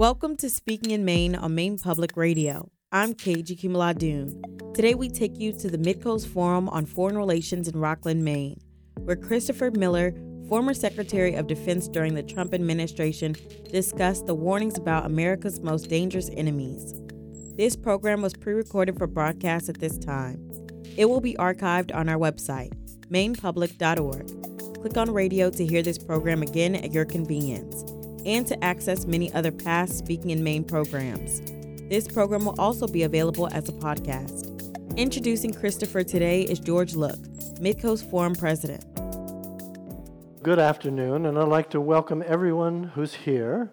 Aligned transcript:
Welcome 0.00 0.36
to 0.38 0.48
Speaking 0.48 0.92
in 0.92 1.04
Maine 1.04 1.34
on 1.34 1.54
Maine 1.54 1.76
Public 1.76 2.16
Radio. 2.16 2.70
I'm 2.90 3.12
KG 3.12 3.60
Kimaladoon. 3.60 4.72
Today 4.74 4.94
we 4.94 5.10
take 5.10 5.38
you 5.38 5.52
to 5.52 5.68
the 5.68 5.76
Midcoast 5.76 6.26
Forum 6.26 6.70
on 6.70 6.86
Foreign 6.86 7.18
Relations 7.18 7.68
in 7.68 7.78
Rockland, 7.78 8.24
Maine, 8.24 8.58
where 9.00 9.14
Christopher 9.14 9.70
Miller, 9.70 10.14
former 10.48 10.72
Secretary 10.72 11.34
of 11.34 11.48
Defense 11.48 11.86
during 11.86 12.14
the 12.14 12.22
Trump 12.22 12.54
administration, 12.54 13.36
discussed 13.70 14.24
the 14.24 14.34
warnings 14.34 14.78
about 14.78 15.04
America's 15.04 15.60
most 15.60 15.90
dangerous 15.90 16.30
enemies. 16.32 16.94
This 17.58 17.76
program 17.76 18.22
was 18.22 18.32
pre 18.32 18.54
recorded 18.54 18.96
for 18.96 19.06
broadcast 19.06 19.68
at 19.68 19.80
this 19.80 19.98
time. 19.98 20.40
It 20.96 21.10
will 21.10 21.20
be 21.20 21.34
archived 21.34 21.94
on 21.94 22.08
our 22.08 22.16
website, 22.16 22.72
mainepublic.org. 23.10 24.80
Click 24.80 24.96
on 24.96 25.10
radio 25.10 25.50
to 25.50 25.66
hear 25.66 25.82
this 25.82 25.98
program 25.98 26.40
again 26.40 26.74
at 26.74 26.90
your 26.90 27.04
convenience 27.04 27.84
and 28.26 28.46
to 28.46 28.64
access 28.64 29.06
many 29.06 29.32
other 29.32 29.52
past 29.52 29.98
Speaking 29.98 30.30
in 30.30 30.42
Maine 30.44 30.64
programs. 30.64 31.40
This 31.88 32.06
program 32.06 32.44
will 32.44 32.54
also 32.58 32.86
be 32.86 33.02
available 33.02 33.48
as 33.52 33.68
a 33.68 33.72
podcast. 33.72 34.46
Introducing 34.96 35.52
Christopher 35.52 36.04
today 36.04 36.42
is 36.42 36.58
George 36.60 36.94
Look, 36.94 37.18
Midcoast 37.60 38.10
Forum 38.10 38.34
President. 38.34 38.84
Good 40.42 40.58
afternoon, 40.58 41.26
and 41.26 41.38
I'd 41.38 41.48
like 41.48 41.70
to 41.70 41.80
welcome 41.80 42.24
everyone 42.26 42.84
who's 42.94 43.14
here, 43.14 43.72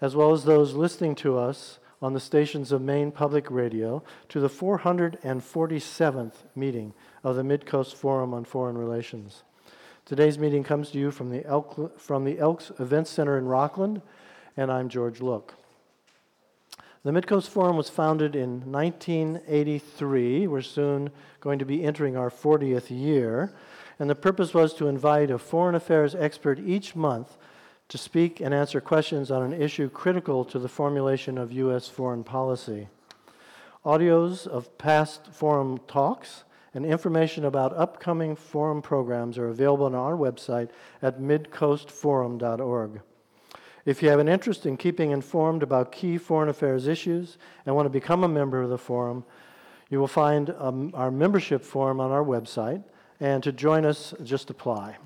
as 0.00 0.14
well 0.14 0.32
as 0.32 0.44
those 0.44 0.74
listening 0.74 1.14
to 1.16 1.38
us 1.38 1.78
on 2.02 2.12
the 2.12 2.20
stations 2.20 2.72
of 2.72 2.82
Maine 2.82 3.12
Public 3.12 3.50
Radio, 3.50 4.02
to 4.28 4.40
the 4.40 4.50
447th 4.50 6.34
meeting 6.54 6.94
of 7.22 7.36
the 7.36 7.42
Midcoast 7.42 7.94
Forum 7.94 8.34
on 8.34 8.44
Foreign 8.44 8.76
Relations. 8.76 9.44
Today's 10.04 10.36
meeting 10.36 10.64
comes 10.64 10.90
to 10.90 10.98
you 10.98 11.12
from 11.12 11.30
the, 11.30 11.46
Elk, 11.46 11.96
from 11.98 12.24
the 12.24 12.40
Elks 12.40 12.72
Event 12.80 13.06
Center 13.06 13.38
in 13.38 13.46
Rockland, 13.46 14.02
and 14.56 14.70
I'm 14.70 14.88
George 14.88 15.20
Look. 15.20 15.54
The 17.04 17.12
Midcoast 17.12 17.48
Forum 17.48 17.76
was 17.76 17.88
founded 17.88 18.34
in 18.34 18.72
1983. 18.72 20.48
We're 20.48 20.60
soon 20.60 21.10
going 21.40 21.60
to 21.60 21.64
be 21.64 21.84
entering 21.84 22.16
our 22.16 22.30
40th 22.30 22.90
year. 22.90 23.52
And 24.00 24.10
the 24.10 24.16
purpose 24.16 24.52
was 24.52 24.74
to 24.74 24.88
invite 24.88 25.30
a 25.30 25.38
foreign 25.38 25.76
affairs 25.76 26.16
expert 26.16 26.58
each 26.58 26.96
month 26.96 27.36
to 27.88 27.96
speak 27.96 28.40
and 28.40 28.52
answer 28.52 28.80
questions 28.80 29.30
on 29.30 29.42
an 29.42 29.52
issue 29.52 29.88
critical 29.88 30.44
to 30.46 30.58
the 30.58 30.68
formulation 30.68 31.38
of 31.38 31.52
U.S. 31.52 31.86
foreign 31.86 32.24
policy. 32.24 32.88
Audios 33.84 34.48
of 34.48 34.76
past 34.78 35.28
forum 35.32 35.78
talks 35.86 36.42
and 36.74 36.86
information 36.86 37.44
about 37.44 37.76
upcoming 37.76 38.34
forum 38.34 38.80
programs 38.80 39.36
are 39.38 39.48
available 39.48 39.86
on 39.86 39.94
our 39.94 40.14
website 40.16 40.70
at 41.02 41.20
midcoastforum.org. 41.20 43.00
If 43.84 44.02
you 44.02 44.08
have 44.10 44.20
an 44.20 44.28
interest 44.28 44.64
in 44.64 44.76
keeping 44.76 45.10
informed 45.10 45.62
about 45.62 45.92
key 45.92 46.16
foreign 46.16 46.48
affairs 46.48 46.86
issues 46.86 47.36
and 47.66 47.74
want 47.74 47.86
to 47.86 47.90
become 47.90 48.22
a 48.22 48.28
member 48.28 48.62
of 48.62 48.70
the 48.70 48.78
forum, 48.78 49.24
you 49.90 49.98
will 49.98 50.08
find 50.08 50.54
um, 50.58 50.92
our 50.94 51.10
membership 51.10 51.62
form 51.62 52.00
on 52.00 52.10
our 52.10 52.24
website, 52.24 52.82
and 53.20 53.42
to 53.42 53.52
join 53.52 53.84
us, 53.84 54.14
just 54.22 54.50
apply. 54.50 54.96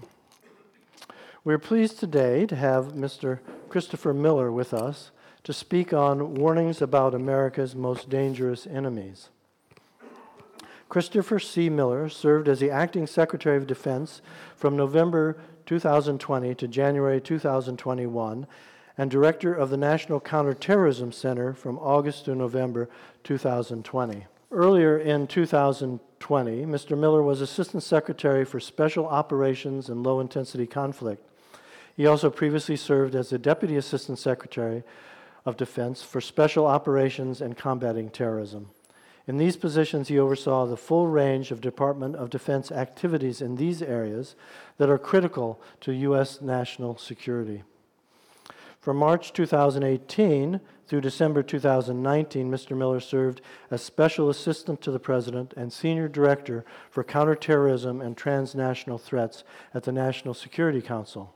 We're 1.42 1.58
pleased 1.58 1.98
today 1.98 2.46
to 2.46 2.56
have 2.56 2.92
Mr. 2.92 3.40
Christopher 3.68 4.12
Miller 4.12 4.52
with 4.52 4.74
us 4.74 5.10
to 5.44 5.52
speak 5.52 5.92
on 5.92 6.34
warnings 6.34 6.82
about 6.82 7.14
America's 7.14 7.74
most 7.74 8.10
dangerous 8.10 8.66
enemies. 8.66 9.30
Christopher 10.88 11.38
C. 11.38 11.68
Miller 11.68 12.08
served 12.08 12.48
as 12.48 12.60
the 12.60 12.70
acting 12.70 13.06
Secretary 13.06 13.56
of 13.56 13.66
Defense 13.66 14.22
from 14.54 14.76
November 14.76 15.36
2020 15.66 16.54
to 16.54 16.68
January 16.68 17.20
2021 17.20 18.46
and 18.96 19.10
director 19.10 19.52
of 19.52 19.70
the 19.70 19.76
National 19.76 20.20
Counterterrorism 20.20 21.12
Center 21.12 21.52
from 21.52 21.78
August 21.78 22.24
to 22.26 22.34
November 22.34 22.88
2020. 23.24 24.26
Earlier 24.52 24.96
in 24.96 25.26
2020, 25.26 26.64
Mr. 26.64 26.96
Miller 26.96 27.22
was 27.22 27.40
Assistant 27.40 27.82
Secretary 27.82 28.44
for 28.44 28.60
Special 28.60 29.06
Operations 29.06 29.88
and 29.88 30.04
Low 30.04 30.20
Intensity 30.20 30.66
Conflict. 30.66 31.22
He 31.96 32.06
also 32.06 32.30
previously 32.30 32.76
served 32.76 33.14
as 33.14 33.30
the 33.30 33.38
Deputy 33.38 33.76
Assistant 33.76 34.18
Secretary 34.18 34.84
of 35.44 35.56
Defense 35.56 36.02
for 36.02 36.20
Special 36.20 36.66
Operations 36.66 37.40
and 37.40 37.56
Combating 37.56 38.08
Terrorism. 38.08 38.68
In 39.26 39.38
these 39.38 39.56
positions, 39.56 40.08
he 40.08 40.18
oversaw 40.18 40.66
the 40.66 40.76
full 40.76 41.08
range 41.08 41.50
of 41.50 41.60
Department 41.60 42.14
of 42.14 42.30
Defense 42.30 42.70
activities 42.70 43.40
in 43.40 43.56
these 43.56 43.82
areas 43.82 44.36
that 44.78 44.88
are 44.88 44.98
critical 44.98 45.60
to 45.80 45.92
U.S. 45.92 46.40
national 46.40 46.96
security. 46.96 47.64
From 48.80 48.98
March 48.98 49.32
2018 49.32 50.60
through 50.86 51.00
December 51.00 51.42
2019, 51.42 52.48
Mr. 52.48 52.76
Miller 52.76 53.00
served 53.00 53.40
as 53.68 53.82
Special 53.82 54.30
Assistant 54.30 54.80
to 54.82 54.92
the 54.92 55.00
President 55.00 55.52
and 55.56 55.72
Senior 55.72 56.06
Director 56.06 56.64
for 56.88 57.02
Counterterrorism 57.02 58.00
and 58.00 58.16
Transnational 58.16 58.96
Threats 58.96 59.42
at 59.74 59.82
the 59.82 59.90
National 59.90 60.34
Security 60.34 60.80
Council. 60.80 61.34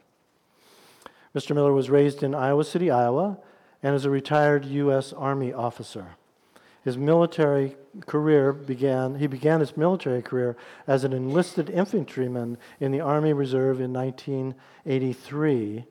Mr. 1.34 1.52
Miller 1.56 1.72
was 1.72 1.90
raised 1.90 2.22
in 2.22 2.36
Iowa 2.36 2.62
City, 2.62 2.88
Iowa, 2.88 3.38
and 3.82 3.96
is 3.96 4.04
a 4.04 4.10
retired 4.10 4.64
U.S. 4.66 5.12
Army 5.12 5.52
officer. 5.52 6.16
His 6.82 6.96
military 6.96 7.76
career 8.06 8.52
began, 8.52 9.16
he 9.16 9.26
began 9.26 9.60
his 9.60 9.76
military 9.76 10.22
career 10.22 10.56
as 10.86 11.04
an 11.04 11.12
enlisted 11.12 11.68
infantryman 11.68 12.56
in 12.78 12.90
the 12.90 13.00
Army 13.00 13.32
Reserve 13.32 13.80
in 13.80 13.92
1983. 13.92 15.84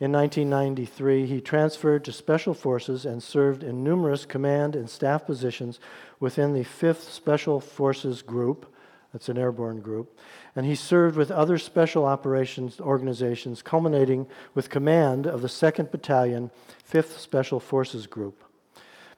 In 0.00 0.12
1993, 0.12 1.26
he 1.26 1.40
transferred 1.40 2.04
to 2.04 2.12
Special 2.12 2.54
Forces 2.54 3.04
and 3.04 3.22
served 3.22 3.62
in 3.62 3.82
numerous 3.82 4.24
command 4.24 4.76
and 4.76 4.88
staff 4.88 5.26
positions 5.26 5.80
within 6.20 6.52
the 6.52 6.64
5th 6.64 7.10
Special 7.10 7.60
Forces 7.60 8.22
Group, 8.22 8.72
that's 9.12 9.28
an 9.28 9.38
airborne 9.38 9.80
group, 9.80 10.16
and 10.54 10.66
he 10.66 10.74
served 10.74 11.16
with 11.16 11.30
other 11.30 11.58
special 11.58 12.04
operations 12.04 12.80
organizations, 12.80 13.62
culminating 13.62 14.26
with 14.54 14.70
command 14.70 15.26
of 15.26 15.42
the 15.42 15.48
2nd 15.48 15.90
Battalion, 15.90 16.50
5th 16.88 17.18
Special 17.18 17.58
Forces 17.58 18.06
Group. 18.06 18.47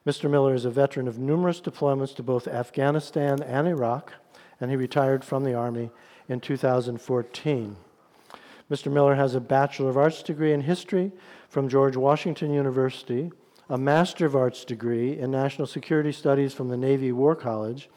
Mr. 0.05 0.27
Miller 0.27 0.55
is 0.55 0.65
a 0.65 0.71
veteran 0.71 1.07
of 1.07 1.19
numerous 1.19 1.61
deployments 1.61 2.15
to 2.15 2.23
both 2.23 2.47
Afghanistan 2.47 3.39
and 3.43 3.67
Iraq, 3.67 4.13
and 4.59 4.71
he 4.71 4.75
retired 4.75 5.23
from 5.23 5.43
the 5.43 5.53
Army 5.53 5.91
in 6.27 6.39
2014. 6.39 7.75
Mr. 8.71 8.91
Miller 8.91 9.13
has 9.13 9.35
a 9.35 9.39
Bachelor 9.39 9.91
of 9.91 9.97
Arts 9.97 10.23
degree 10.23 10.53
in 10.53 10.61
history 10.61 11.11
from 11.49 11.69
George 11.69 11.95
Washington 11.95 12.51
University, 12.51 13.31
a 13.69 13.77
Master 13.77 14.25
of 14.25 14.35
Arts 14.35 14.65
degree 14.65 15.19
in 15.19 15.29
National 15.29 15.67
Security 15.67 16.11
Studies 16.11 16.51
from 16.51 16.69
the 16.69 16.77
Navy 16.77 17.11
War 17.11 17.35
College, 17.35 17.87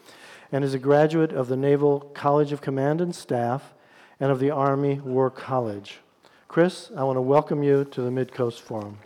and 0.53 0.63
is 0.63 0.75
a 0.75 0.79
graduate 0.79 1.33
of 1.33 1.49
the 1.49 1.57
Naval 1.57 2.01
College 2.13 2.53
of 2.53 2.61
Command 2.61 3.01
and 3.01 3.15
Staff 3.15 3.73
and 4.21 4.31
of 4.31 4.41
the 4.41 4.51
Army 4.51 5.01
War 5.01 5.31
College. 5.31 6.01
Chris, 6.49 6.93
I 6.95 7.03
want 7.05 7.17
to 7.17 7.23
welcome 7.23 7.63
you 7.63 7.87
to 7.87 8.03
the 8.03 8.11
Midcoast 8.11 8.61
Forum. 8.61 8.99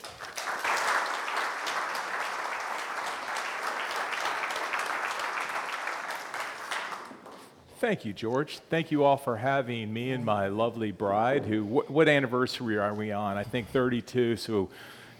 Thank 7.81 8.05
you, 8.05 8.13
George. 8.13 8.59
Thank 8.71 8.91
you 8.91 9.05
all 9.05 9.17
for 9.17 9.37
having 9.37 9.93
me 9.93 10.11
and 10.11 10.25
my 10.25 10.49
lovely 10.49 10.91
bride. 10.91 11.45
Who? 11.45 11.65
What, 11.65 11.89
what, 11.89 12.09
anniversary 12.09 12.77
are 12.77 12.93
we 12.93 13.13
on? 13.13 13.37
I 13.37 13.45
think 13.45 13.69
32. 13.69 14.35
So, 14.35 14.69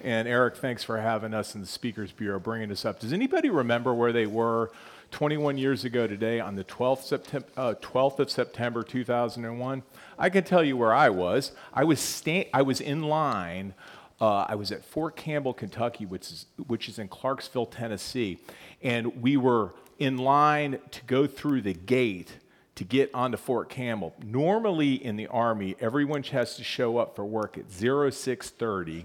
and 0.03 0.27
Eric, 0.27 0.57
thanks 0.57 0.83
for 0.83 0.99
having 0.99 1.35
us 1.35 1.55
in 1.55 1.61
the 1.61 1.69
Speakers 1.69 2.11
Bureau, 2.11 2.41
bringing 2.41 2.73
us 2.73 2.85
up. 2.85 2.99
Does 2.99 3.13
anybody 3.13 3.49
remember 3.49 3.95
where 3.95 4.11
they 4.11 4.27
were 4.27 4.73
21 5.13 5.57
years 5.57 5.85
ago 5.85 6.09
today 6.09 6.41
on 6.41 6.57
the 6.57 6.65
12th, 6.65 7.03
September, 7.05 7.47
uh, 7.57 7.75
12th 7.81 8.19
of 8.19 8.29
September 8.29 8.83
2001? 8.83 9.85
I 10.19 10.29
can 10.29 10.43
tell 10.43 10.65
you 10.65 10.77
where 10.77 10.93
I 10.93 11.11
was. 11.11 11.53
I 11.73 11.85
was 11.85 12.01
sta- 12.01 12.51
I 12.53 12.63
was 12.63 12.81
in 12.81 13.03
line. 13.05 13.73
Uh, 14.21 14.47
I 14.49 14.57
was 14.57 14.73
at 14.73 14.85
Fort 14.85 15.15
Campbell, 15.15 15.55
Kentucky, 15.55 16.07
which 16.07 16.33
is, 16.33 16.47
which 16.67 16.89
is 16.89 16.99
in 16.99 17.07
Clarksville, 17.07 17.67
Tennessee, 17.67 18.39
and 18.83 19.23
we 19.23 19.37
were 19.37 19.75
in 20.01 20.17
line 20.17 20.81
to 20.91 21.05
go 21.05 21.29
through 21.29 21.61
the 21.61 21.75
gate 21.75 22.33
to 22.79 22.85
get 22.85 23.13
onto 23.13 23.37
Fort 23.37 23.69
Campbell. 23.69 24.15
Normally 24.25 25.05
in 25.05 25.17
the 25.17 25.27
Army, 25.27 25.75
everyone 25.81 26.23
has 26.23 26.55
to 26.55 26.63
show 26.63 26.97
up 26.97 27.17
for 27.17 27.25
work 27.25 27.59
at 27.59 27.69
0630 27.73 29.05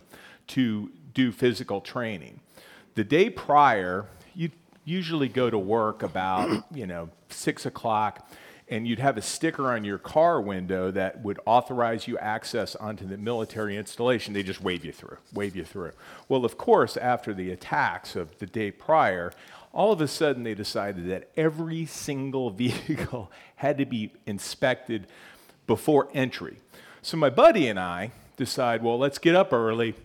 to 0.50 0.92
do 1.16 1.32
physical 1.32 1.82
training. 1.82 2.40
The 2.94 3.04
day 3.04 3.32
prior, 3.32 4.06
you 4.36 4.52
usually 4.86 5.28
go 5.28 5.50
to 5.50 5.58
work 5.58 6.04
about, 6.04 6.66
you 6.72 6.86
know, 6.86 7.10
6 7.30 7.66
o'clock, 7.66 8.30
and 8.70 8.88
you'd 8.88 9.00
have 9.00 9.18
a 9.18 9.24
sticker 9.24 9.72
on 9.72 9.84
your 9.84 9.98
car 9.98 10.40
window 10.40 10.92
that 10.92 11.24
would 11.24 11.40
authorize 11.48 12.08
you 12.08 12.16
access 12.20 12.76
onto 12.76 13.08
the 13.08 13.18
military 13.18 13.76
installation. 13.76 14.36
They 14.36 14.44
just 14.44 14.62
wave 14.62 14.86
you 14.86 14.92
through, 14.92 15.18
wave 15.34 15.56
you 15.56 15.66
through. 15.66 15.94
Well, 16.30 16.46
of 16.46 16.60
course, 16.60 16.96
after 16.96 17.34
the 17.34 17.50
attacks 17.50 18.16
of 18.16 18.38
the 18.38 18.46
day 18.46 18.70
prior, 18.70 19.34
all 19.74 19.92
of 19.92 20.00
a 20.00 20.08
sudden 20.08 20.44
they 20.44 20.54
decided 20.54 21.10
that 21.10 21.30
every 21.36 21.86
single 21.86 22.50
vehicle 22.64 23.32
had 23.56 23.78
to 23.80 23.86
be 23.86 24.12
inspected 24.26 25.08
before 25.68 26.08
entry. 26.14 26.58
So 27.02 27.18
my 27.18 27.30
buddy 27.30 27.68
and 27.68 27.80
I 27.80 28.12
decide, 28.38 28.84
well, 28.84 28.98
let's 28.98 29.18
get 29.18 29.36
up 29.36 29.52
early 29.52 29.96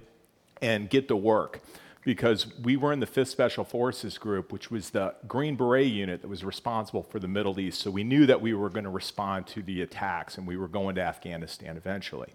and 0.61 0.91
get 0.91 1.07
to 1.09 1.17
work 1.17 1.61
because 2.05 2.57
we 2.59 2.77
were 2.77 2.93
in 2.93 3.01
the 3.01 3.07
5th 3.07 3.29
Special 3.29 3.65
Forces 3.65 4.17
Group, 4.17 4.51
which 4.51 4.71
was 4.71 4.91
the 4.91 5.15
Green 5.27 5.57
Beret 5.57 5.89
unit 5.89 6.23
that 6.23 6.29
was 6.29 6.43
responsible 6.43 7.03
for 7.03 7.19
the 7.19 7.29
Middle 7.29 7.61
East. 7.61 7.81
So 7.81 7.91
we 7.91 8.03
knew 8.03 8.25
that 8.27 8.41
we 8.41 8.55
were 8.55 8.71
going 8.71 8.85
to 8.85 8.91
respond 8.91 9.47
to 9.49 9.63
the 9.63 9.83
attacks 9.83 10.39
and 10.39 10.47
we 10.47 10.57
were 10.57 10.69
going 10.69 10.95
to 10.95 11.03
Afghanistan 11.03 11.77
eventually. 11.77 12.33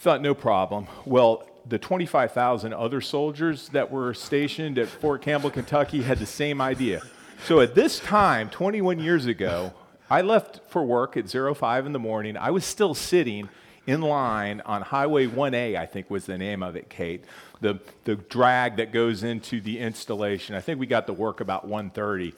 Thought, 0.00 0.22
no 0.22 0.32
problem. 0.32 0.86
Well, 1.04 1.42
the 1.68 1.76
25,000 1.76 2.72
other 2.72 3.00
soldiers 3.00 3.68
that 3.70 3.90
were 3.90 4.14
stationed 4.14 4.78
at 4.78 4.86
Fort 4.86 5.22
Campbell, 5.22 5.50
Kentucky 5.50 6.02
had 6.02 6.18
the 6.18 6.26
same 6.26 6.60
idea. 6.60 7.02
So 7.44 7.58
at 7.60 7.74
this 7.74 7.98
time, 7.98 8.48
21 8.48 9.00
years 9.00 9.26
ago, 9.26 9.72
I 10.08 10.22
left 10.22 10.60
for 10.68 10.84
work 10.84 11.16
at 11.16 11.28
05 11.28 11.84
in 11.84 11.92
the 11.92 11.98
morning. 11.98 12.36
I 12.36 12.52
was 12.52 12.64
still 12.64 12.94
sitting 12.94 13.48
in 13.88 14.00
line 14.00 14.62
on 14.64 14.82
Highway 14.82 15.26
1A, 15.26 15.76
I 15.76 15.86
think 15.86 16.10
was 16.10 16.26
the 16.26 16.38
name 16.38 16.62
of 16.62 16.76
it, 16.76 16.88
Kate. 16.88 17.24
The, 17.60 17.80
the 18.04 18.14
drag 18.14 18.76
that 18.76 18.92
goes 18.92 19.24
into 19.24 19.60
the 19.60 19.80
installation. 19.80 20.54
I 20.54 20.60
think 20.60 20.78
we 20.78 20.86
got 20.86 21.08
to 21.08 21.12
work 21.12 21.40
about 21.40 21.68
1.30 21.68 22.34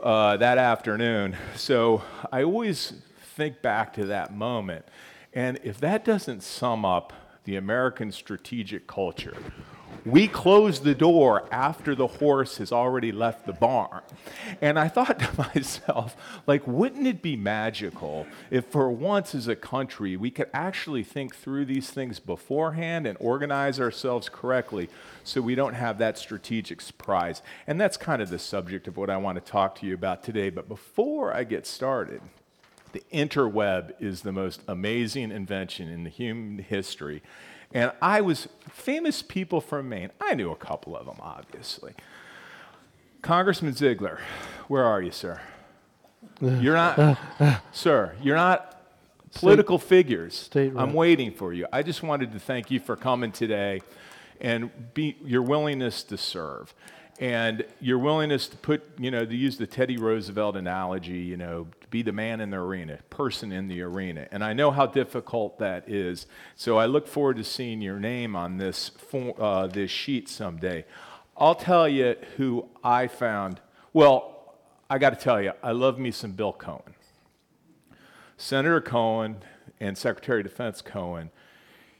uh, 0.00 0.36
that 0.36 0.58
afternoon. 0.58 1.36
So 1.56 2.02
I 2.30 2.44
always 2.44 2.92
think 3.34 3.62
back 3.62 3.94
to 3.94 4.06
that 4.06 4.32
moment. 4.32 4.84
And 5.32 5.60
if 5.62 5.78
that 5.80 6.04
doesn't 6.04 6.42
sum 6.42 6.84
up 6.84 7.12
the 7.44 7.56
American 7.56 8.12
strategic 8.12 8.86
culture, 8.86 9.36
we 10.04 10.28
close 10.28 10.80
the 10.80 10.94
door 10.94 11.46
after 11.52 11.94
the 11.94 12.06
horse 12.06 12.56
has 12.56 12.72
already 12.72 13.12
left 13.12 13.44
the 13.44 13.52
barn. 13.52 14.00
And 14.60 14.78
I 14.78 14.88
thought 14.88 15.18
to 15.20 15.50
myself, 15.54 16.16
like, 16.46 16.66
wouldn't 16.66 17.06
it 17.06 17.22
be 17.22 17.36
magical 17.36 18.26
if 18.50 18.66
for 18.66 18.90
once 18.90 19.34
as 19.34 19.46
a 19.48 19.56
country 19.56 20.16
we 20.16 20.30
could 20.30 20.48
actually 20.54 21.02
think 21.02 21.34
through 21.36 21.66
these 21.66 21.90
things 21.90 22.18
beforehand 22.18 23.06
and 23.06 23.16
organize 23.20 23.78
ourselves 23.78 24.28
correctly 24.28 24.88
so 25.22 25.40
we 25.40 25.54
don't 25.54 25.74
have 25.74 25.98
that 25.98 26.18
strategic 26.18 26.80
surprise? 26.80 27.42
And 27.66 27.80
that's 27.80 27.96
kind 27.96 28.22
of 28.22 28.30
the 28.30 28.38
subject 28.38 28.88
of 28.88 28.96
what 28.96 29.10
I 29.10 29.18
want 29.18 29.44
to 29.44 29.50
talk 29.50 29.76
to 29.76 29.86
you 29.86 29.94
about 29.94 30.22
today. 30.22 30.50
But 30.50 30.68
before 30.68 31.34
I 31.34 31.44
get 31.44 31.66
started, 31.66 32.22
the 32.92 33.02
interweb 33.12 33.92
is 34.00 34.22
the 34.22 34.32
most 34.32 34.62
amazing 34.66 35.30
invention 35.30 35.88
in 35.88 36.04
the 36.04 36.10
human 36.10 36.58
history. 36.58 37.22
And 37.72 37.92
I 38.02 38.20
was 38.20 38.48
famous 38.68 39.22
people 39.22 39.60
from 39.60 39.88
Maine. 39.88 40.10
I 40.20 40.34
knew 40.34 40.50
a 40.50 40.56
couple 40.56 40.96
of 40.96 41.06
them, 41.06 41.16
obviously. 41.20 41.94
Congressman 43.22 43.74
Ziegler, 43.74 44.18
where 44.66 44.84
are 44.84 45.00
you, 45.00 45.10
sir? 45.10 45.40
You're 46.40 46.74
not, 46.74 47.20
sir, 47.72 48.14
you're 48.22 48.36
not 48.36 48.82
political 49.34 49.78
state, 49.78 49.88
figures. 49.88 50.34
State 50.34 50.72
I'm 50.74 50.94
waiting 50.94 51.32
for 51.32 51.52
you. 51.52 51.66
I 51.70 51.82
just 51.82 52.02
wanted 52.02 52.32
to 52.32 52.38
thank 52.38 52.70
you 52.70 52.80
for 52.80 52.96
coming 52.96 53.30
today 53.30 53.82
and 54.40 54.70
be, 54.94 55.16
your 55.22 55.42
willingness 55.42 56.02
to 56.04 56.16
serve 56.16 56.74
and 57.18 57.64
your 57.80 57.98
willingness 57.98 58.48
to 58.48 58.56
put, 58.56 58.82
you 58.98 59.10
know, 59.10 59.26
to 59.26 59.36
use 59.36 59.58
the 59.58 59.66
Teddy 59.66 59.98
Roosevelt 59.98 60.56
analogy, 60.56 61.18
you 61.18 61.36
know, 61.36 61.66
be 61.90 62.02
the 62.02 62.12
man 62.12 62.40
in 62.40 62.50
the 62.50 62.56
arena, 62.56 63.00
person 63.10 63.52
in 63.52 63.68
the 63.68 63.82
arena. 63.82 64.28
And 64.30 64.44
I 64.44 64.52
know 64.52 64.70
how 64.70 64.86
difficult 64.86 65.58
that 65.58 65.88
is. 65.88 66.26
So 66.54 66.78
I 66.78 66.86
look 66.86 67.08
forward 67.08 67.36
to 67.36 67.44
seeing 67.44 67.82
your 67.82 67.98
name 67.98 68.36
on 68.36 68.56
this, 68.56 68.92
uh, 69.12 69.66
this 69.66 69.90
sheet 69.90 70.28
someday. 70.28 70.84
I'll 71.36 71.54
tell 71.54 71.88
you 71.88 72.16
who 72.36 72.68
I 72.84 73.08
found. 73.08 73.60
Well, 73.92 74.54
I 74.88 74.98
got 74.98 75.10
to 75.10 75.16
tell 75.16 75.42
you, 75.42 75.52
I 75.62 75.72
love 75.72 75.98
me 75.98 76.10
some 76.10 76.32
Bill 76.32 76.52
Cohen. 76.52 76.94
Senator 78.36 78.80
Cohen 78.80 79.38
and 79.80 79.98
Secretary 79.98 80.40
of 80.40 80.46
Defense 80.46 80.82
Cohen, 80.82 81.30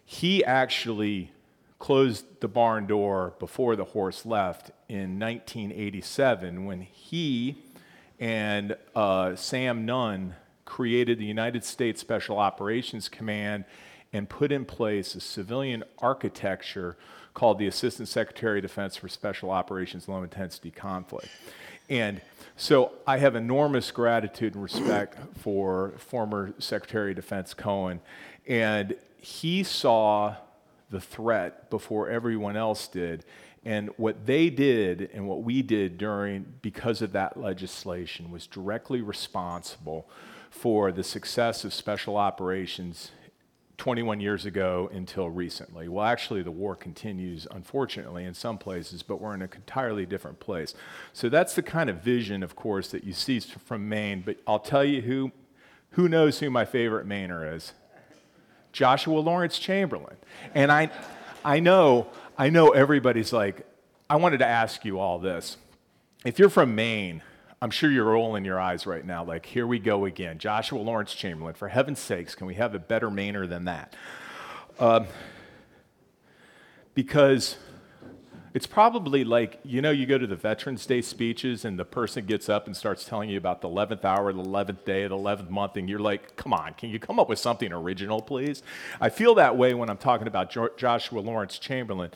he 0.04 0.44
actually 0.44 1.32
closed 1.78 2.24
the 2.40 2.48
barn 2.48 2.86
door 2.86 3.34
before 3.38 3.74
the 3.74 3.84
horse 3.84 4.24
left 4.24 4.70
in 4.88 5.18
1987 5.18 6.64
when 6.64 6.82
he 6.82 7.56
and 8.20 8.76
uh, 8.94 9.34
Sam 9.34 9.86
Nunn 9.86 10.34
created 10.66 11.18
the 11.18 11.24
United 11.24 11.64
States 11.64 12.00
Special 12.00 12.38
Operations 12.38 13.08
Command 13.08 13.64
and 14.12 14.28
put 14.28 14.52
in 14.52 14.64
place 14.64 15.14
a 15.14 15.20
civilian 15.20 15.82
architecture 15.98 16.96
called 17.32 17.58
the 17.58 17.66
Assistant 17.66 18.08
Secretary 18.08 18.58
of 18.58 18.62
Defense 18.62 18.96
for 18.96 19.08
Special 19.08 19.50
Operations 19.50 20.06
Low 20.06 20.22
Intensity 20.22 20.70
Conflict. 20.70 21.28
And 21.88 22.20
so 22.56 22.92
I 23.06 23.18
have 23.18 23.34
enormous 23.34 23.90
gratitude 23.90 24.54
and 24.54 24.62
respect 24.62 25.16
for 25.38 25.94
former 25.96 26.52
Secretary 26.58 27.12
of 27.12 27.16
Defense 27.16 27.54
Cohen. 27.54 28.00
And 28.46 28.94
he 29.16 29.62
saw 29.62 30.36
the 30.90 31.00
threat 31.00 31.70
before 31.70 32.08
everyone 32.08 32.56
else 32.56 32.86
did. 32.88 33.24
And 33.64 33.90
what 33.96 34.26
they 34.26 34.48
did 34.48 35.10
and 35.12 35.28
what 35.28 35.42
we 35.42 35.62
did 35.62 35.98
during, 35.98 36.54
because 36.62 37.02
of 37.02 37.12
that 37.12 37.36
legislation, 37.36 38.30
was 38.30 38.46
directly 38.46 39.02
responsible 39.02 40.08
for 40.50 40.90
the 40.90 41.04
success 41.04 41.64
of 41.64 41.74
special 41.74 42.16
operations 42.16 43.10
21 43.76 44.20
years 44.20 44.44
ago 44.44 44.90
until 44.92 45.30
recently. 45.30 45.88
Well, 45.88 46.04
actually, 46.04 46.42
the 46.42 46.50
war 46.50 46.76
continues, 46.76 47.46
unfortunately, 47.50 48.24
in 48.24 48.34
some 48.34 48.58
places, 48.58 49.02
but 49.02 49.20
we're 49.20 49.34
in 49.34 49.40
an 49.40 49.48
entirely 49.54 50.04
different 50.04 50.38
place. 50.38 50.74
So 51.14 51.30
that's 51.30 51.54
the 51.54 51.62
kind 51.62 51.88
of 51.88 52.02
vision, 52.02 52.42
of 52.42 52.54
course, 52.54 52.88
that 52.88 53.04
you 53.04 53.14
see 53.14 53.40
from 53.40 53.88
Maine. 53.88 54.22
But 54.24 54.36
I'll 54.46 54.58
tell 54.58 54.84
you 54.84 55.00
who, 55.00 55.32
who 55.92 56.08
knows 56.10 56.40
who 56.40 56.50
my 56.50 56.66
favorite 56.66 57.08
Mainer 57.08 57.54
is? 57.54 57.72
Joshua 58.72 59.18
Lawrence 59.18 59.58
Chamberlain. 59.58 60.16
And 60.54 60.70
I, 60.70 60.90
I 61.42 61.60
know 61.60 62.08
I 62.40 62.48
know 62.48 62.70
everybody's 62.70 63.34
like, 63.34 63.66
I 64.08 64.16
wanted 64.16 64.38
to 64.38 64.46
ask 64.46 64.86
you 64.86 64.98
all 64.98 65.18
this. 65.18 65.58
If 66.24 66.38
you're 66.38 66.48
from 66.48 66.74
Maine, 66.74 67.22
I'm 67.60 67.70
sure 67.70 67.90
you're 67.90 68.06
rolling 68.06 68.46
your 68.46 68.58
eyes 68.58 68.86
right 68.86 69.04
now, 69.04 69.22
like, 69.22 69.44
here 69.44 69.66
we 69.66 69.78
go 69.78 70.06
again. 70.06 70.38
Joshua 70.38 70.78
Lawrence 70.78 71.12
Chamberlain, 71.12 71.52
for 71.52 71.68
heaven's 71.68 71.98
sakes, 71.98 72.34
can 72.34 72.46
we 72.46 72.54
have 72.54 72.74
a 72.74 72.78
better 72.78 73.10
Mainer 73.10 73.46
than 73.46 73.66
that? 73.66 73.94
Um, 74.78 75.06
because 76.94 77.58
it's 78.52 78.66
probably 78.66 79.22
like, 79.22 79.60
you 79.64 79.80
know, 79.80 79.90
you 79.90 80.06
go 80.06 80.18
to 80.18 80.26
the 80.26 80.36
Veterans 80.36 80.84
Day 80.84 81.02
speeches 81.02 81.64
and 81.64 81.78
the 81.78 81.84
person 81.84 82.26
gets 82.26 82.48
up 82.48 82.66
and 82.66 82.76
starts 82.76 83.04
telling 83.04 83.30
you 83.30 83.38
about 83.38 83.60
the 83.60 83.68
11th 83.68 84.04
hour, 84.04 84.32
the 84.32 84.42
11th 84.42 84.84
day, 84.84 85.06
the 85.06 85.16
11th 85.16 85.50
month, 85.50 85.76
and 85.76 85.88
you're 85.88 86.00
like, 86.00 86.34
come 86.34 86.52
on, 86.52 86.74
can 86.74 86.90
you 86.90 86.98
come 86.98 87.20
up 87.20 87.28
with 87.28 87.38
something 87.38 87.72
original, 87.72 88.20
please? 88.20 88.62
I 89.00 89.08
feel 89.08 89.36
that 89.36 89.56
way 89.56 89.72
when 89.74 89.88
I'm 89.88 89.98
talking 89.98 90.26
about 90.26 90.50
jo- 90.50 90.70
Joshua 90.76 91.20
Lawrence 91.20 91.58
Chamberlain. 91.58 92.10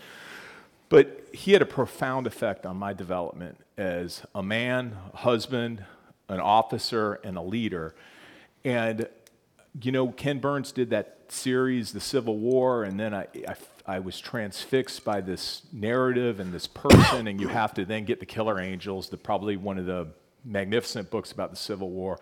But 0.88 1.28
he 1.32 1.52
had 1.52 1.62
a 1.62 1.66
profound 1.66 2.26
effect 2.26 2.66
on 2.66 2.76
my 2.76 2.92
development 2.92 3.58
as 3.76 4.22
a 4.34 4.42
man, 4.42 4.96
a 5.12 5.18
husband, 5.18 5.84
an 6.28 6.40
officer, 6.40 7.14
and 7.24 7.36
a 7.36 7.42
leader. 7.42 7.94
And, 8.64 9.08
you 9.80 9.92
know, 9.92 10.08
Ken 10.08 10.40
Burns 10.40 10.72
did 10.72 10.90
that 10.90 11.18
series, 11.28 11.92
The 11.92 12.00
Civil 12.00 12.38
War, 12.38 12.84
and 12.84 12.98
then 12.98 13.14
I, 13.14 13.26
I 13.48 13.54
I 13.86 13.98
was 13.98 14.18
transfixed 14.18 15.04
by 15.04 15.20
this 15.20 15.62
narrative 15.70 16.40
and 16.40 16.54
this 16.54 16.66
person, 16.66 17.28
and 17.28 17.38
you 17.38 17.48
have 17.48 17.74
to 17.74 17.84
then 17.84 18.04
get 18.04 18.18
the 18.18 18.26
Killer 18.26 18.58
Angels, 18.58 19.10
the, 19.10 19.18
probably 19.18 19.58
one 19.58 19.76
of 19.76 19.84
the 19.84 20.08
magnificent 20.42 21.10
books 21.10 21.32
about 21.32 21.50
the 21.50 21.56
Civil 21.56 21.90
War. 21.90 22.18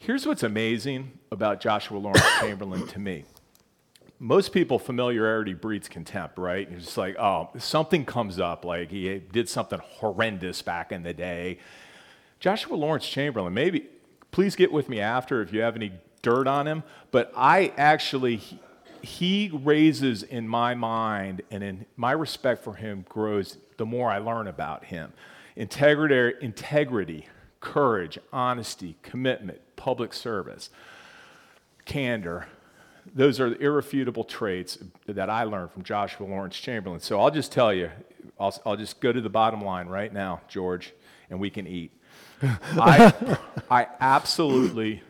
Here's 0.00 0.26
what's 0.26 0.42
amazing 0.42 1.12
about 1.30 1.60
Joshua 1.60 1.98
Lawrence 1.98 2.26
Chamberlain 2.40 2.86
to 2.88 2.98
me. 2.98 3.24
Most 4.18 4.52
people, 4.52 4.80
familiarity 4.80 5.54
breeds 5.54 5.88
contempt, 5.88 6.36
right? 6.36 6.68
You're 6.68 6.80
just 6.80 6.98
like, 6.98 7.16
oh, 7.16 7.50
something 7.58 8.04
comes 8.04 8.40
up, 8.40 8.64
like 8.64 8.90
he 8.90 9.18
did 9.18 9.48
something 9.48 9.78
horrendous 9.80 10.62
back 10.62 10.90
in 10.90 11.04
the 11.04 11.14
day. 11.14 11.58
Joshua 12.40 12.74
Lawrence 12.74 13.08
Chamberlain, 13.08 13.54
maybe, 13.54 13.86
please 14.32 14.56
get 14.56 14.72
with 14.72 14.88
me 14.88 14.98
after 14.98 15.42
if 15.42 15.52
you 15.52 15.60
have 15.60 15.76
any 15.76 15.92
dirt 16.22 16.48
on 16.48 16.66
him, 16.66 16.82
but 17.12 17.32
I 17.36 17.72
actually, 17.76 18.40
he 19.04 19.50
raises 19.52 20.22
in 20.22 20.48
my 20.48 20.74
mind 20.74 21.42
and 21.50 21.62
in 21.62 21.86
my 21.96 22.12
respect 22.12 22.62
for 22.62 22.74
him 22.74 23.04
grows 23.08 23.58
the 23.76 23.86
more 23.86 24.10
I 24.10 24.18
learn 24.18 24.46
about 24.46 24.84
him. 24.84 25.12
Integrity, 25.56 26.36
integrity 26.40 27.26
courage, 27.60 28.18
honesty, 28.32 28.96
commitment, 29.02 29.60
public 29.76 30.12
service, 30.12 30.70
candor. 31.84 32.46
Those 33.14 33.40
are 33.40 33.50
the 33.50 33.58
irrefutable 33.58 34.24
traits 34.24 34.78
that 35.06 35.30
I 35.30 35.44
learned 35.44 35.72
from 35.72 35.82
Joshua 35.82 36.26
Lawrence 36.26 36.56
Chamberlain. 36.56 37.00
So 37.00 37.20
I'll 37.20 37.30
just 37.30 37.52
tell 37.52 37.72
you, 37.72 37.90
I'll, 38.38 38.54
I'll 38.66 38.76
just 38.76 39.00
go 39.00 39.12
to 39.12 39.20
the 39.20 39.30
bottom 39.30 39.62
line 39.62 39.88
right 39.88 40.12
now, 40.12 40.42
George, 40.48 40.92
and 41.30 41.40
we 41.40 41.50
can 41.50 41.66
eat. 41.66 41.92
I, 42.42 43.38
I 43.70 43.86
absolutely 44.00 45.02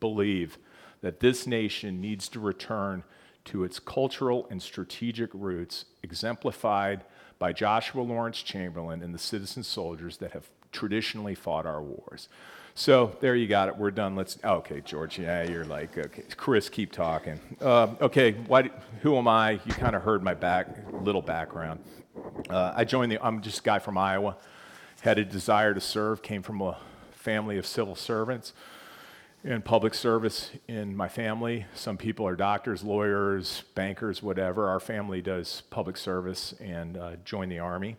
believe 0.00 0.58
that 1.00 1.20
this 1.20 1.46
nation 1.46 2.00
needs 2.00 2.28
to 2.28 2.40
return 2.40 3.04
to 3.46 3.64
its 3.64 3.78
cultural 3.78 4.46
and 4.50 4.62
strategic 4.62 5.30
roots, 5.32 5.86
exemplified 6.02 7.04
by 7.38 7.52
Joshua 7.52 8.02
Lawrence 8.02 8.42
Chamberlain 8.42 9.02
and 9.02 9.14
the 9.14 9.18
citizen 9.18 9.62
soldiers 9.62 10.18
that 10.18 10.32
have 10.32 10.48
traditionally 10.72 11.34
fought 11.34 11.66
our 11.66 11.82
wars. 11.82 12.28
So 12.74 13.16
there 13.20 13.34
you 13.34 13.46
got 13.46 13.68
it. 13.68 13.76
We're 13.76 13.90
done. 13.90 14.16
Let's. 14.16 14.38
Oh, 14.44 14.56
okay, 14.56 14.82
George. 14.82 15.18
Yeah, 15.18 15.44
you're 15.44 15.64
like 15.64 15.96
okay. 15.96 16.24
Chris, 16.36 16.68
keep 16.68 16.92
talking. 16.92 17.40
Uh, 17.60 17.88
okay, 18.02 18.32
why, 18.32 18.70
who 19.00 19.16
am 19.16 19.26
I? 19.26 19.52
You 19.52 19.72
kind 19.72 19.96
of 19.96 20.02
heard 20.02 20.22
my 20.22 20.34
back 20.34 20.68
little 20.92 21.22
background. 21.22 21.80
Uh, 22.50 22.74
I 22.76 22.84
joined 22.84 23.10
the. 23.10 23.24
I'm 23.24 23.40
just 23.40 23.60
a 23.60 23.62
guy 23.62 23.78
from 23.78 23.96
Iowa. 23.96 24.36
Had 25.00 25.18
a 25.18 25.24
desire 25.24 25.72
to 25.72 25.80
serve. 25.80 26.20
Came 26.20 26.42
from 26.42 26.60
a 26.60 26.76
family 27.12 27.56
of 27.56 27.66
civil 27.66 27.94
servants 27.94 28.52
in 29.46 29.62
public 29.62 29.94
service 29.94 30.50
in 30.66 30.96
my 30.96 31.08
family. 31.08 31.66
Some 31.72 31.96
people 31.96 32.26
are 32.26 32.34
doctors, 32.34 32.82
lawyers, 32.82 33.62
bankers, 33.76 34.20
whatever. 34.20 34.68
Our 34.68 34.80
family 34.80 35.22
does 35.22 35.62
public 35.70 35.96
service 35.96 36.52
and 36.58 36.96
uh, 36.96 37.12
joined 37.24 37.52
the 37.52 37.60
army. 37.60 37.96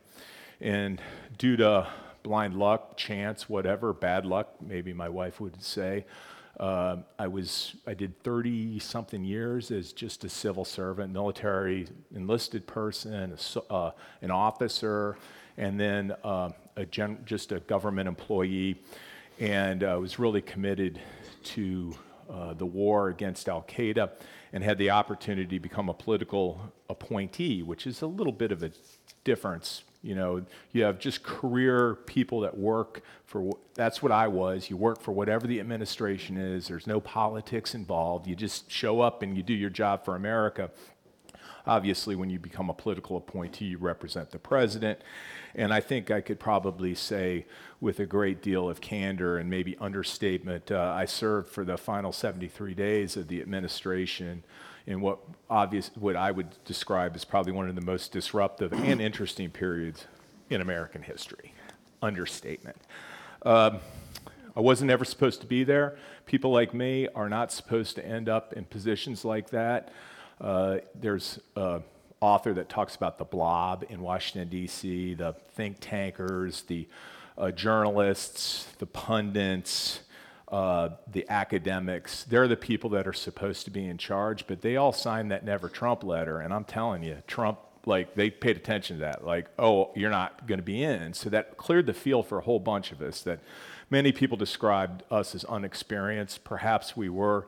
And 0.59 1.01
due 1.37 1.55
to 1.55 1.87
blind 2.21 2.55
luck, 2.55 2.97
chance, 2.97 3.47
whatever, 3.47 3.93
bad 3.93 4.25
luck, 4.25 4.55
maybe 4.59 4.91
my 4.91 5.07
wife 5.07 5.39
would 5.39 5.63
say. 5.63 6.05
Uh, 6.59 6.97
I 7.17 7.27
was 7.27 7.75
I 7.85 7.93
did 7.93 8.21
30 8.23 8.79
something 8.79 9.23
years 9.23 9.71
as 9.71 9.93
just 9.93 10.25
a 10.25 10.29
civil 10.29 10.65
servant, 10.65 11.13
military 11.13 11.87
enlisted 12.13 12.67
person, 12.67 13.37
a, 13.55 13.73
uh, 13.73 13.91
an 14.21 14.31
officer, 14.31 15.17
and 15.55 15.79
then 15.79 16.13
uh, 16.25 16.49
a 16.75 16.85
gen- 16.85 17.19
just 17.25 17.53
a 17.53 17.59
government 17.61 18.07
employee, 18.09 18.81
and 19.39 19.83
I 19.83 19.95
was 19.97 20.17
really 20.17 20.41
committed 20.41 20.99
to 21.43 21.95
uh, 22.29 22.53
the 22.53 22.65
war 22.65 23.09
against 23.09 23.47
Al 23.47 23.63
Qaeda, 23.63 24.11
and 24.53 24.63
had 24.63 24.77
the 24.77 24.89
opportunity 24.89 25.57
to 25.57 25.61
become 25.61 25.89
a 25.89 25.93
political 25.93 26.73
appointee, 26.89 27.63
which 27.63 27.87
is 27.87 28.01
a 28.01 28.07
little 28.07 28.33
bit 28.33 28.51
of 28.51 28.63
a 28.63 28.71
difference 29.23 29.83
you 30.07 30.15
know, 30.15 30.45
you 30.71 30.83
have 30.83 30.99
just 30.99 31.23
career 31.23 31.95
people 32.05 32.41
that 32.41 32.57
work 32.57 33.01
for, 33.25 33.57
that's 33.73 34.01
what 34.01 34.11
I 34.11 34.29
was. 34.29 34.69
You 34.69 34.77
work 34.77 35.01
for 35.01 35.11
whatever 35.11 35.47
the 35.47 35.59
administration 35.59 36.37
is, 36.37 36.67
there's 36.67 36.87
no 36.87 37.01
politics 37.01 37.75
involved. 37.75 38.27
You 38.27 38.35
just 38.35 38.71
show 38.71 39.01
up 39.01 39.21
and 39.21 39.35
you 39.35 39.43
do 39.43 39.53
your 39.53 39.69
job 39.69 40.05
for 40.05 40.15
America. 40.15 40.71
Obviously, 41.67 42.15
when 42.15 42.29
you 42.29 42.39
become 42.39 42.69
a 42.69 42.73
political 42.73 43.17
appointee, 43.17 43.65
you 43.65 43.77
represent 43.77 44.31
the 44.31 44.39
president. 44.39 44.99
And 45.55 45.73
I 45.73 45.79
think 45.79 46.11
I 46.11 46.21
could 46.21 46.39
probably 46.39 46.95
say, 46.95 47.45
with 47.81 47.99
a 47.99 48.05
great 48.05 48.41
deal 48.41 48.69
of 48.69 48.81
candor 48.81 49.37
and 49.37 49.49
maybe 49.49 49.77
understatement, 49.79 50.71
uh, 50.71 50.93
I 50.95 51.05
served 51.05 51.49
for 51.49 51.65
the 51.65 51.77
final 51.77 52.11
73 52.11 52.73
days 52.73 53.17
of 53.17 53.27
the 53.27 53.41
administration 53.41 54.43
in 54.85 55.01
what 55.01 55.19
obvious 55.49 55.91
what 55.95 56.15
I 56.15 56.31
would 56.31 56.63
describe 56.63 57.15
as 57.15 57.25
probably 57.25 57.51
one 57.51 57.67
of 57.67 57.75
the 57.75 57.81
most 57.81 58.11
disruptive 58.11 58.71
and 58.71 59.01
interesting 59.01 59.49
periods 59.49 60.07
in 60.49 60.61
American 60.61 61.03
history. 61.03 61.53
Understatement. 62.01 62.77
Um, 63.43 63.79
I 64.55 64.61
wasn't 64.61 64.89
ever 64.89 65.05
supposed 65.05 65.41
to 65.41 65.47
be 65.47 65.63
there. 65.63 65.97
People 66.25 66.51
like 66.51 66.73
me 66.73 67.07
are 67.13 67.29
not 67.29 67.51
supposed 67.51 67.95
to 67.97 68.05
end 68.05 68.27
up 68.27 68.53
in 68.53 68.65
positions 68.65 69.23
like 69.23 69.51
that. 69.51 69.91
Uh, 70.39 70.77
there's 70.95 71.39
an 71.55 71.83
author 72.21 72.53
that 72.53 72.69
talks 72.69 72.95
about 72.95 73.17
the 73.17 73.25
blob 73.25 73.85
in 73.89 74.01
Washington, 74.01 74.49
D.C., 74.49 75.15
the 75.15 75.33
think 75.55 75.77
tankers, 75.79 76.63
the 76.63 76.87
uh, 77.37 77.51
journalists, 77.51 78.67
the 78.79 78.85
pundits, 78.85 80.01
uh, 80.49 80.89
the 81.11 81.25
academics, 81.29 82.23
they're 82.23 82.47
the 82.47 82.55
people 82.55 82.89
that 82.91 83.05
are 83.07 83.13
supposed 83.13 83.65
to 83.65 83.71
be 83.71 83.85
in 83.85 83.97
charge, 83.97 84.47
but 84.47 84.61
they 84.61 84.77
all 84.77 84.93
signed 84.93 85.31
that 85.31 85.43
Never 85.43 85.67
Trump 85.69 86.03
letter. 86.03 86.39
And 86.39 86.53
I'm 86.53 86.63
telling 86.63 87.03
you, 87.03 87.17
Trump, 87.27 87.59
like, 87.85 88.15
they 88.15 88.29
paid 88.29 88.57
attention 88.57 88.97
to 88.97 89.01
that. 89.01 89.25
Like, 89.25 89.47
oh, 89.59 89.91
you're 89.95 90.09
not 90.09 90.47
going 90.47 90.59
to 90.59 90.63
be 90.63 90.83
in. 90.83 91.13
So 91.13 91.29
that 91.29 91.57
cleared 91.57 91.85
the 91.85 91.93
field 91.93 92.27
for 92.27 92.37
a 92.37 92.41
whole 92.41 92.59
bunch 92.59 92.91
of 92.91 93.01
us 93.01 93.21
that 93.21 93.39
many 93.89 94.11
people 94.11 94.37
described 94.37 95.03
us 95.11 95.35
as 95.35 95.43
unexperienced. 95.45 96.43
Perhaps 96.43 96.95
we 96.95 97.09
were. 97.09 97.45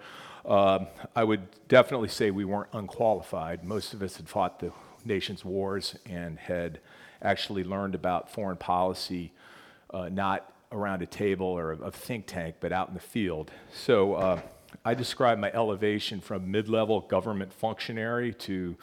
Uh, 0.50 0.86
I 1.16 1.24
would 1.24 1.42
definitely 1.68 2.08
say 2.08 2.32
we 2.32 2.44
weren't 2.44 2.72
unqualified. 2.74 3.64
Most 3.64 3.94
of 3.94 4.02
us 4.02 4.18
had 4.18 4.28
fought 4.28 4.60
the 4.60 4.72
nation's 5.06 5.46
wars 5.46 5.96
and 6.08 6.40
had 6.40 6.80
actually 7.22 7.64
learned 7.64 7.94
about 7.94 8.32
foreign 8.32 8.58
policy, 8.58 9.32
uh, 9.94 10.10
not 10.10 10.52
around 10.72 11.04
a 11.04 11.06
table 11.06 11.46
or 11.46 11.74
a, 11.74 11.78
a 11.78 11.92
think 11.92 12.26
tank, 12.26 12.56
but 12.62 12.72
out 12.72 12.88
in 12.88 12.96
the 12.96 13.00
field. 13.00 13.52
So 13.72 14.16
uh, 14.16 14.42
I 14.84 14.96
describe 14.96 15.38
my 15.38 15.52
elevation 15.54 16.20
from 16.20 16.50
mid-level 16.50 17.02
government 17.02 17.54
functionary 17.54 18.34
to 18.34 18.76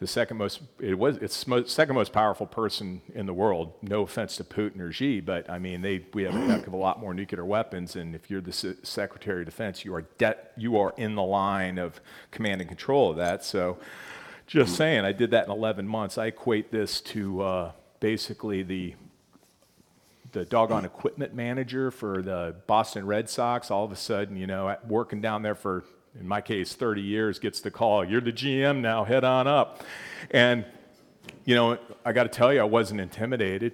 the 0.00 0.06
second 0.06 0.36
most 0.38 0.60
it 0.80 0.98
was 0.98 1.16
it's 1.18 1.46
most, 1.46 1.70
second 1.70 1.94
most 1.94 2.12
powerful 2.12 2.46
person 2.46 3.00
in 3.14 3.26
the 3.26 3.32
world. 3.32 3.72
No 3.80 4.02
offense 4.02 4.36
to 4.36 4.44
Putin 4.44 4.80
or 4.80 4.92
Xi, 4.92 5.20
but 5.20 5.48
I 5.48 5.58
mean 5.58 5.82
they 5.82 6.04
we 6.12 6.24
have 6.24 6.34
a 6.34 6.40
heck 6.40 6.66
of 6.66 6.72
a 6.72 6.76
lot 6.76 7.00
more 7.00 7.14
nuclear 7.14 7.44
weapons, 7.44 7.96
and 7.96 8.14
if 8.14 8.30
you're 8.30 8.40
the 8.40 8.50
S- 8.50 8.76
Secretary 8.82 9.40
of 9.42 9.46
Defense, 9.46 9.84
you 9.84 9.94
are 9.94 10.02
de- 10.18 10.36
you 10.56 10.78
are 10.78 10.92
in 10.96 11.14
the 11.14 11.22
line 11.22 11.78
of 11.78 12.00
command 12.30 12.60
and 12.60 12.68
control 12.68 13.10
of 13.12 13.16
that. 13.18 13.44
So, 13.44 13.78
just 14.46 14.76
saying, 14.76 15.04
I 15.04 15.12
did 15.12 15.30
that 15.30 15.46
in 15.46 15.52
11 15.52 15.86
months. 15.86 16.18
I 16.18 16.26
equate 16.26 16.70
this 16.72 17.00
to 17.02 17.42
uh, 17.42 17.72
basically 18.00 18.62
the 18.62 18.94
the 20.32 20.44
doggone 20.44 20.84
equipment 20.84 21.32
manager 21.32 21.92
for 21.92 22.20
the 22.20 22.56
Boston 22.66 23.06
Red 23.06 23.30
Sox, 23.30 23.70
all 23.70 23.84
of 23.84 23.92
a 23.92 23.96
sudden, 23.96 24.36
you 24.36 24.48
know, 24.48 24.76
working 24.88 25.20
down 25.20 25.42
there 25.42 25.54
for, 25.54 25.84
in 26.18 26.28
my 26.28 26.40
case, 26.40 26.74
30 26.74 27.02
years, 27.02 27.38
gets 27.38 27.60
the 27.60 27.70
call, 27.70 28.04
you're 28.04 28.20
the 28.20 28.32
GM 28.32 28.80
now, 28.80 29.04
head 29.04 29.24
on 29.24 29.46
up. 29.46 29.82
And, 30.30 30.64
you 31.44 31.54
know, 31.54 31.78
I 32.04 32.12
got 32.12 32.24
to 32.24 32.28
tell 32.28 32.52
you, 32.52 32.60
I 32.60 32.64
wasn't 32.64 33.00
intimidated. 33.00 33.72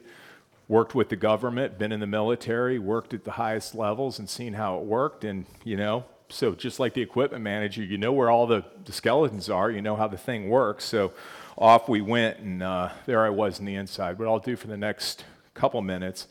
Worked 0.69 0.95
with 0.95 1.09
the 1.09 1.17
government, 1.17 1.79
been 1.79 1.93
in 1.93 2.01
the 2.01 2.07
military, 2.07 2.79
worked 2.79 3.13
at 3.13 3.25
the 3.25 3.33
highest 3.33 3.75
levels 3.75 4.19
and 4.19 4.29
seen 4.29 4.55
how 4.55 4.79
it 4.79 4.85
worked. 4.85 5.25
And, 5.25 5.47
you 5.65 5.77
know, 5.77 6.05
so 6.29 6.53
just 6.53 6.79
like 6.79 6.95
the 6.95 7.03
equipment 7.03 7.43
manager, 7.43 7.83
you 7.83 7.99
know 7.99 8.13
where 8.13 8.31
all 8.31 8.47
the, 8.47 8.65
the 8.85 8.93
skeletons 8.93 9.51
are, 9.51 9.71
you 9.71 9.83
know 9.83 9.97
how 9.97 10.07
the 10.07 10.17
thing 10.17 10.49
works. 10.49 10.85
So 10.85 11.13
off 11.59 11.89
we 11.89 12.01
went, 12.01 12.39
and 12.39 12.63
uh, 12.63 12.91
there 13.07 13.25
I 13.25 13.31
was 13.31 13.59
in 13.59 13.67
the 13.67 13.75
inside. 13.75 14.19
What 14.19 14.29
I'll 14.29 14.39
do 14.39 14.57
for 14.57 14.69
the 14.69 14.77
next 14.77 15.25
couple 15.55 15.83
minutes 15.83 16.29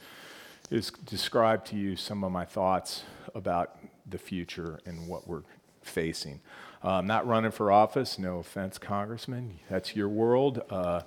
is 0.71 0.89
describe 0.89 1.65
to 1.65 1.75
you 1.75 1.95
some 1.95 2.23
of 2.23 2.31
my 2.31 2.45
thoughts 2.45 3.03
about 3.35 3.77
the 4.09 4.17
future 4.17 4.79
and 4.85 5.07
what 5.07 5.27
we're 5.27 5.43
facing. 5.81 6.41
Uh, 6.83 6.91
I'm 6.93 7.07
not 7.07 7.27
running 7.27 7.51
for 7.51 7.71
office, 7.71 8.17
no 8.17 8.39
offense, 8.39 8.77
Congressman. 8.77 9.59
That's 9.69 9.95
your 9.95 10.07
world. 10.07 10.61
Uh, 10.69 11.01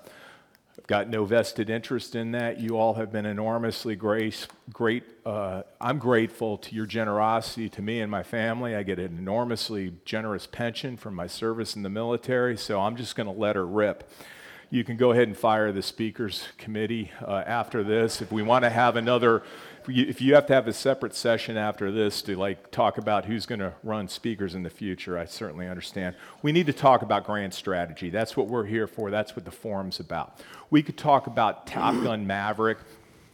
I've 0.78 0.86
got 0.86 1.08
no 1.08 1.24
vested 1.24 1.70
interest 1.70 2.14
in 2.14 2.32
that. 2.32 2.60
You 2.60 2.76
all 2.76 2.94
have 2.94 3.12
been 3.12 3.26
enormously 3.26 3.96
grace, 3.96 4.48
great. 4.72 5.04
Uh, 5.24 5.62
I'm 5.80 5.98
grateful 5.98 6.58
to 6.58 6.74
your 6.74 6.86
generosity 6.86 7.68
to 7.70 7.82
me 7.82 8.00
and 8.00 8.10
my 8.10 8.22
family. 8.22 8.74
I 8.74 8.82
get 8.82 8.98
an 8.98 9.18
enormously 9.18 9.94
generous 10.04 10.46
pension 10.46 10.96
from 10.96 11.14
my 11.14 11.26
service 11.26 11.76
in 11.76 11.82
the 11.82 11.90
military, 11.90 12.56
so 12.56 12.80
I'm 12.80 12.96
just 12.96 13.16
going 13.16 13.32
to 13.32 13.38
let 13.38 13.56
her 13.56 13.66
rip 13.66 14.10
you 14.72 14.84
can 14.84 14.96
go 14.96 15.12
ahead 15.12 15.28
and 15.28 15.36
fire 15.36 15.70
the 15.70 15.82
speakers 15.82 16.48
committee 16.56 17.12
uh, 17.20 17.44
after 17.46 17.84
this. 17.84 18.22
If 18.22 18.32
we 18.32 18.40
want 18.40 18.64
to 18.64 18.70
have 18.70 18.96
another, 18.96 19.42
if 19.88 20.20
you, 20.20 20.34
have 20.34 20.46
to 20.46 20.54
have 20.54 20.68
a 20.68 20.72
separate 20.72 21.14
session 21.14 21.56
after 21.56 21.90
this 21.90 22.22
to 22.22 22.36
like 22.36 22.70
talk 22.70 22.98
about 22.98 23.24
who's 23.24 23.46
going 23.46 23.58
to 23.60 23.72
run 23.82 24.08
speakers 24.08 24.54
in 24.54 24.62
the 24.62 24.70
future, 24.70 25.18
I 25.18 25.24
certainly 25.24 25.68
understand. 25.68 26.16
We 26.42 26.52
need 26.52 26.66
to 26.66 26.72
talk 26.72 27.02
about 27.02 27.24
grand 27.24 27.54
strategy. 27.54 28.10
That's 28.10 28.36
what 28.36 28.48
we're 28.48 28.66
here 28.66 28.86
for. 28.86 29.10
That's 29.10 29.36
what 29.36 29.44
the 29.44 29.50
forum's 29.50 30.00
about. 30.00 30.40
We 30.70 30.82
could 30.82 30.96
talk 30.96 31.26
about 31.26 31.66
Top 31.66 31.94
Gun 32.02 32.26
Maverick 32.26 32.78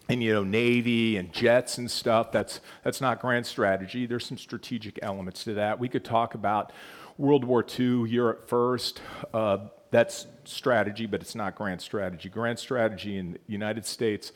and 0.09 0.23
you 0.23 0.33
know 0.33 0.43
navy 0.43 1.19
and 1.19 1.31
jets 1.35 1.77
and 1.77 1.91
stuff 1.91 2.33
that's 2.33 2.63
that's 2.83 3.03
not 3.03 3.21
grand 3.21 3.45
strategy 3.45 4.07
there's 4.07 4.25
some 4.25 4.39
strategic 4.39 4.99
elements 5.03 5.45
to 5.45 5.53
that 5.53 5.79
we 5.79 5.87
could 5.87 6.03
talk 6.03 6.35
about 6.35 6.73
world 7.19 7.45
war 7.45 7.63
ii 7.79 8.09
europe 8.09 8.49
first 8.49 9.03
uh, 9.35 9.59
that's 9.91 10.27
strategy, 10.45 11.07
but 11.07 11.21
it's 11.21 11.35
not 11.35 11.55
grand 11.55 11.81
strategy. 11.81 12.29
Grand 12.29 12.59
strategy 12.59 13.17
in 13.17 13.33
the 13.33 13.39
United 13.47 13.87
States, 13.87 14.33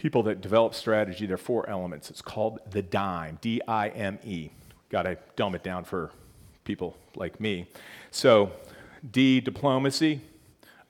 people 0.00 0.22
that 0.22 0.40
develop 0.40 0.72
strategy, 0.74 1.26
there 1.26 1.34
are 1.34 1.36
four 1.36 1.68
elements. 1.68 2.08
It's 2.08 2.22
called 2.22 2.58
the 2.70 2.80
DIME, 2.80 3.36
D 3.42 3.60
I 3.68 3.90
M 3.90 4.18
E. 4.24 4.48
Got 4.88 5.02
to 5.02 5.18
dumb 5.36 5.54
it 5.54 5.62
down 5.62 5.84
for 5.84 6.10
people 6.64 6.96
like 7.16 7.38
me. 7.38 7.66
So, 8.10 8.50
D, 9.10 9.40
diplomacy, 9.42 10.22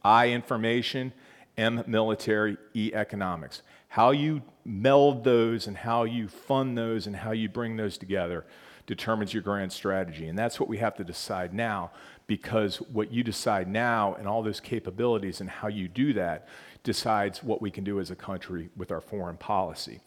I, 0.04 0.28
information, 0.28 1.12
M, 1.58 1.82
military, 1.88 2.56
E, 2.72 2.92
economics. 2.94 3.62
How 3.88 4.12
you 4.12 4.42
meld 4.64 5.24
those 5.24 5.66
and 5.66 5.76
how 5.76 6.04
you 6.04 6.28
fund 6.28 6.78
those 6.78 7.08
and 7.08 7.16
how 7.16 7.32
you 7.32 7.48
bring 7.48 7.76
those 7.76 7.98
together 7.98 8.44
determines 8.86 9.34
your 9.34 9.42
grand 9.42 9.72
strategy. 9.72 10.28
And 10.28 10.38
that's 10.38 10.60
what 10.60 10.68
we 10.68 10.78
have 10.78 10.94
to 10.96 11.04
decide 11.04 11.52
now 11.52 11.90
because 12.28 12.76
what 12.76 13.12
you 13.12 13.24
decide 13.24 13.66
now 13.66 14.14
and 14.14 14.28
all 14.28 14.40
those 14.44 14.60
capabilities 14.60 15.40
and 15.40 15.50
how 15.50 15.66
you 15.66 15.88
do 15.88 16.12
that 16.12 16.46
decides 16.82 17.42
what 17.42 17.60
we 17.60 17.70
can 17.70 17.84
do 17.84 18.00
as 18.00 18.10
a 18.10 18.16
country 18.16 18.70
with 18.76 18.90
our 18.90 19.00
foreign 19.00 19.36
policy. 19.36 20.00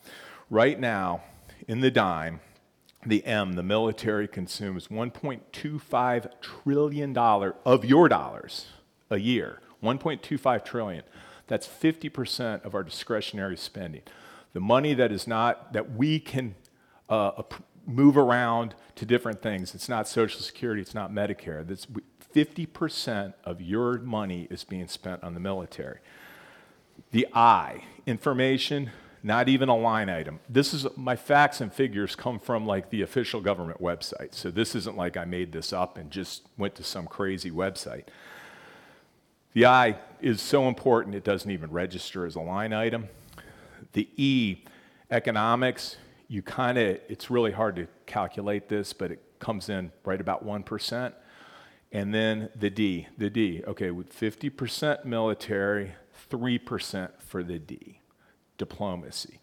Right 0.50 0.80
now, 0.80 1.24
in 1.68 1.82
the 1.82 1.92
dime, 1.92 2.40
the 3.06 3.26
M, 3.26 3.54
the 3.54 3.64
military 3.64 4.28
consumes 4.28 4.88
$1.25 4.88 6.42
trillion 6.42 7.18
of 7.18 7.86
your 7.86 8.08
dollars 8.08 8.68
a 9.10 9.18
year. 9.18 9.60
1.25 9.84 10.64
trillion. 10.66 11.04
That's 11.48 11.68
50% 11.68 12.64
of 12.64 12.74
our 12.74 12.84
discretionary 12.84 13.58
spending. 13.58 14.04
The 14.54 14.62
money 14.62 14.94
that 14.94 15.12
is 15.12 15.28
not, 15.28 15.74
that 15.74 15.92
we 15.92 16.20
can 16.20 16.56
uh, 17.10 17.44
move 17.86 18.18
around 18.18 18.76
to 18.96 19.06
different 19.06 19.42
things. 19.42 19.76
It's 19.76 19.90
not 19.90 20.08
Social 20.08 20.42
Security, 20.42 20.82
it's 20.82 20.96
not 20.96 21.12
Medicare. 21.12 21.68
That's 21.68 21.88
50% 22.34 23.34
of 23.44 23.62
your 23.62 24.00
money 24.00 24.48
is 24.50 24.64
being 24.64 24.88
spent 24.88 25.24
on 25.24 25.34
the 25.34 25.40
military. 25.40 26.00
The 27.14 27.28
I, 27.32 27.84
information, 28.08 28.90
not 29.22 29.48
even 29.48 29.70
a 29.70 29.78
line 29.78 30.10
item. 30.10 30.40
This 30.50 30.74
is 30.74 30.88
my 30.98 31.16
facts 31.16 31.62
and 31.62 31.72
figures 31.72 32.16
come 32.16 32.40
from 32.40 32.66
like 32.66 32.90
the 32.90 33.04
official 33.04 33.40
government 33.40 33.80
website. 33.80 34.34
So 34.34 34.50
this 34.50 34.74
isn't 34.74 34.98
like 34.98 35.16
I 35.16 35.24
made 35.24 35.52
this 35.52 35.72
up 35.72 36.00
and 36.00 36.10
just 36.10 36.42
went 36.58 36.74
to 36.74 36.84
some 36.84 37.06
crazy 37.06 37.52
website. 37.52 38.06
The 39.54 39.68
I 39.68 39.98
is 40.22 40.42
so 40.42 40.68
important 40.68 41.14
it 41.14 41.24
doesn't 41.24 41.52
even 41.52 41.70
register 41.70 42.26
as 42.26 42.34
a 42.34 42.42
line 42.42 42.74
item. 42.74 43.10
The 43.92 44.10
E, 44.18 44.64
economics, 45.12 45.98
you 46.28 46.42
kind 46.42 46.80
of, 46.80 47.00
it's 47.10 47.30
really 47.30 47.52
hard 47.52 47.76
to 47.76 47.88
calculate 48.08 48.70
this, 48.70 48.92
but 48.92 49.12
it 49.12 49.22
comes 49.38 49.70
in 49.70 49.92
right 50.04 50.20
about 50.20 50.44
1%. 50.44 51.14
And 51.92 52.12
then 52.12 52.50
the 52.56 52.72
D, 52.72 53.08
the 53.20 53.30
D, 53.30 53.62
okay, 53.68 53.92
with 53.92 54.20
50% 54.20 55.06
military, 55.06 55.92
3% 56.34 57.10
for 57.20 57.44
the 57.44 57.60
D, 57.60 58.00
diplomacy. 58.58 59.40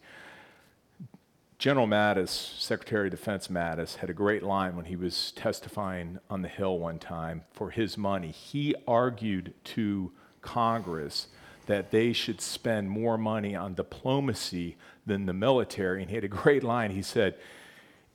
General 1.57 1.87
Mattis, 1.87 2.29
Secretary 2.29 3.07
of 3.07 3.11
Defense 3.11 3.47
Mattis, 3.47 3.97
had 3.97 4.09
a 4.09 4.13
great 4.13 4.43
line 4.43 4.75
when 4.75 4.85
he 4.85 4.95
was 4.95 5.31
testifying 5.31 6.19
on 6.29 6.41
the 6.41 6.47
Hill 6.47 6.79
one 6.79 6.99
time 6.99 7.43
for 7.53 7.69
his 7.69 7.97
money. 7.97 8.31
He 8.31 8.75
argued 8.87 9.53
to 9.65 10.11
Congress 10.41 11.27
that 11.67 11.91
they 11.91 12.11
should 12.11 12.41
spend 12.41 12.89
more 12.89 13.17
money 13.17 13.55
on 13.55 13.75
diplomacy 13.75 14.75
than 15.05 15.27
the 15.27 15.33
military. 15.33 16.01
And 16.01 16.09
he 16.09 16.15
had 16.15 16.23
a 16.23 16.27
great 16.27 16.63
line. 16.63 16.91
He 16.91 17.03
said, 17.03 17.35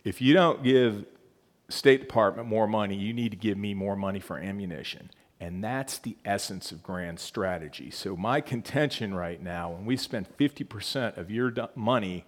If 0.04 0.20
you 0.20 0.34
don't 0.34 0.62
give 0.62 1.06
State 1.68 2.00
Department 2.00 2.48
more 2.48 2.66
money, 2.66 2.96
you 2.96 3.12
need 3.12 3.30
to 3.30 3.36
give 3.36 3.56
me 3.56 3.74
more 3.74 3.96
money 3.96 4.20
for 4.20 4.38
ammunition. 4.38 5.08
And 5.38 5.62
that's 5.62 5.98
the 5.98 6.16
essence 6.24 6.72
of 6.72 6.82
grand 6.82 7.20
strategy. 7.20 7.90
So, 7.90 8.16
my 8.16 8.40
contention 8.40 9.14
right 9.14 9.42
now, 9.42 9.70
when 9.70 9.84
we 9.84 9.96
spend 9.96 10.26
50% 10.38 11.18
of 11.18 11.30
your 11.30 11.52
money 11.74 12.24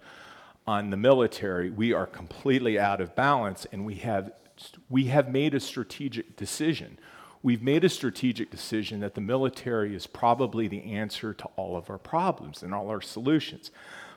on 0.67 0.91
the 0.91 0.97
military, 0.97 1.71
we 1.71 1.91
are 1.91 2.05
completely 2.05 2.77
out 2.77 3.01
of 3.01 3.15
balance 3.15 3.65
and 3.71 3.83
we 3.83 3.95
have, 3.95 4.31
we 4.89 5.05
have 5.05 5.31
made 5.31 5.55
a 5.55 5.59
strategic 5.59 6.35
decision. 6.35 6.99
We've 7.41 7.63
made 7.63 7.83
a 7.83 7.89
strategic 7.89 8.51
decision 8.51 8.99
that 8.99 9.15
the 9.15 9.21
military 9.21 9.95
is 9.95 10.05
probably 10.05 10.67
the 10.67 10.83
answer 10.83 11.33
to 11.33 11.45
all 11.55 11.77
of 11.77 11.89
our 11.89 11.97
problems 11.97 12.61
and 12.61 12.75
all 12.75 12.89
our 12.89 13.01
solutions. 13.01 13.71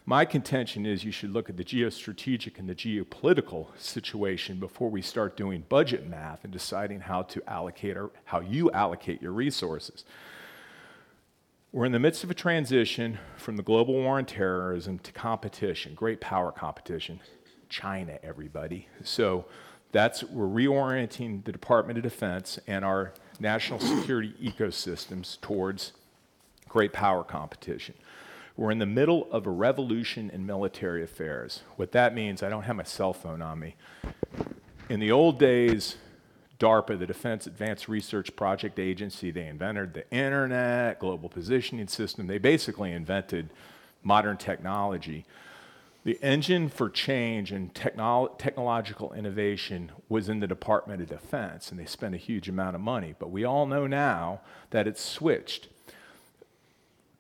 My 0.05 0.25
contention 0.25 0.85
is 0.85 1.05
you 1.05 1.13
should 1.13 1.33
look 1.33 1.49
at 1.49 1.57
the 1.57 1.65
geostrategic 1.65 2.59
and 2.59 2.69
the 2.69 2.75
geopolitical 2.75 3.69
situation 3.79 4.59
before 4.59 4.91
we 4.91 5.01
start 5.01 5.37
doing 5.37 5.65
budget 5.69 6.09
math 6.09 6.43
and 6.43 6.53
deciding 6.53 7.01
how 7.01 7.23
to 7.23 7.43
allocate 7.49 7.97
or 7.97 8.11
how 8.25 8.41
you 8.41 8.71
allocate 8.73 9.23
your 9.23 9.33
resources. 9.33 10.05
We're 11.71 11.85
in 11.85 11.93
the 11.93 12.01
midst 12.01 12.25
of 12.25 12.31
a 12.31 12.35
transition 12.35 13.19
from 13.37 13.57
the 13.57 13.63
global 13.63 13.95
war 13.95 14.19
on 14.19 14.27
terrorism 14.27 14.99
to 14.99 15.13
competition, 15.13 15.95
great 15.95 16.21
power 16.21 16.51
competition. 16.51 17.21
China, 17.69 18.19
everybody. 18.23 18.89
So 19.03 19.47
that's 19.93 20.23
we're 20.25 20.47
reorienting 20.47 21.45
the 21.45 21.53
Department 21.53 21.97
of 21.97 22.03
Defense 22.03 22.59
and 22.67 22.85
our 22.85 23.15
national 23.41 23.81
security 23.81 24.35
ecosystems 24.43 25.41
towards 25.41 25.93
great 26.69 26.93
power 26.93 27.25
competition. 27.25 27.95
We're 28.57 28.71
in 28.71 28.79
the 28.79 28.87
middle 28.87 29.29
of 29.31 29.47
a 29.47 29.51
revolution 29.51 30.31
in 30.31 30.45
military 30.45 31.03
affairs. 31.03 31.63
What 31.77 31.93
that 31.93 32.15
means, 32.15 32.43
I 32.43 32.51
don't 32.51 32.65
have 32.65 32.77
my 32.77 32.83
cell 32.83 33.13
phone 33.13 33.41
on 33.41 33.59
me. 33.59 33.77
In 34.89 35.01
the 35.01 35.11
old 35.11 35.39
days, 35.39 35.97
DARPA, 36.59 36.99
the 36.99 37.07
Defense 37.07 37.47
Advanced 37.47 37.89
Research 37.89 38.37
Project 38.37 38.79
Agency, 38.79 39.31
they 39.31 39.47
invented 39.47 39.95
the 39.95 40.09
internet, 40.11 41.01
global 41.01 41.29
positioning 41.29 41.89
system. 41.89 42.27
They 42.27 42.39
basically 42.39 42.93
invented 42.93 43.51
modern 44.03 44.37
technology. 44.37 45.25
The 46.05 46.19
engine 46.23 46.69
for 46.69 46.91
change 46.91 47.53
and 47.53 47.73
technolo- 47.75 48.37
technological 48.39 49.13
innovation 49.13 49.93
was 50.09 50.29
in 50.29 50.41
the 50.41 50.47
Department 50.47 51.01
of 51.01 51.09
Defense, 51.09 51.71
and 51.71 51.81
they 51.81 51.85
spent 51.85 52.15
a 52.15 52.19
huge 52.19 52.49
amount 52.49 52.77
of 52.77 52.83
money. 52.83 53.15
But 53.19 53.31
we 53.31 53.45
all 53.45 53.67
know 53.67 53.87
now 53.87 54.41
that 54.71 54.87
it's 54.87 55.03
switched 55.03 55.69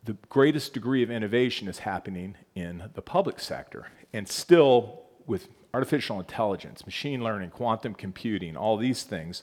the 0.04 0.16
greatest 0.28 0.74
degree 0.74 1.02
of 1.02 1.10
innovation 1.10 1.68
is 1.68 1.80
happening 1.80 2.36
in 2.54 2.90
the 2.94 3.02
public 3.02 3.38
sector. 3.38 3.88
And 4.12 4.28
still, 4.28 5.02
with 5.26 5.48
artificial 5.72 6.18
intelligence, 6.18 6.84
machine 6.84 7.22
learning, 7.22 7.50
quantum 7.50 7.94
computing, 7.94 8.56
all 8.56 8.76
these 8.76 9.04
things, 9.04 9.42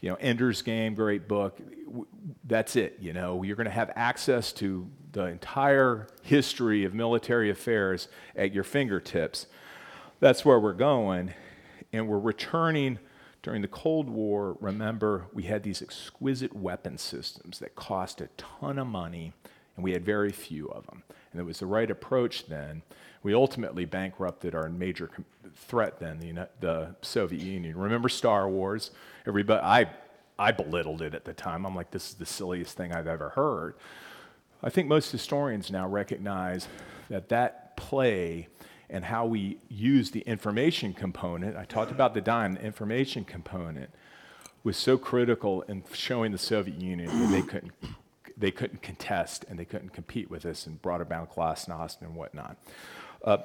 you 0.00 0.08
know, 0.08 0.16
Ender's 0.16 0.62
Game, 0.62 0.94
great 0.94 1.28
book, 1.28 1.58
that's 2.44 2.76
it. 2.76 2.96
You 3.00 3.12
know, 3.12 3.42
you're 3.42 3.56
going 3.56 3.66
to 3.66 3.70
have 3.70 3.90
access 3.94 4.52
to 4.54 4.88
the 5.12 5.26
entire 5.26 6.08
history 6.22 6.84
of 6.84 6.94
military 6.94 7.50
affairs 7.50 8.08
at 8.34 8.52
your 8.54 8.64
fingertips. 8.64 9.46
That's 10.20 10.44
where 10.44 10.58
we're 10.58 10.72
going. 10.72 11.34
And 11.92 12.08
we're 12.08 12.18
returning 12.18 12.98
during 13.42 13.60
the 13.62 13.68
Cold 13.68 14.08
War. 14.08 14.56
Remember, 14.60 15.26
we 15.32 15.44
had 15.44 15.62
these 15.62 15.82
exquisite 15.82 16.54
weapon 16.54 16.96
systems 16.96 17.58
that 17.58 17.74
cost 17.74 18.20
a 18.20 18.28
ton 18.36 18.78
of 18.78 18.86
money 18.86 19.32
and 19.76 19.84
we 19.84 19.92
had 19.92 20.04
very 20.04 20.32
few 20.32 20.68
of 20.68 20.86
them. 20.86 21.02
And 21.32 21.40
it 21.40 21.44
was 21.44 21.60
the 21.60 21.66
right 21.66 21.90
approach 21.90 22.46
then. 22.46 22.82
We 23.22 23.34
ultimately 23.34 23.84
bankrupted 23.84 24.54
our 24.54 24.68
major 24.68 25.06
com- 25.06 25.24
threat 25.54 26.00
then, 26.00 26.18
the, 26.18 26.48
the 26.60 26.94
Soviet 27.02 27.42
Union. 27.42 27.76
Remember 27.76 28.08
Star 28.08 28.48
Wars? 28.48 28.90
Everybody, 29.26 29.62
I, 29.62 29.90
I 30.38 30.52
belittled 30.52 31.02
it 31.02 31.14
at 31.14 31.24
the 31.24 31.34
time. 31.34 31.66
I'm 31.66 31.74
like, 31.74 31.90
this 31.90 32.08
is 32.08 32.14
the 32.14 32.26
silliest 32.26 32.76
thing 32.76 32.92
I've 32.92 33.06
ever 33.06 33.30
heard. 33.30 33.74
I 34.62 34.70
think 34.70 34.88
most 34.88 35.12
historians 35.12 35.70
now 35.70 35.88
recognize 35.88 36.66
that 37.08 37.28
that 37.28 37.76
play 37.76 38.48
and 38.88 39.04
how 39.04 39.24
we 39.24 39.58
use 39.68 40.10
the 40.10 40.20
information 40.20 40.92
component, 40.92 41.56
I 41.56 41.64
talked 41.64 41.92
about 41.92 42.12
the 42.12 42.20
dime, 42.20 42.54
the 42.54 42.62
information 42.62 43.24
component, 43.24 43.90
was 44.64 44.76
so 44.76 44.98
critical 44.98 45.62
in 45.62 45.84
showing 45.92 46.32
the 46.32 46.38
Soviet 46.38 46.78
Union 46.80 47.06
that 47.06 47.30
they 47.30 47.42
couldn't 47.42 47.72
they 48.40 48.50
couldn't 48.50 48.82
contest 48.82 49.44
and 49.48 49.58
they 49.58 49.64
couldn't 49.64 49.90
compete 49.90 50.30
with 50.30 50.44
us 50.44 50.66
and 50.66 50.80
brought 50.82 51.00
about 51.00 51.34
glasnost 51.34 52.00
and 52.00 52.10
and 52.10 52.18
whatnot. 52.18 52.56
Uh, 53.24 53.38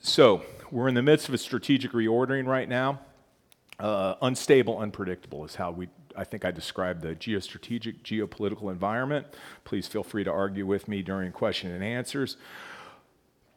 so 0.00 0.42
we're 0.70 0.88
in 0.88 0.94
the 0.94 1.02
midst 1.02 1.28
of 1.28 1.34
a 1.34 1.38
strategic 1.38 1.92
reordering 1.92 2.46
right 2.46 2.68
now. 2.68 3.00
Uh, 3.78 4.14
unstable, 4.22 4.78
unpredictable 4.78 5.44
is 5.44 5.54
how 5.54 5.70
we, 5.70 5.88
I 6.14 6.24
think 6.24 6.44
I 6.44 6.50
described 6.50 7.02
the 7.02 7.14
geostrategic, 7.14 8.02
geopolitical 8.02 8.70
environment. 8.70 9.26
Please 9.64 9.86
feel 9.86 10.02
free 10.02 10.24
to 10.24 10.30
argue 10.30 10.66
with 10.66 10.86
me 10.86 11.02
during 11.02 11.32
question 11.32 11.70
and 11.70 11.82
answers. 11.82 12.36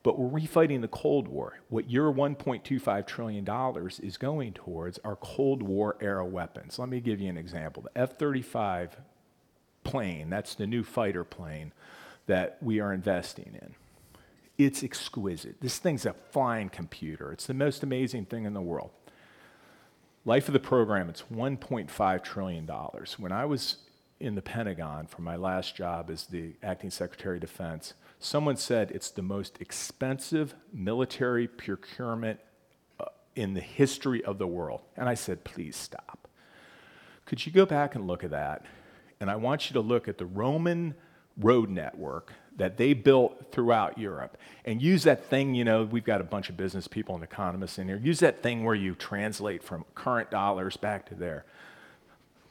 But 0.02 0.20
we're 0.20 0.42
refighting 0.42 0.82
the 0.82 0.90
Cold 0.90 1.30
War. 1.30 1.60
What 1.70 1.90
your 1.90 2.12
$1.25 2.14 3.08
trillion 3.08 3.48
is 4.02 4.18
going 4.18 4.54
towards 4.54 5.00
are 5.00 5.16
Cold 5.16 5.64
War 5.64 5.98
era 6.02 6.26
weapons. 6.26 6.78
Let 6.78 6.90
me 6.90 7.00
give 7.00 7.22
you 7.22 7.30
an 7.30 7.38
example. 7.38 7.84
The 7.84 8.02
F 8.02 8.18
35 8.18 8.98
plane. 9.84 10.30
That's 10.30 10.56
the 10.56 10.68
new 10.68 10.84
fighter 10.84 11.24
plane 11.24 11.74
that 12.26 12.58
we 12.62 12.80
are 12.80 12.94
investing 12.94 13.58
in. 13.62 13.76
It's 14.58 14.84
exquisite. 14.84 15.62
This 15.62 15.80
thing's 15.80 16.06
a 16.06 16.14
flying 16.32 16.70
computer. 16.70 17.32
It's 17.32 17.48
the 17.48 17.54
most 17.54 17.84
amazing 17.84 18.26
thing 18.26 18.46
in 18.46 18.54
the 18.54 18.62
world. 18.62 18.92
Life 20.26 20.48
of 20.48 20.54
the 20.54 20.60
program, 20.60 21.10
it's 21.10 21.24
$1.5 21.24 22.24
trillion. 22.24 22.68
When 23.18 23.32
I 23.32 23.46
was 23.46 23.78
in 24.20 24.36
the 24.36 24.42
Pentagon 24.42 25.06
for 25.06 25.22
my 25.22 25.36
last 25.36 25.76
job 25.76 26.10
as 26.10 26.28
the 26.28 26.54
acting 26.64 26.92
Secretary 26.92 27.38
of 27.38 27.42
Defense, 27.42 27.94
someone 28.20 28.56
said 28.56 28.92
it's 28.92 29.12
the 29.12 29.22
most 29.22 29.58
expensive 29.60 30.56
military 30.72 31.48
procurement 31.48 32.40
uh, 33.00 33.06
in 33.36 33.54
the 33.54 33.60
history 33.60 34.24
of 34.24 34.38
the 34.38 34.48
world. 34.48 34.82
And 34.96 35.10
I 35.10 35.16
said, 35.16 35.44
please 35.44 35.76
stop. 35.76 36.30
Could 37.26 37.46
you 37.46 37.52
go 37.52 37.66
back 37.66 37.96
and 37.96 38.08
look 38.08 38.24
at 38.24 38.32
that? 38.32 38.66
And 39.24 39.32
I 39.32 39.38
want 39.38 39.70
you 39.70 39.74
to 39.76 39.80
look 39.80 40.10
at 40.10 40.18
the 40.18 40.26
Roman 40.26 40.96
road 41.38 41.70
network 41.70 42.34
that 42.58 42.76
they 42.76 42.92
built 42.92 43.54
throughout 43.54 43.98
Europe 43.98 44.38
and 44.66 44.82
use 44.82 45.04
that 45.04 45.28
thing, 45.28 45.56
you 45.56 45.64
know, 45.64 45.86
we've 45.86 46.04
got 46.04 46.20
a 46.20 46.26
bunch 46.26 46.50
of 46.50 46.58
business 46.58 46.90
people 46.90 47.16
and 47.16 47.24
economists 47.24 47.80
in 47.80 47.88
here. 47.88 47.96
Use 47.96 48.20
that 48.20 48.44
thing 48.44 48.66
where 48.66 48.76
you 48.76 48.96
translate 48.96 49.64
from 49.64 49.86
current 49.96 50.30
dollars 50.30 50.76
back 50.76 51.06
to 51.06 51.16
there. 51.16 51.46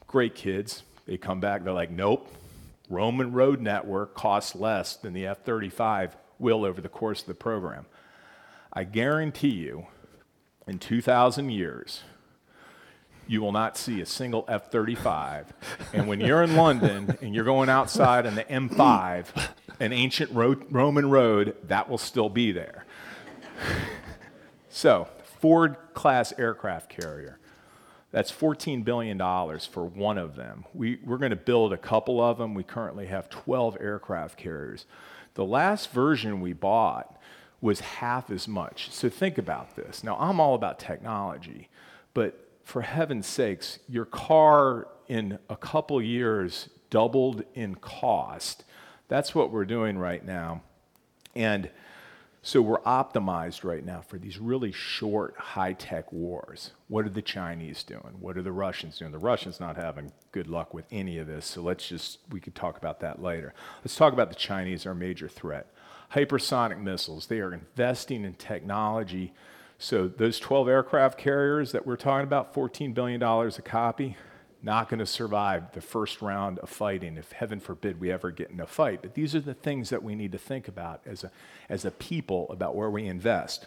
Great 0.06 0.35
kids. 0.35 0.82
They 1.04 1.18
come 1.18 1.40
back, 1.40 1.62
they're 1.62 1.74
like, 1.74 1.90
nope, 1.90 2.35
Roman 2.88 3.32
road 3.32 3.61
network 3.61 4.14
costs 4.14 4.54
less 4.54 4.96
than 4.96 5.12
the 5.12 5.26
F 5.26 5.44
35 5.44 6.16
will 6.38 6.64
over 6.64 6.80
the 6.80 6.88
course 6.88 7.20
of 7.20 7.26
the 7.26 7.35
program. 7.35 7.85
I 8.72 8.85
guarantee 8.85 9.48
you, 9.48 9.88
in 10.66 10.78
2,000 10.78 11.50
years, 11.50 12.00
you 13.26 13.40
will 13.40 13.52
not 13.52 13.76
see 13.76 14.00
a 14.00 14.06
single 14.06 14.44
F 14.48 14.70
35. 14.70 15.52
And 15.92 16.08
when 16.08 16.20
you're 16.20 16.42
in 16.42 16.56
London 16.56 17.16
and 17.22 17.35
you're 17.35 17.44
going 17.44 17.68
outside 17.68 18.26
on 18.26 18.35
the 18.35 18.44
M5, 18.44 19.26
an 19.80 19.92
ancient 19.92 20.30
road, 20.32 20.64
Roman 20.70 21.11
road, 21.11 21.56
that 21.68 21.88
will 21.88 21.98
still 21.98 22.28
be 22.28 22.52
there. 22.52 22.85
So, 24.68 25.08
Ford 25.40 25.76
class 25.94 26.32
aircraft 26.38 26.88
carrier. 26.88 27.38
That's 28.11 28.30
$14 28.30 28.85
billion 28.85 29.18
for 29.18 29.85
one 29.85 30.18
of 30.18 30.37
them. 30.37 30.64
We, 30.74 30.98
we're 31.04 31.18
going 31.18 31.30
to 31.30 31.37
build 31.37 31.72
a 31.72 31.78
couple 31.78 32.22
of 32.22 32.38
them. 32.38 32.54
We 32.54 32.62
currently 32.62 33.06
have 33.06 33.30
12 33.30 33.78
aircraft 33.80 34.37
carriers. 34.37 34.85
The 35.35 35.44
last 35.44 35.90
version 35.92 36.40
we 36.40 36.52
bought 36.52 37.18
was 37.62 37.80
half 37.80 38.30
as 38.30 38.46
much. 38.46 38.90
So 38.90 39.08
think 39.08 39.38
about 39.38 39.76
this. 39.76 40.04
Now, 40.04 40.16
I'm 40.18 40.40
all 40.40 40.54
about 40.54 40.78
technology, 40.78 41.68
but 42.12 42.51
for 42.64 42.83
heaven's 42.83 43.27
sakes, 43.27 43.79
your 43.88 44.05
car 44.05 44.88
in 45.09 45.38
a 45.48 45.57
couple 45.57 46.01
years 46.01 46.68
doubled 46.90 47.42
in 47.55 47.75
cost. 47.75 48.64
That's 49.09 49.35
what 49.35 49.51
we're 49.51 49.64
doing 49.64 49.98
right 49.98 50.25
now. 50.25 50.62
And 51.35 51.70
so 52.44 52.61
we're 52.61 52.81
optimized 52.81 53.62
right 53.62 53.85
now 53.85 54.01
for 54.01 54.18
these 54.18 54.38
really 54.38 54.72
short, 54.72 55.37
high 55.38 55.75
tech 55.75 56.12
wars. 56.12 56.72
What 56.88 57.07
are 57.07 57.11
the 57.11 57.22
Chinese 57.22 57.85
doing? 57.85 58.16
What 58.18 58.37
are 58.37 58.42
the 58.42 58.51
Russians 58.51 58.98
doing? 58.98 59.12
The 59.12 59.18
Russians 59.18 59.61
not 59.61 59.77
having 59.77 60.11
good 60.33 60.48
luck 60.48 60.75
with 60.75 60.85
any 60.90 61.18
of 61.18 61.29
this, 61.29 61.46
so 61.46 61.62
let's 61.62 61.88
just, 61.88 62.18
we 62.31 62.40
could 62.40 62.57
talk 62.57 62.79
about 62.79 62.98
that 63.01 63.22
later. 63.22 63.55
Let's 63.85 63.94
talk 63.94 64.12
about 64.12 64.29
the 64.29 64.35
Chinese, 64.35 64.87
our 64.87 64.94
major 64.94 65.29
threat. 65.29 65.72
Hypersonic 66.14 66.81
missiles, 66.81 67.27
they 67.27 67.38
are 67.38 67.55
investing 67.55 68.25
in 68.25 68.35
technology. 68.35 69.33
So 69.82 70.06
those 70.06 70.38
12 70.38 70.68
aircraft 70.68 71.18
carriers 71.18 71.72
that 71.72 71.84
we're 71.84 71.96
talking 71.96 72.22
about, 72.22 72.54
$14 72.54 72.94
billion 72.94 73.20
a 73.20 73.50
copy, 73.62 74.16
not 74.62 74.88
going 74.88 75.00
to 75.00 75.06
survive 75.06 75.72
the 75.72 75.80
first 75.80 76.22
round 76.22 76.60
of 76.60 76.70
fighting 76.70 77.16
if 77.16 77.32
heaven 77.32 77.58
forbid 77.58 77.98
we 77.98 78.12
ever 78.12 78.30
get 78.30 78.50
in 78.50 78.60
a 78.60 78.66
fight. 78.68 79.02
But 79.02 79.14
these 79.14 79.34
are 79.34 79.40
the 79.40 79.54
things 79.54 79.90
that 79.90 80.04
we 80.04 80.14
need 80.14 80.30
to 80.30 80.38
think 80.38 80.68
about 80.68 81.00
as 81.04 81.24
a, 81.24 81.32
as 81.68 81.84
a 81.84 81.90
people 81.90 82.46
about 82.48 82.76
where 82.76 82.90
we 82.90 83.08
invest. 83.08 83.66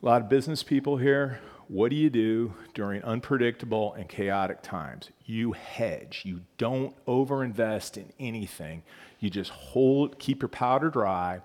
A 0.00 0.06
lot 0.06 0.22
of 0.22 0.28
business 0.28 0.62
people 0.62 0.98
here 0.98 1.40
what 1.66 1.90
do 1.90 1.96
you 1.96 2.08
do 2.08 2.54
during 2.74 3.02
unpredictable 3.02 3.92
and 3.92 4.08
chaotic 4.08 4.62
times? 4.62 5.10
You 5.26 5.52
hedge. 5.52 6.22
You 6.24 6.42
don't 6.56 6.94
overinvest 7.04 7.98
in 7.98 8.10
anything. 8.18 8.84
You 9.20 9.28
just 9.28 9.50
hold 9.50 10.18
keep 10.18 10.40
your 10.40 10.48
powder 10.48 10.88
dry 10.88 11.42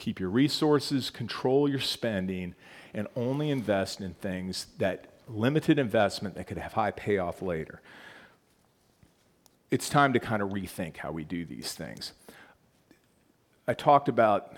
keep 0.00 0.18
your 0.18 0.30
resources 0.30 1.10
control 1.10 1.68
your 1.68 1.78
spending 1.78 2.54
and 2.94 3.06
only 3.14 3.50
invest 3.50 4.00
in 4.00 4.14
things 4.14 4.66
that 4.78 5.06
limited 5.28 5.78
investment 5.78 6.34
that 6.34 6.46
could 6.46 6.58
have 6.58 6.72
high 6.72 6.90
payoff 6.90 7.40
later. 7.40 7.80
It's 9.70 9.88
time 9.88 10.12
to 10.14 10.18
kind 10.18 10.42
of 10.42 10.48
rethink 10.48 10.96
how 10.96 11.12
we 11.12 11.22
do 11.22 11.44
these 11.44 11.74
things. 11.74 12.12
I 13.68 13.74
talked 13.74 14.08
about 14.08 14.54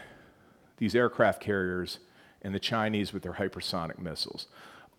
these 0.78 0.94
aircraft 0.94 1.42
carriers 1.42 1.98
and 2.40 2.54
the 2.54 2.60
Chinese 2.60 3.12
with 3.12 3.22
their 3.22 3.34
hypersonic 3.34 3.98
missiles. 3.98 4.46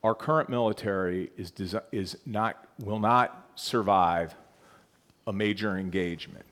Our 0.04 0.14
current 0.14 0.50
military 0.50 1.32
is, 1.38 1.52
desi- 1.52 1.82
is 1.92 2.18
not, 2.26 2.68
will 2.80 3.00
not 3.00 3.50
survive 3.56 4.36
a 5.26 5.34
major 5.34 5.78
engagement. 5.78 6.46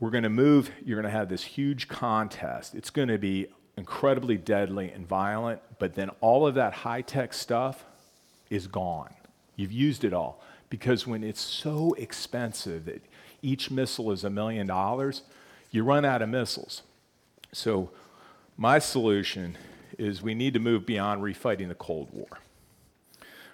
We're 0.00 0.10
going 0.10 0.24
to 0.24 0.30
move, 0.30 0.70
you're 0.84 1.00
going 1.00 1.10
to 1.10 1.16
have 1.16 1.28
this 1.28 1.44
huge 1.44 1.88
contest. 1.88 2.74
It's 2.74 2.90
going 2.90 3.08
to 3.08 3.18
be 3.18 3.46
incredibly 3.76 4.36
deadly 4.36 4.90
and 4.90 5.06
violent, 5.06 5.60
but 5.78 5.94
then 5.94 6.10
all 6.20 6.46
of 6.46 6.54
that 6.54 6.72
high 6.72 7.02
tech 7.02 7.32
stuff 7.32 7.84
is 8.50 8.66
gone. 8.66 9.14
You've 9.56 9.72
used 9.72 10.04
it 10.04 10.12
all. 10.12 10.42
Because 10.70 11.06
when 11.06 11.22
it's 11.22 11.40
so 11.40 11.94
expensive 11.98 12.86
that 12.86 13.02
each 13.42 13.70
missile 13.70 14.10
is 14.10 14.24
a 14.24 14.30
million 14.30 14.66
dollars, 14.66 15.22
you 15.70 15.84
run 15.84 16.04
out 16.04 16.22
of 16.22 16.28
missiles. 16.28 16.82
So, 17.52 17.90
my 18.56 18.78
solution 18.78 19.56
is 19.98 20.22
we 20.22 20.34
need 20.34 20.54
to 20.54 20.60
move 20.60 20.86
beyond 20.86 21.22
refighting 21.22 21.68
the 21.68 21.74
Cold 21.74 22.08
War. 22.12 22.26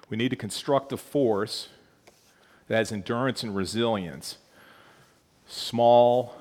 We 0.09 0.17
need 0.17 0.31
to 0.31 0.37
construct 0.37 0.93
a 0.93 0.97
force 0.97 1.69
that 2.69 2.77
has 2.77 2.93
endurance 2.93 3.43
and 3.43 3.55
resilience. 3.55 4.39
Small 5.51 6.37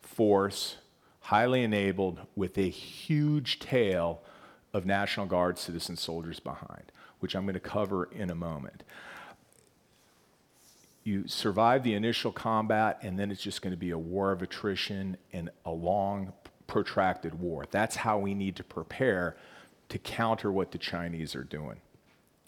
force, 0.00 0.76
highly 1.20 1.62
enabled, 1.62 2.20
with 2.36 2.58
a 2.58 2.68
huge 2.68 3.58
tail 3.58 4.22
of 4.72 4.86
National 4.86 5.26
Guard 5.26 5.58
citizen 5.58 5.96
soldiers 5.96 6.38
behind 6.38 6.92
which 7.22 7.36
I'm 7.36 7.44
going 7.44 7.54
to 7.54 7.60
cover 7.60 8.08
in 8.10 8.30
a 8.30 8.34
moment. 8.34 8.82
You 11.04 11.28
survive 11.28 11.84
the 11.84 11.94
initial 11.94 12.32
combat, 12.32 12.98
and 13.02 13.16
then 13.16 13.30
it's 13.30 13.40
just 13.40 13.62
going 13.62 13.70
to 13.70 13.76
be 13.76 13.90
a 13.90 13.98
war 13.98 14.32
of 14.32 14.42
attrition 14.42 15.16
and 15.32 15.48
a 15.64 15.70
long, 15.70 16.32
protracted 16.66 17.38
war. 17.38 17.66
That's 17.70 17.94
how 17.94 18.18
we 18.18 18.34
need 18.34 18.56
to 18.56 18.64
prepare 18.64 19.36
to 19.88 19.98
counter 19.98 20.50
what 20.50 20.72
the 20.72 20.78
Chinese 20.78 21.36
are 21.36 21.44
doing. 21.44 21.80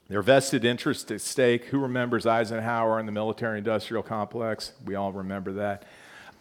Their 0.08 0.22
vested 0.22 0.64
interest 0.64 1.10
at 1.10 1.20
stake. 1.20 1.66
Who 1.66 1.78
remembers 1.78 2.26
Eisenhower 2.26 2.98
and 2.98 3.08
the 3.08 3.12
military 3.12 3.58
industrial 3.58 4.02
complex? 4.02 4.72
We 4.84 4.94
all 4.94 5.12
remember 5.12 5.52
that. 5.54 5.84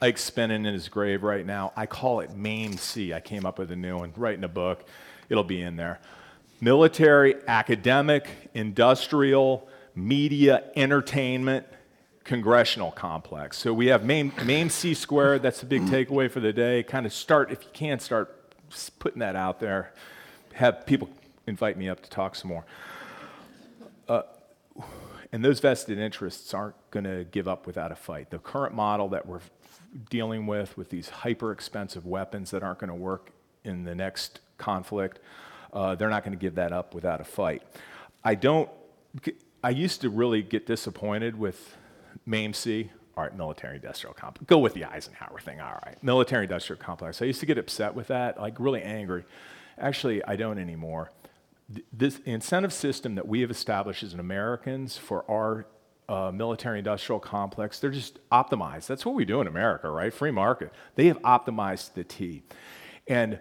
Ike's 0.02 0.24
spinning 0.24 0.66
in 0.66 0.74
his 0.74 0.90
grave 0.90 1.24
right 1.24 1.46
now. 1.46 1.72
I 1.78 1.86
call 1.86 2.20
it 2.20 2.36
MAME-C. 2.36 3.14
I 3.14 3.22
came 3.22 3.46
up 3.46 3.58
with 3.58 3.72
a 3.72 3.76
new 3.76 4.00
one, 4.00 4.12
writing 4.18 4.44
a 4.44 4.50
book. 4.50 4.86
It'll 5.30 5.46
be 5.46 5.62
in 5.62 5.78
there 5.78 6.00
military, 6.60 7.36
academic, 7.46 8.50
industrial, 8.54 9.68
media, 9.96 10.64
entertainment, 10.78 11.66
congressional 12.24 12.92
complex. 12.92 13.58
So 13.58 13.74
we 13.74 13.88
have 13.88 14.06
main, 14.06 14.32
MAME-C 14.46 14.94
squared. 14.94 15.42
That's 15.42 15.60
the 15.60 15.66
big 15.66 15.84
takeaway 15.84 16.32
for 16.32 16.40
the 16.40 16.54
day. 16.54 16.84
Kind 16.84 17.06
of 17.06 17.12
start, 17.12 17.52
if 17.52 17.64
you 17.64 17.70
can, 17.74 18.00
start 18.00 18.34
putting 19.00 19.20
that 19.20 19.36
out 19.36 19.60
there. 19.60 19.92
Have 20.54 20.86
people 20.86 21.10
invite 21.48 21.78
me 21.78 21.90
up 21.90 22.02
to 22.04 22.10
talk 22.10 22.36
some 22.36 22.50
more. 22.50 22.66
And 25.34 25.44
those 25.44 25.60
vested 25.60 25.98
interests 25.98 26.54
aren't 26.54 26.76
going 26.92 27.06
to 27.06 27.26
give 27.26 27.48
up 27.48 27.66
without 27.66 27.92
a 27.92 27.96
fight. 27.96 28.30
The 28.30 28.38
current 28.38 28.76
model 28.76 29.10
that 29.10 29.26
we're 29.26 29.42
dealing 30.12 30.46
with, 30.46 30.78
with 30.78 30.92
these 30.92 31.10
hyper 31.10 31.52
expensive 31.52 32.06
weapons 32.06 32.52
that 32.52 32.62
aren't 32.62 32.78
going 32.78 32.90
to 32.90 32.96
work 32.96 33.32
in 33.64 33.84
the 33.84 33.96
next 33.96 34.42
conflict, 34.60 35.20
uh, 35.74 35.96
they're 35.96 36.12
not 36.12 36.24
going 36.24 36.38
to 36.38 36.40
give 36.40 36.54
that 36.54 36.72
up 36.72 36.94
without 36.94 37.20
a 37.20 37.24
fight. 37.24 37.64
I 38.24 38.36
don't, 38.36 38.70
I 39.64 39.72
used 39.72 40.02
to 40.02 40.10
really 40.12 40.44
get 40.44 40.68
disappointed 40.68 41.38
with 41.38 41.78
MAME-C. 42.28 42.92
All 43.18 43.24
right, 43.24 43.36
military 43.36 43.78
industrial 43.78 44.14
complex. 44.14 44.46
Go 44.46 44.60
with 44.60 44.76
the 44.76 44.86
Eisenhower 44.86 45.40
thing. 45.40 45.60
All 45.60 45.80
right, 45.84 45.98
military 46.04 46.44
industrial 46.44 46.80
complex. 46.80 47.24
I 47.24 47.26
used 47.26 47.40
to 47.40 47.48
get 47.48 47.58
upset 47.58 47.96
with 47.96 48.08
that, 48.10 48.40
like 48.40 48.60
really 48.60 48.84
angry. 48.84 49.26
Actually, 49.80 50.24
I 50.26 50.36
don't 50.36 50.60
anymore. 50.60 51.12
This 51.92 52.20
incentive 52.26 52.74
system 52.74 53.16
that 53.16 53.28
we 53.28 53.42
have 53.42 53.52
established 53.52 54.04
as 54.04 54.14
Americans 54.14 54.98
for 54.98 55.30
our 55.30 55.66
uh, 56.10 56.32
military 56.32 56.80
industrial 56.80 57.20
complex, 57.20 57.80
they're 57.80 57.90
just 57.90 58.20
optimized. 58.30 58.88
That's 58.88 59.06
what 59.06 59.16
we 59.16 59.26
do 59.26 59.42
in 59.42 59.48
America, 59.48 59.90
right? 59.90 60.14
Free 60.14 60.32
market. 60.32 60.72
They 60.96 61.08
have 61.08 61.22
optimized 61.22 61.94
the 61.94 62.04
T. 62.04 62.44
And 63.08 63.40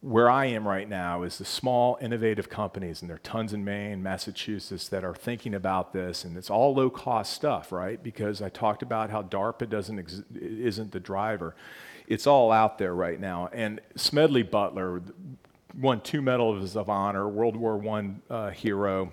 where 0.00 0.28
I 0.28 0.46
am 0.46 0.66
right 0.66 0.88
now 0.88 1.22
is 1.22 1.38
the 1.38 1.44
small, 1.44 1.96
innovative 2.00 2.48
companies, 2.48 3.00
and 3.00 3.08
there 3.08 3.16
are 3.16 3.20
tons 3.20 3.52
in 3.52 3.64
Maine, 3.64 4.02
Massachusetts 4.02 4.88
that 4.88 5.04
are 5.04 5.14
thinking 5.14 5.54
about 5.54 5.92
this, 5.92 6.24
and 6.24 6.36
it's 6.36 6.50
all 6.50 6.74
low 6.74 6.90
cost 6.90 7.32
stuff, 7.32 7.70
right? 7.70 8.02
Because 8.02 8.42
I 8.42 8.48
talked 8.48 8.82
about 8.82 9.10
how 9.10 9.22
DARPA 9.22 9.70
doesn't 9.70 10.00
ex- 10.00 10.22
isn't 10.34 10.90
the 10.90 10.98
driver. 10.98 11.54
It's 12.08 12.26
all 12.26 12.50
out 12.50 12.78
there 12.78 12.94
right 12.94 13.20
now. 13.20 13.48
And 13.52 13.80
Smedley 13.94 14.42
Butler 14.42 15.02
won 15.78 16.00
two 16.00 16.22
medals 16.22 16.76
of 16.76 16.88
honor, 16.88 17.28
World 17.28 17.56
War 17.56 17.82
I 17.86 18.10
uh, 18.30 18.50
hero. 18.50 19.12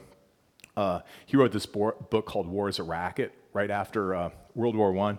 Uh, 0.76 1.02
he 1.26 1.38
wrote 1.38 1.52
this 1.52 1.65
bo- 1.65 1.95
book 2.10 2.26
called 2.26 2.48
War 2.48 2.69
is 2.69 2.80
a 2.80 2.84
Racket 2.84 3.34
right 3.54 3.69
after 3.69 4.15
uh, 4.15 4.30
World 4.56 4.76
War 4.76 4.98
I. 4.98 5.17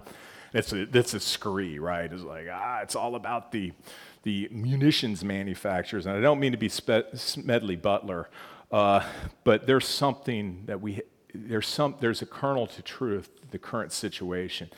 It's 0.53 0.73
a, 0.73 0.87
it's 0.97 1.15
a 1.15 1.21
scree, 1.21 1.79
right? 1.79 2.13
It's 2.13 2.23
like, 2.23 2.47
ah, 2.51 2.81
it's 2.81 2.97
all 2.97 3.15
about 3.15 3.53
the 3.53 3.73
the 4.23 4.49
munitions 4.51 5.25
manufacturers, 5.25 6.05
and 6.05 6.15
I 6.15 6.21
don't 6.21 6.41
mean 6.41 6.53
to 6.53 6.59
be 6.59 6.69
spe- 6.69 7.15
Smedley 7.15 7.77
Butler, 7.77 8.29
uh, 8.71 9.03
but 9.45 9.67
there's 9.67 9.87
something 9.87 10.65
that 10.67 10.81
we 10.81 11.01
there's 11.35 11.67
some 11.67 11.95
there's 12.01 12.21
a 12.21 12.27
kernel 12.27 12.67
to 12.67 12.83
truth 12.83 13.31
the 13.51 13.59
current 13.59 13.93
situation. 13.93 14.69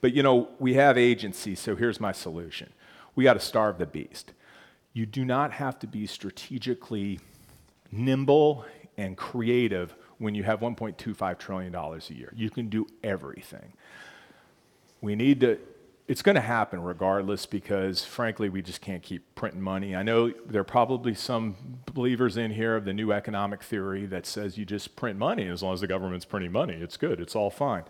But 0.00 0.14
you 0.14 0.22
know 0.22 0.48
we 0.58 0.74
have 0.74 0.96
agency, 0.96 1.54
so 1.54 1.76
here's 1.76 2.00
my 2.00 2.12
solution: 2.12 2.72
we 3.14 3.24
got 3.24 3.34
to 3.34 3.40
starve 3.40 3.78
the 3.78 3.86
beast. 3.86 4.32
You 4.96 5.04
do 5.04 5.26
not 5.26 5.52
have 5.52 5.78
to 5.80 5.86
be 5.86 6.06
strategically 6.06 7.20
nimble 7.92 8.64
and 8.96 9.14
creative 9.14 9.94
when 10.16 10.34
you 10.34 10.42
have 10.44 10.60
1.25 10.60 11.38
trillion 11.38 11.70
dollars 11.70 12.08
a 12.08 12.14
year. 12.14 12.32
You 12.34 12.48
can 12.48 12.70
do 12.70 12.86
everything. 13.04 13.74
We 15.02 15.14
need 15.14 15.40
to 15.40 15.58
it's 16.08 16.22
going 16.22 16.36
to 16.36 16.40
happen 16.40 16.80
regardless 16.82 17.44
because, 17.44 18.04
frankly, 18.04 18.48
we 18.48 18.62
just 18.62 18.80
can't 18.80 19.02
keep 19.02 19.34
printing 19.34 19.60
money. 19.60 19.94
I 19.94 20.02
know 20.02 20.32
there 20.46 20.62
are 20.62 20.64
probably 20.64 21.12
some 21.12 21.56
believers 21.92 22.38
in 22.38 22.52
here 22.52 22.74
of 22.74 22.86
the 22.86 22.94
new 22.94 23.12
economic 23.12 23.62
theory 23.62 24.06
that 24.06 24.24
says 24.24 24.56
you 24.56 24.64
just 24.64 24.96
print 24.96 25.18
money 25.18 25.46
as 25.46 25.62
long 25.62 25.74
as 25.74 25.82
the 25.82 25.86
government's 25.86 26.24
printing 26.24 26.52
money. 26.52 26.74
It's 26.74 26.96
good, 26.96 27.20
it's 27.20 27.36
all 27.36 27.50
fine. 27.50 27.82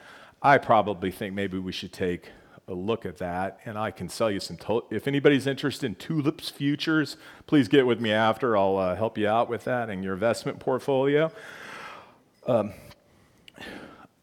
I 0.43 0.59
probably 0.59 1.13
think 1.13 1.35
maybe 1.35 1.57
we 1.59 1.71
should 1.71 1.93
take 1.93 2.31
a 2.69 2.75
look 2.75 3.07
at 3.07 3.19
that, 3.19 3.61
and 3.65 3.79
I 3.79 3.93
can 3.93 4.09
sell 4.09 4.31
you 4.31 4.41
some. 4.41 4.57
To- 4.57 4.85
if 4.91 5.07
anybody's 5.07 5.47
interested 5.47 5.87
in 5.87 5.95
tulips 5.95 6.51
futures, 6.51 7.17
please 7.47 7.69
get 7.69 7.87
with 7.87 8.01
me 8.01 8.11
after. 8.11 8.57
I'll 8.57 8.77
uh, 8.77 8.97
help 8.97 9.17
you 9.17 9.29
out 9.29 9.49
with 9.49 9.65
that 9.65 9.89
in 9.89 10.03
your 10.03 10.15
investment 10.15 10.59
portfolio. 10.59 11.31
Um, 12.47 12.73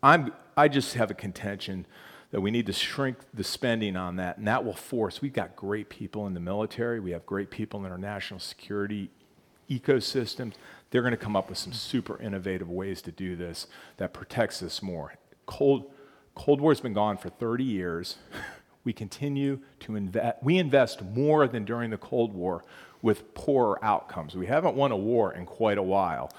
I'm, 0.01 0.33
I 0.57 0.67
just 0.67 0.95
have 0.95 1.09
a 1.09 1.13
contention 1.13 1.85
that 2.31 2.41
we 2.41 2.51
need 2.51 2.65
to 2.65 2.73
shrink 2.73 3.17
the 3.33 3.43
spending 3.43 3.95
on 3.95 4.17
that, 4.17 4.37
and 4.37 4.47
that 4.47 4.65
will 4.65 4.73
force. 4.73 5.21
We've 5.21 5.31
got 5.31 5.55
great 5.55 5.87
people 5.87 6.27
in 6.27 6.33
the 6.33 6.39
military, 6.41 6.99
we 6.99 7.11
have 7.11 7.25
great 7.25 7.49
people 7.49 7.85
in 7.85 7.91
our 7.91 7.97
national 7.97 8.41
security 8.41 9.09
ecosystems. 9.69 10.53
They're 10.89 11.01
going 11.01 11.11
to 11.11 11.17
come 11.17 11.35
up 11.35 11.47
with 11.47 11.57
some 11.57 11.73
super 11.73 12.21
innovative 12.21 12.69
ways 12.69 13.01
to 13.03 13.11
do 13.11 13.35
this 13.35 13.67
that 13.97 14.13
protects 14.13 14.61
us 14.61 14.81
more. 14.81 15.13
Cold, 15.45 15.92
Cold 16.35 16.61
War's 16.61 16.79
been 16.79 16.93
gone 16.93 17.17
for 17.17 17.29
30 17.29 17.63
years. 17.63 18.17
We 18.85 18.91
continue 18.91 19.61
to 19.79 19.95
invest, 19.95 20.43
we 20.43 20.57
invest 20.57 21.01
more 21.01 21.47
than 21.47 21.63
during 21.63 21.89
the 21.89 21.97
Cold 21.97 22.33
War 22.33 22.65
with 23.01 23.33
poorer 23.33 23.79
outcomes. 23.81 24.35
We 24.35 24.47
haven't 24.47 24.75
won 24.75 24.91
a 24.91 24.97
war 24.97 25.33
in 25.33 25.45
quite 25.45 25.77
a 25.77 25.81
while. 25.81 26.29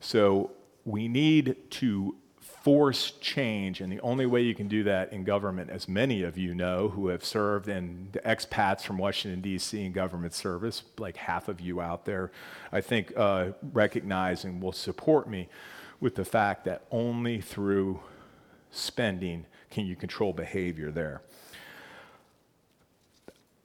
So 0.00 0.52
we 0.86 1.08
need 1.08 1.56
to 1.72 2.16
force 2.40 3.12
change, 3.20 3.80
and 3.80 3.92
the 3.92 4.00
only 4.00 4.26
way 4.26 4.42
you 4.42 4.54
can 4.54 4.68
do 4.68 4.82
that 4.84 5.12
in 5.12 5.24
government, 5.24 5.70
as 5.70 5.88
many 5.88 6.22
of 6.22 6.36
you 6.36 6.54
know 6.54 6.88
who 6.88 7.08
have 7.08 7.24
served 7.24 7.68
in 7.68 8.08
the 8.12 8.20
expats 8.20 8.82
from 8.82 8.98
Washington, 8.98 9.40
D.C. 9.40 9.82
in 9.84 9.92
government 9.92 10.34
service, 10.34 10.82
like 10.98 11.16
half 11.16 11.48
of 11.48 11.60
you 11.60 11.80
out 11.80 12.04
there, 12.04 12.30
I 12.72 12.80
think 12.80 13.12
uh, 13.16 13.52
recognize 13.72 14.44
and 14.44 14.62
will 14.62 14.72
support 14.72 15.28
me 15.28 15.48
with 16.00 16.14
the 16.14 16.24
fact 16.24 16.64
that 16.64 16.84
only 16.90 17.40
through 17.40 18.00
spending 18.70 19.46
can 19.70 19.86
you 19.86 19.96
control 19.96 20.32
behavior 20.32 20.90
there. 20.90 21.22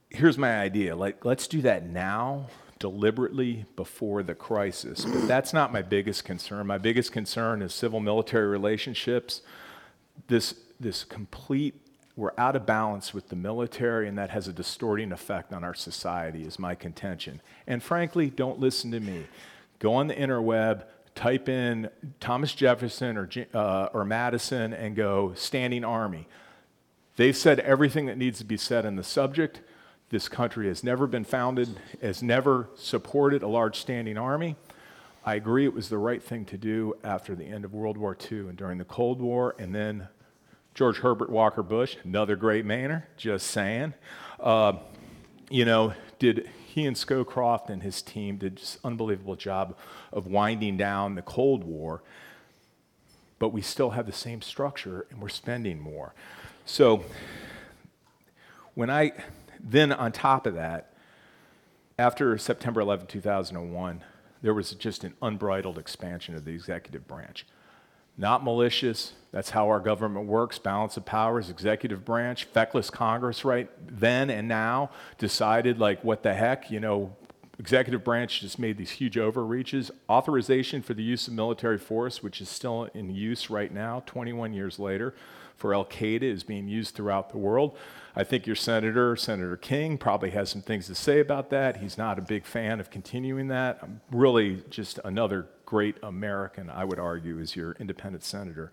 Here's 0.10 0.38
my 0.38 0.60
idea 0.60 0.96
like, 0.96 1.26
let's 1.26 1.48
do 1.48 1.62
that 1.62 1.86
now 1.86 2.48
deliberately 2.84 3.66
before 3.78 4.24
the 4.24 4.36
crisis. 4.36 5.06
But 5.06 5.26
that's 5.26 5.54
not 5.54 5.72
my 5.72 5.82
biggest 5.82 6.26
concern. 6.26 6.68
My 6.68 6.78
biggest 6.78 7.14
concern 7.14 7.62
is 7.62 7.74
civil 7.74 8.02
military 8.02 8.48
relationships. 8.48 9.42
This, 10.28 10.56
this 10.82 11.06
complete, 11.06 11.76
we're 12.18 12.34
out 12.38 12.58
of 12.58 12.66
balance 12.66 13.14
with 13.14 13.30
the 13.30 13.38
military, 13.38 14.10
and 14.10 14.18
that 14.18 14.32
has 14.32 14.50
a 14.50 14.54
distorting 14.54 15.14
effect 15.14 15.54
on 15.54 15.64
our 15.64 15.74
society, 15.74 16.44
is 16.44 16.60
my 16.60 16.76
contention. 16.76 17.40
And 17.66 17.82
frankly, 17.82 18.30
don't 18.30 18.60
listen 18.60 18.92
to 18.92 19.00
me. 19.00 19.28
Go 19.80 19.94
on 19.94 20.08
the 20.08 20.16
interweb, 20.16 20.84
type 21.16 21.48
in 21.48 21.90
Thomas 22.20 22.54
Jefferson 22.54 23.18
or, 23.18 23.30
uh, 23.54 23.90
or 23.94 24.06
Madison, 24.06 24.74
and 24.74 24.96
go 24.96 25.34
standing 25.36 25.84
army. 25.84 26.28
They've 27.16 27.38
said 27.38 27.60
everything 27.60 28.08
that 28.08 28.18
needs 28.18 28.40
to 28.40 28.46
be 28.46 28.58
said 28.58 28.86
in 28.86 28.96
the 28.96 29.04
subject. 29.04 29.62
This 30.10 30.28
country 30.28 30.68
has 30.68 30.84
never 30.84 31.08
been 31.08 31.24
founded, 31.24 31.80
has 32.02 32.24
never 32.24 32.70
supported 32.76 33.44
a 33.44 33.48
large 33.48 33.80
standing 33.80 34.18
army. 34.18 34.56
I 35.26 35.36
agree 35.36 35.66
it 35.66 35.74
was 35.74 35.90
the 35.90 35.98
right 35.98 36.22
thing 36.22 36.46
to 36.46 36.58
do 36.58 36.96
after 37.04 37.34
the 37.34 37.46
end 37.46 37.66
of 37.66 37.74
World 37.74 37.98
War 37.98 38.18
II 38.32 38.40
and 38.40 38.58
during 38.58 38.78
the 38.78 38.86
Cold 38.86 39.22
War, 39.22 39.56
and 39.58 39.74
then 39.74 40.08
George 40.74 40.98
Herbert 40.98 41.30
Walker 41.30 41.64
Bush, 41.64 41.98
another 42.04 42.36
great 42.36 42.66
Mainer, 42.66 43.04
just 43.16 43.48
saying. 43.48 43.94
Uh, 44.40 44.74
you 45.50 45.66
know, 45.66 45.94
did 46.20 46.50
he 46.74 46.88
and 46.88 46.96
Scowcroft 46.96 47.70
and 47.70 47.84
his 47.84 48.02
team 48.02 48.38
did 48.38 48.56
just 48.56 48.80
unbelievable 48.84 49.36
job 49.36 49.78
of 50.12 50.26
winding 50.26 50.76
down 50.76 51.14
the 51.14 51.22
Cold 51.22 51.64
War, 51.64 52.02
but 53.38 53.50
we 53.50 53.62
still 53.62 53.92
have 53.92 54.08
the 54.08 54.12
same 54.12 54.42
structure 54.42 55.06
and 55.12 55.22
we're 55.22 55.30
spending 55.30 55.80
more. 55.80 56.16
So 56.66 57.06
when 58.74 58.90
I 58.90 59.12
then, 59.60 59.92
on 59.92 60.12
top 60.14 60.48
of 60.48 60.56
that, 60.56 60.94
after 62.00 62.36
September 62.40 62.82
11, 62.82 63.06
2001, 63.06 64.04
there 64.42 64.54
was 64.56 64.72
just 64.72 65.04
an 65.04 65.14
unbridled 65.22 65.78
expansion 65.78 66.34
of 66.34 66.44
the 66.44 66.52
executive 66.54 67.08
branch. 67.08 67.46
Not 68.18 68.44
malicious, 68.44 69.14
that's 69.32 69.50
how 69.50 69.68
our 69.68 69.80
government 69.80 70.28
works 70.28 70.60
balance 70.60 70.96
of 70.98 71.06
powers, 71.06 71.50
executive 71.50 72.06
branch, 72.06 72.46
feckless 72.46 72.92
Congress, 72.92 73.44
right 73.44 73.70
then 73.88 74.30
and 74.30 74.48
now 74.48 74.92
decided, 75.18 75.80
like, 75.80 76.04
what 76.04 76.22
the 76.22 76.34
heck, 76.34 76.70
you 76.70 76.80
know, 76.80 77.16
executive 77.58 78.04
branch 78.04 78.42
just 78.42 78.60
made 78.60 78.78
these 78.78 78.92
huge 78.92 79.18
overreaches. 79.18 79.90
Authorization 80.10 80.82
for 80.84 80.94
the 80.94 81.04
use 81.04 81.28
of 81.28 81.34
military 81.34 81.80
force, 81.80 82.22
which 82.22 82.42
is 82.42 82.50
still 82.50 82.90
in 82.94 83.10
use 83.10 83.50
right 83.50 83.74
now, 83.74 84.04
21 84.06 84.54
years 84.54 84.78
later, 84.78 85.16
for 85.56 85.74
Al 85.74 85.86
Qaeda 85.86 86.24
is 86.24 86.44
being 86.44 86.68
used 86.68 86.94
throughout 86.94 87.32
the 87.32 87.38
world. 87.38 87.76
I 88.16 88.24
think 88.24 88.46
your 88.46 88.56
senator, 88.56 89.16
Senator 89.16 89.58
King, 89.58 89.98
probably 89.98 90.30
has 90.32 90.50
some 90.50 90.62
things 90.62 90.86
to 90.86 90.94
say 90.94 91.20
about 91.20 91.50
that. 91.50 91.78
He's 91.78 91.98
not 91.98 92.20
a 92.20 92.22
big 92.22 92.46
fan 92.46 92.80
of 92.80 92.92
continuing 92.92 93.48
that. 93.48 93.80
I'm 93.82 94.02
really 94.12 94.64
just 94.70 95.00
another 95.04 95.48
great 95.66 95.96
American, 96.04 96.70
I 96.70 96.86
would 96.86 97.00
argue, 97.00 97.40
is 97.40 97.56
your 97.56 97.72
independent 97.80 98.24
senator. 98.24 98.72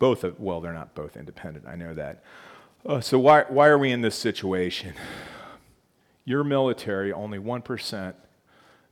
Both 0.00 0.24
of, 0.24 0.40
well, 0.40 0.60
they're 0.60 0.72
not 0.72 0.96
both 0.96 1.16
independent, 1.16 1.66
I 1.68 1.76
know 1.76 1.94
that. 1.94 2.24
Uh, 2.84 3.00
so, 3.00 3.20
why, 3.20 3.44
why 3.48 3.68
are 3.68 3.78
we 3.78 3.92
in 3.92 4.00
this 4.00 4.16
situation? 4.16 4.94
Your 6.24 6.42
military, 6.42 7.12
only 7.12 7.38
1% 7.38 8.14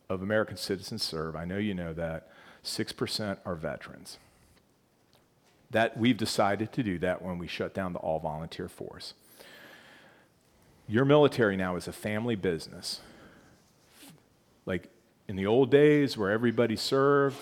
of 0.09 0.23
American 0.23 0.57
citizens 0.57 1.03
serve. 1.03 1.35
I 1.35 1.45
know 1.45 1.59
you 1.59 1.75
know 1.75 1.93
that. 1.95 2.29
6% 2.65 3.39
are 3.45 3.55
veterans. 3.55 4.19
That 5.71 5.97
we've 5.97 6.17
decided 6.17 6.73
to 6.73 6.83
do 6.83 6.99
that 7.01 7.23
when 7.23 7.39
we 7.39 7.47
shut 7.47 7.75
down 7.75 7.93
the 7.93 7.99
all 7.99 8.21
volunteer 8.21 8.69
force. 8.69 9.15
Your 10.89 11.05
military 11.05 11.57
now 11.57 11.77
is 11.77 11.87
a 11.87 11.93
family 11.93 12.35
business. 12.35 13.01
Like 14.65 14.89
in 15.29 15.37
the 15.37 15.45
old 15.45 15.71
days 15.71 16.17
where 16.17 16.31
everybody 16.31 16.77
served, 16.77 17.37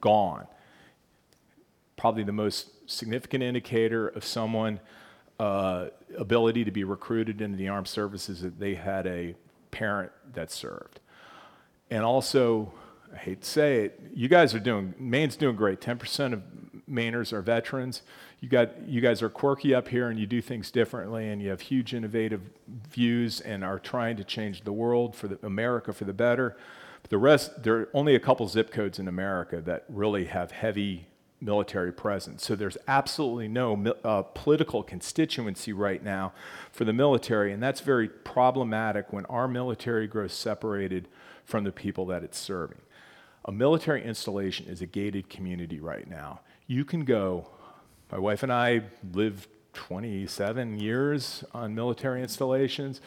gone. 0.00 0.48
Probably 1.96 2.24
the 2.24 2.32
most 2.32 2.90
significant 2.90 3.44
indicator 3.44 4.08
of 4.08 4.24
someone 4.24 4.80
uh, 5.38 5.86
ability 6.16 6.64
to 6.64 6.72
be 6.72 6.82
recruited 6.82 7.40
into 7.40 7.56
the 7.56 7.68
armed 7.68 7.86
services 7.86 8.42
that 8.42 8.58
they 8.58 8.74
had 8.74 9.06
a 9.06 9.36
parent 9.70 10.10
that 10.34 10.50
served. 10.50 10.98
And 11.90 12.02
also, 12.02 12.72
I 13.14 13.18
hate 13.18 13.42
to 13.42 13.48
say 13.48 13.84
it, 13.84 14.00
you 14.12 14.26
guys 14.26 14.54
are 14.54 14.60
doing, 14.60 14.94
Maine's 14.98 15.36
doing 15.36 15.54
great. 15.54 15.80
10% 15.80 16.32
of 16.32 16.42
Mainers 16.90 17.32
are 17.32 17.42
veterans. 17.42 18.02
You, 18.40 18.48
got, 18.48 18.86
you 18.86 19.00
guys 19.00 19.20
are 19.22 19.28
quirky 19.28 19.74
up 19.74 19.88
here 19.88 20.08
and 20.08 20.18
you 20.18 20.26
do 20.26 20.40
things 20.40 20.70
differently 20.70 21.28
and 21.28 21.42
you 21.42 21.50
have 21.50 21.60
huge 21.60 21.92
innovative 21.92 22.40
views 22.88 23.40
and 23.40 23.64
are 23.64 23.78
trying 23.78 24.16
to 24.16 24.24
change 24.24 24.62
the 24.62 24.72
world 24.72 25.16
for 25.16 25.28
the, 25.28 25.38
America 25.42 25.92
for 25.92 26.04
the 26.04 26.12
better. 26.12 26.56
But 27.02 27.10
the 27.10 27.18
rest, 27.18 27.62
there 27.64 27.76
are 27.76 27.88
only 27.92 28.14
a 28.14 28.20
couple 28.20 28.46
zip 28.46 28.70
codes 28.70 28.98
in 28.98 29.08
America 29.08 29.60
that 29.62 29.84
really 29.88 30.26
have 30.26 30.52
heavy 30.52 31.08
military 31.40 31.92
presence. 31.92 32.44
So 32.44 32.56
there's 32.56 32.78
absolutely 32.86 33.48
no 33.48 33.94
uh, 34.04 34.22
political 34.22 34.82
constituency 34.82 35.72
right 35.72 36.02
now 36.02 36.32
for 36.72 36.84
the 36.84 36.92
military, 36.92 37.52
and 37.52 37.62
that's 37.62 37.80
very 37.80 38.08
problematic 38.08 39.12
when 39.12 39.24
our 39.26 39.46
military 39.46 40.06
grows 40.06 40.32
separated 40.32 41.08
from 41.44 41.64
the 41.64 41.72
people 41.72 42.06
that 42.06 42.22
it's 42.22 42.38
serving. 42.38 42.80
A 43.44 43.52
military 43.52 44.04
installation 44.04 44.66
is 44.66 44.82
a 44.82 44.86
gated 44.86 45.30
community 45.30 45.80
right 45.80 46.08
now. 46.08 46.40
You 46.66 46.84
can 46.84 47.04
go, 47.04 47.48
my 48.10 48.18
wife 48.18 48.42
and 48.42 48.52
I 48.52 48.82
lived 49.12 49.48
27 49.74 50.78
years 50.78 51.44
on 51.52 51.74
military 51.74 52.22
installations. 52.22 53.00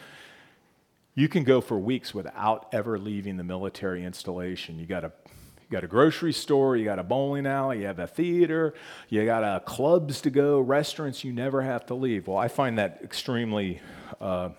You 1.14 1.28
can 1.28 1.44
go 1.44 1.60
for 1.60 1.78
weeks 1.78 2.14
without 2.14 2.68
ever 2.72 2.98
leaving 2.98 3.36
the 3.36 3.44
military 3.44 4.04
installation. 4.04 4.78
You 4.78 4.86
got 4.86 5.04
a 5.04 5.12
you 5.60 5.76
got 5.76 5.84
a 5.84 5.88
grocery 5.88 6.34
store, 6.34 6.76
you 6.76 6.84
got 6.84 6.98
a 6.98 7.02
bowling 7.02 7.46
alley, 7.46 7.80
you 7.80 7.86
have 7.86 7.98
a 7.98 8.06
theater, 8.06 8.74
you 9.08 9.24
got 9.24 9.42
uh, 9.42 9.60
clubs 9.60 10.20
to 10.20 10.30
go, 10.30 10.60
restaurants 10.60 11.24
you 11.24 11.32
never 11.32 11.62
have 11.62 11.86
to 11.86 11.94
leave. 11.94 12.28
Well, 12.28 12.36
I 12.36 12.48
find 12.48 12.76
that 12.76 13.00
extremely 13.02 13.80
uh, 14.20 14.50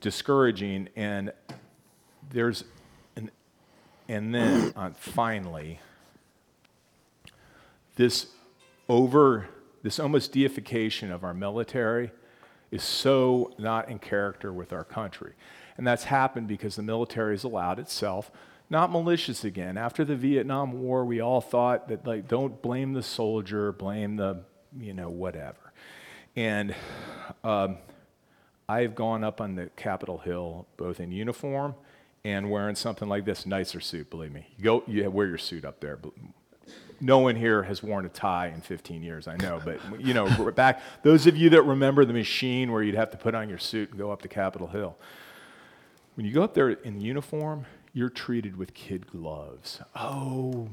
discouraging. 0.00 0.88
And 0.94 1.32
there's 2.30 2.64
an, 3.16 3.30
and 4.08 4.32
then 4.32 4.72
uh, 4.76 4.90
finally, 4.96 5.80
this 7.96 8.26
over, 8.88 9.48
this 9.86 10.00
almost 10.00 10.32
deification 10.32 11.12
of 11.12 11.22
our 11.22 11.32
military 11.32 12.10
is 12.72 12.82
so 12.82 13.52
not 13.56 13.88
in 13.88 14.00
character 14.00 14.52
with 14.52 14.72
our 14.72 14.82
country. 14.82 15.34
And 15.76 15.86
that's 15.86 16.02
happened 16.02 16.48
because 16.48 16.74
the 16.74 16.82
military 16.82 17.34
has 17.34 17.44
allowed 17.44 17.78
itself, 17.78 18.32
not 18.68 18.90
malicious 18.90 19.44
again. 19.44 19.78
After 19.78 20.04
the 20.04 20.16
Vietnam 20.16 20.82
War, 20.82 21.04
we 21.04 21.20
all 21.20 21.40
thought 21.40 21.86
that, 21.86 22.04
like, 22.04 22.26
don't 22.26 22.60
blame 22.60 22.94
the 22.94 23.02
soldier, 23.02 23.70
blame 23.70 24.16
the, 24.16 24.42
you 24.76 24.92
know, 24.92 25.08
whatever. 25.08 25.72
And 26.34 26.74
um, 27.44 27.78
I've 28.68 28.96
gone 28.96 29.22
up 29.22 29.40
on 29.40 29.54
the 29.54 29.70
Capitol 29.76 30.18
Hill 30.18 30.66
both 30.76 30.98
in 30.98 31.12
uniform 31.12 31.76
and 32.24 32.50
wearing 32.50 32.74
something 32.74 33.08
like 33.08 33.24
this, 33.24 33.46
nicer 33.46 33.78
suit, 33.78 34.10
believe 34.10 34.32
me. 34.32 34.48
You 34.58 34.64
go, 34.64 34.82
you 34.88 35.08
wear 35.08 35.28
your 35.28 35.38
suit 35.38 35.64
up 35.64 35.78
there 35.78 36.00
no 37.00 37.18
one 37.18 37.36
here 37.36 37.62
has 37.62 37.82
worn 37.82 38.06
a 38.06 38.08
tie 38.08 38.48
in 38.48 38.60
15 38.60 39.02
years, 39.02 39.28
I 39.28 39.36
know, 39.36 39.60
but 39.64 39.80
you 40.00 40.14
know, 40.14 40.50
back 40.56 40.82
those 41.02 41.26
of 41.26 41.36
you 41.36 41.50
that 41.50 41.62
remember 41.62 42.04
the 42.04 42.12
machine 42.12 42.72
where 42.72 42.82
you'd 42.82 42.94
have 42.94 43.10
to 43.10 43.16
put 43.16 43.34
on 43.34 43.48
your 43.48 43.58
suit 43.58 43.90
and 43.90 43.98
go 43.98 44.10
up 44.10 44.22
to 44.22 44.28
Capitol 44.28 44.68
Hill. 44.68 44.96
When 46.14 46.24
you 46.24 46.32
go 46.32 46.42
up 46.42 46.54
there 46.54 46.70
in 46.70 47.00
uniform, 47.00 47.66
you're 47.92 48.08
treated 48.08 48.56
with 48.56 48.74
kid 48.74 49.06
gloves. 49.06 49.80
Oh, 49.94 50.70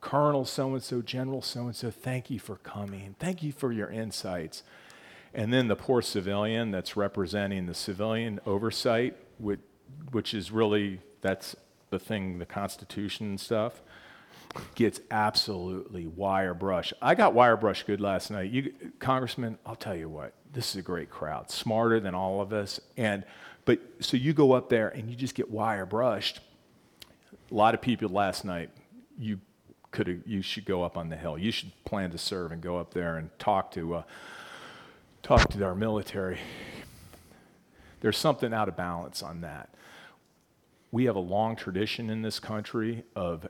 Colonel 0.00 0.44
so 0.44 0.74
and 0.74 0.82
so, 0.82 1.02
General 1.02 1.42
so 1.42 1.66
and 1.66 1.74
so, 1.74 1.90
thank 1.90 2.30
you 2.30 2.38
for 2.38 2.56
coming. 2.56 3.16
Thank 3.18 3.42
you 3.42 3.50
for 3.50 3.72
your 3.72 3.90
insights. 3.90 4.62
And 5.34 5.52
then 5.52 5.68
the 5.68 5.76
poor 5.76 6.00
civilian 6.00 6.70
that's 6.70 6.96
representing 6.96 7.66
the 7.66 7.74
civilian 7.74 8.38
oversight, 8.46 9.16
which, 9.38 9.60
which 10.12 10.32
is 10.32 10.52
really, 10.52 11.00
that's 11.22 11.56
the 11.90 11.98
thing, 11.98 12.38
the 12.38 12.46
Constitution 12.46 13.26
and 13.26 13.40
stuff 13.40 13.82
gets 14.74 15.00
absolutely 15.10 16.06
wire 16.06 16.54
brush. 16.54 16.92
I 17.00 17.14
got 17.14 17.34
wire 17.34 17.56
brush 17.56 17.82
good 17.84 18.00
last 18.00 18.30
night. 18.30 18.50
You, 18.50 18.72
Congressman, 18.98 19.58
I'll 19.64 19.76
tell 19.76 19.96
you 19.96 20.08
what, 20.08 20.34
this 20.52 20.70
is 20.70 20.76
a 20.76 20.82
great 20.82 21.10
crowd, 21.10 21.50
smarter 21.50 22.00
than 22.00 22.14
all 22.14 22.40
of 22.40 22.52
us. 22.52 22.80
And 22.96 23.24
but 23.64 23.80
so 24.00 24.16
you 24.16 24.32
go 24.32 24.52
up 24.52 24.68
there 24.68 24.88
and 24.88 25.10
you 25.10 25.16
just 25.16 25.34
get 25.34 25.50
wire 25.50 25.86
brushed. 25.86 26.40
A 27.50 27.54
lot 27.54 27.74
of 27.74 27.82
people 27.82 28.08
last 28.08 28.44
night, 28.44 28.70
you 29.18 29.40
could 29.90 30.22
you 30.26 30.42
should 30.42 30.64
go 30.64 30.82
up 30.82 30.96
on 30.96 31.08
the 31.08 31.16
hill. 31.16 31.36
You 31.38 31.50
should 31.50 31.72
plan 31.84 32.10
to 32.10 32.18
serve 32.18 32.52
and 32.52 32.62
go 32.62 32.78
up 32.78 32.94
there 32.94 33.16
and 33.16 33.30
talk 33.38 33.70
to 33.72 33.96
uh, 33.96 34.02
talk 35.22 35.48
to 35.50 35.64
our 35.64 35.74
military. 35.74 36.38
There's 38.00 38.16
something 38.16 38.52
out 38.52 38.68
of 38.68 38.76
balance 38.76 39.22
on 39.22 39.40
that. 39.40 39.70
We 40.92 41.06
have 41.06 41.16
a 41.16 41.20
long 41.20 41.56
tradition 41.56 42.10
in 42.10 42.22
this 42.22 42.38
country 42.38 43.04
of 43.16 43.48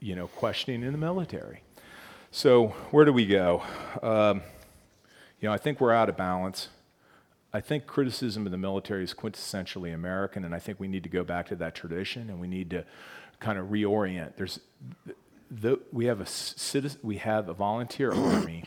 you 0.00 0.16
know, 0.16 0.26
questioning 0.26 0.82
in 0.82 0.92
the 0.92 0.98
military. 0.98 1.62
So 2.30 2.68
where 2.90 3.04
do 3.04 3.12
we 3.12 3.26
go? 3.26 3.62
Um, 4.02 4.42
you 5.40 5.48
know, 5.48 5.52
I 5.52 5.58
think 5.58 5.80
we're 5.80 5.92
out 5.92 6.08
of 6.08 6.16
balance. 6.16 6.68
I 7.52 7.60
think 7.60 7.86
criticism 7.86 8.46
of 8.46 8.52
the 8.52 8.58
military 8.58 9.02
is 9.02 9.12
quintessentially 9.12 9.92
American, 9.92 10.44
and 10.44 10.54
I 10.54 10.58
think 10.58 10.78
we 10.78 10.86
need 10.88 11.02
to 11.02 11.08
go 11.08 11.24
back 11.24 11.48
to 11.48 11.56
that 11.56 11.74
tradition, 11.74 12.30
and 12.30 12.40
we 12.40 12.46
need 12.46 12.70
to 12.70 12.84
kind 13.40 13.58
of 13.58 13.66
reorient. 13.66 14.36
There's, 14.36 14.60
the, 15.50 15.80
we 15.92 16.06
have 16.06 16.20
a 16.20 16.26
citizen, 16.26 17.00
we 17.02 17.16
have 17.16 17.48
a 17.48 17.54
volunteer 17.54 18.12
army. 18.12 18.64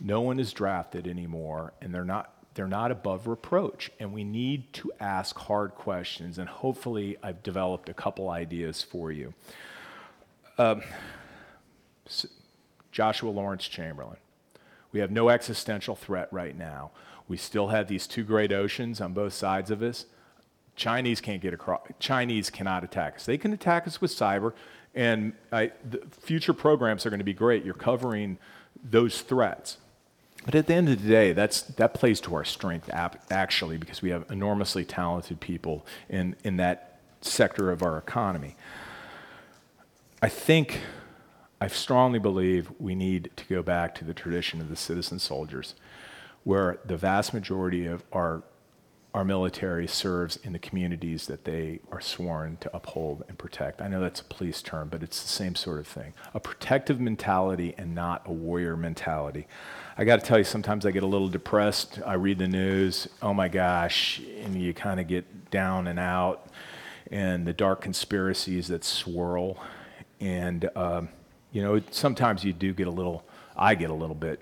No 0.00 0.20
one 0.20 0.38
is 0.38 0.52
drafted 0.52 1.08
anymore, 1.08 1.72
and 1.80 1.92
they're 1.92 2.04
not 2.04 2.34
they're 2.54 2.66
not 2.66 2.90
above 2.90 3.26
reproach. 3.26 3.90
And 4.00 4.12
we 4.12 4.24
need 4.24 4.72
to 4.74 4.90
ask 4.98 5.38
hard 5.38 5.70
questions. 5.76 6.38
And 6.38 6.48
hopefully, 6.48 7.16
I've 7.22 7.42
developed 7.42 7.88
a 7.88 7.94
couple 7.94 8.28
ideas 8.28 8.82
for 8.82 9.12
you. 9.12 9.34
Um, 10.60 10.82
Joshua 12.92 13.30
Lawrence 13.30 13.66
Chamberlain. 13.66 14.18
We 14.92 15.00
have 15.00 15.10
no 15.10 15.30
existential 15.30 15.96
threat 15.96 16.28
right 16.30 16.54
now. 16.54 16.90
We 17.28 17.38
still 17.38 17.68
have 17.68 17.88
these 17.88 18.06
two 18.06 18.24
great 18.24 18.52
oceans 18.52 19.00
on 19.00 19.14
both 19.14 19.32
sides 19.32 19.70
of 19.70 19.80
us. 19.80 20.04
Chinese 20.76 21.22
can't 21.22 21.40
get 21.40 21.54
across. 21.54 21.80
Chinese 21.98 22.50
cannot 22.50 22.84
attack 22.84 23.16
us. 23.16 23.24
They 23.24 23.38
can 23.38 23.54
attack 23.54 23.86
us 23.86 24.02
with 24.02 24.10
cyber, 24.10 24.52
and 24.94 25.32
I, 25.50 25.72
future 26.10 26.52
programs 26.52 27.06
are 27.06 27.10
going 27.10 27.20
to 27.20 27.24
be 27.24 27.32
great. 27.32 27.64
You're 27.64 27.72
covering 27.72 28.36
those 28.84 29.22
threats. 29.22 29.78
But 30.44 30.54
at 30.54 30.66
the 30.66 30.74
end 30.74 30.90
of 30.90 31.02
the 31.02 31.08
day, 31.08 31.32
that's, 31.32 31.62
that 31.62 31.94
plays 31.94 32.20
to 32.22 32.34
our 32.34 32.44
strength, 32.44 32.90
actually, 33.30 33.78
because 33.78 34.02
we 34.02 34.10
have 34.10 34.30
enormously 34.30 34.84
talented 34.84 35.40
people 35.40 35.86
in, 36.10 36.36
in 36.44 36.58
that 36.58 36.98
sector 37.22 37.70
of 37.70 37.82
our 37.82 37.96
economy. 37.96 38.56
I 40.22 40.28
think, 40.28 40.80
I 41.62 41.68
strongly 41.68 42.18
believe 42.18 42.70
we 42.78 42.94
need 42.94 43.30
to 43.36 43.44
go 43.46 43.62
back 43.62 43.94
to 43.96 44.04
the 44.04 44.12
tradition 44.12 44.60
of 44.60 44.68
the 44.68 44.76
citizen 44.76 45.18
soldiers, 45.18 45.74
where 46.44 46.78
the 46.84 46.98
vast 46.98 47.32
majority 47.32 47.86
of 47.86 48.04
our, 48.12 48.42
our 49.14 49.24
military 49.24 49.86
serves 49.86 50.36
in 50.36 50.52
the 50.52 50.58
communities 50.58 51.26
that 51.26 51.44
they 51.44 51.80
are 51.90 52.02
sworn 52.02 52.58
to 52.60 52.76
uphold 52.76 53.24
and 53.28 53.38
protect. 53.38 53.80
I 53.80 53.88
know 53.88 54.02
that's 54.02 54.20
a 54.20 54.24
police 54.24 54.60
term, 54.60 54.90
but 54.90 55.02
it's 55.02 55.22
the 55.22 55.28
same 55.28 55.54
sort 55.54 55.78
of 55.78 55.86
thing. 55.86 56.12
A 56.34 56.40
protective 56.40 57.00
mentality 57.00 57.74
and 57.78 57.94
not 57.94 58.20
a 58.26 58.32
warrior 58.32 58.76
mentality. 58.76 59.46
I 59.96 60.04
got 60.04 60.20
to 60.20 60.26
tell 60.26 60.36
you, 60.36 60.44
sometimes 60.44 60.84
I 60.84 60.90
get 60.90 61.02
a 61.02 61.06
little 61.06 61.28
depressed. 61.28 61.98
I 62.04 62.14
read 62.14 62.36
the 62.36 62.48
news, 62.48 63.08
oh 63.22 63.32
my 63.32 63.48
gosh, 63.48 64.20
and 64.42 64.54
you 64.54 64.74
kind 64.74 65.00
of 65.00 65.08
get 65.08 65.50
down 65.50 65.86
and 65.86 65.98
out, 65.98 66.46
and 67.10 67.46
the 67.46 67.54
dark 67.54 67.80
conspiracies 67.80 68.68
that 68.68 68.84
swirl 68.84 69.56
and, 70.20 70.68
um, 70.76 71.08
you 71.52 71.62
know, 71.62 71.80
sometimes 71.90 72.44
you 72.44 72.52
do 72.52 72.72
get 72.72 72.86
a 72.86 72.90
little, 72.90 73.24
I 73.56 73.74
get 73.74 73.90
a 73.90 73.94
little 73.94 74.14
bit 74.14 74.40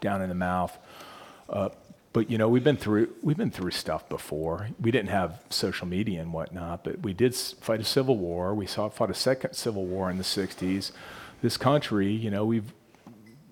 down 0.00 0.22
in 0.22 0.28
the 0.28 0.34
mouth. 0.34 0.76
Uh, 1.48 1.70
but 2.12 2.30
you 2.30 2.38
know 2.38 2.48
we've 2.48 2.64
been 2.64 2.76
through 2.76 3.14
we've 3.22 3.36
been 3.36 3.50
through 3.50 3.70
stuff 3.70 4.08
before. 4.08 4.70
We 4.80 4.90
didn't 4.90 5.10
have 5.10 5.40
social 5.50 5.86
media 5.86 6.20
and 6.20 6.32
whatnot, 6.32 6.84
but 6.84 7.00
we 7.00 7.12
did 7.12 7.34
fight 7.34 7.80
a 7.80 7.84
civil 7.84 8.16
war. 8.16 8.54
We 8.54 8.66
saw 8.66 8.88
fought 8.88 9.10
a 9.10 9.14
second 9.14 9.54
civil 9.54 9.84
war 9.84 10.10
in 10.10 10.16
the 10.16 10.24
'60s. 10.24 10.90
This 11.42 11.56
country, 11.56 12.10
you 12.10 12.30
know, 12.30 12.44
we've 12.44 12.72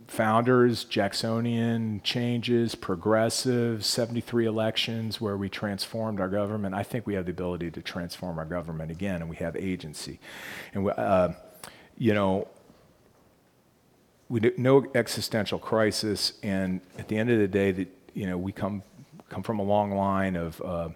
founders, 0.06 0.84
Jacksonian 0.84 2.00
changes, 2.02 2.74
progressive, 2.74 3.84
73 3.84 4.46
elections 4.46 5.20
where 5.20 5.36
we 5.36 5.48
transformed 5.48 6.20
our 6.20 6.28
government. 6.28 6.74
I 6.74 6.82
think 6.82 7.06
we 7.06 7.14
have 7.14 7.26
the 7.26 7.32
ability 7.32 7.70
to 7.72 7.82
transform 7.82 8.38
our 8.38 8.44
government 8.44 8.90
again, 8.90 9.16
and 9.20 9.28
we 9.28 9.36
have 9.36 9.56
agency. 9.56 10.18
And, 10.74 10.84
we, 10.84 10.92
uh, 10.92 11.30
you 11.98 12.14
know, 12.14 12.48
we 14.28 14.40
no 14.56 14.86
existential 14.94 15.58
crisis, 15.58 16.32
and 16.42 16.80
at 16.98 17.08
the 17.08 17.16
end 17.16 17.30
of 17.30 17.38
the 17.38 17.48
day, 17.48 17.70
that 17.70 17.88
you 18.12 18.26
know, 18.26 18.36
we 18.36 18.50
come 18.50 18.82
come 19.28 19.42
from 19.42 19.60
a 19.60 19.62
long 19.62 19.92
line 19.92 20.34
of 20.34 20.60
uh, 20.62 20.88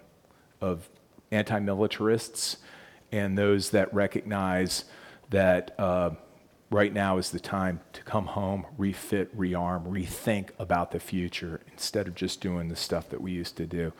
of 0.60 0.88
anti-militarists 1.30 2.56
and 3.12 3.38
those 3.38 3.70
that 3.70 3.92
recognize 3.94 4.84
that. 5.30 5.74
Uh, 5.78 6.10
right 6.70 6.92
now 6.92 7.18
is 7.18 7.30
the 7.30 7.40
time 7.40 7.80
to 7.92 8.02
come 8.04 8.26
home, 8.26 8.64
refit, 8.78 9.36
rearm, 9.36 9.86
rethink 9.86 10.50
about 10.58 10.92
the 10.92 11.00
future 11.00 11.60
instead 11.72 12.06
of 12.06 12.14
just 12.14 12.40
doing 12.40 12.68
the 12.68 12.76
stuff 12.76 13.08
that 13.10 13.20
we 13.20 13.32
used 13.32 13.56
to 13.56 13.66
do. 13.66 13.92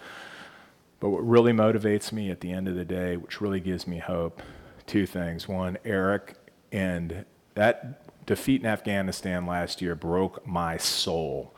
But 1.01 1.11
what 1.11 1.27
really 1.27 1.53
motivates 1.53 2.13
me 2.13 2.31
at 2.31 2.41
the 2.41 2.53
end 2.53 2.69
of 2.69 2.77
the 2.77 2.85
day, 2.85 3.17
which 3.17 3.41
really 3.41 3.61
gives 3.61 3.87
me 3.87 3.99
hope, 3.99 4.43
two 4.87 5.07
things. 5.07 5.49
One, 5.49 5.79
Eric, 5.85 6.35
and 6.71 7.25
that 7.55 8.27
defeat 8.27 8.61
in 8.61 8.67
Afghanistan 8.67 9.47
last 9.47 9.83
year 9.83 9.95
broke 9.95 10.47
my 10.47 10.77
soul. 10.77 11.55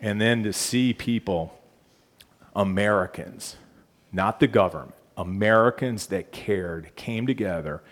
And 0.00 0.20
then 0.20 0.42
to 0.42 0.52
see 0.52 0.92
people, 0.92 1.58
Americans, 2.54 3.56
not 4.12 4.40
the 4.40 4.46
government, 4.46 4.94
Americans 5.16 6.06
that 6.08 6.32
cared, 6.32 6.94
came 6.96 7.26
together. 7.26 7.82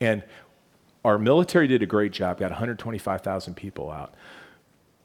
And 0.00 0.22
our 1.04 1.18
military 1.18 1.66
did 1.66 1.82
a 1.82 1.86
great 1.86 2.12
job, 2.12 2.38
got 2.38 2.50
125,000 2.50 3.54
people 3.54 3.90
out. 3.90 4.14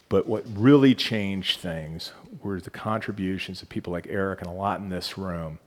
But 0.09 0.27
what 0.27 0.45
really 0.53 0.95
changed 0.95 1.59
things 1.59 2.13
were 2.41 2.61
the 2.61 2.69
contributions 2.69 3.61
of 3.61 3.69
people 3.69 3.91
like 3.91 4.07
Eric 4.09 4.41
and 4.41 4.49
a 4.49 4.53
lot 4.53 4.79
in 4.79 4.89
this 4.89 5.17
room 5.17 5.59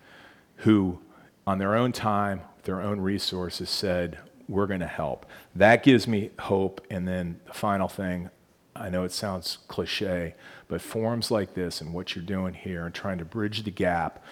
who, 0.56 0.98
on 1.46 1.58
their 1.58 1.74
own 1.74 1.92
time, 1.92 2.40
their 2.62 2.80
own 2.80 3.00
resources, 3.00 3.68
said, 3.68 4.18
We're 4.48 4.66
going 4.66 4.80
to 4.80 4.86
help. 4.86 5.26
That 5.54 5.82
gives 5.82 6.06
me 6.06 6.30
hope. 6.38 6.80
And 6.90 7.06
then 7.06 7.40
the 7.46 7.52
final 7.52 7.88
thing 7.88 8.30
I 8.74 8.88
know 8.88 9.04
it 9.04 9.12
sounds 9.12 9.58
cliche, 9.68 10.34
but 10.68 10.80
forums 10.80 11.30
like 11.30 11.54
this 11.54 11.80
and 11.80 11.92
what 11.92 12.14
you're 12.14 12.24
doing 12.24 12.54
here 12.54 12.86
and 12.86 12.94
trying 12.94 13.18
to 13.18 13.24
bridge 13.24 13.64
the 13.64 13.70
gap 13.70 14.24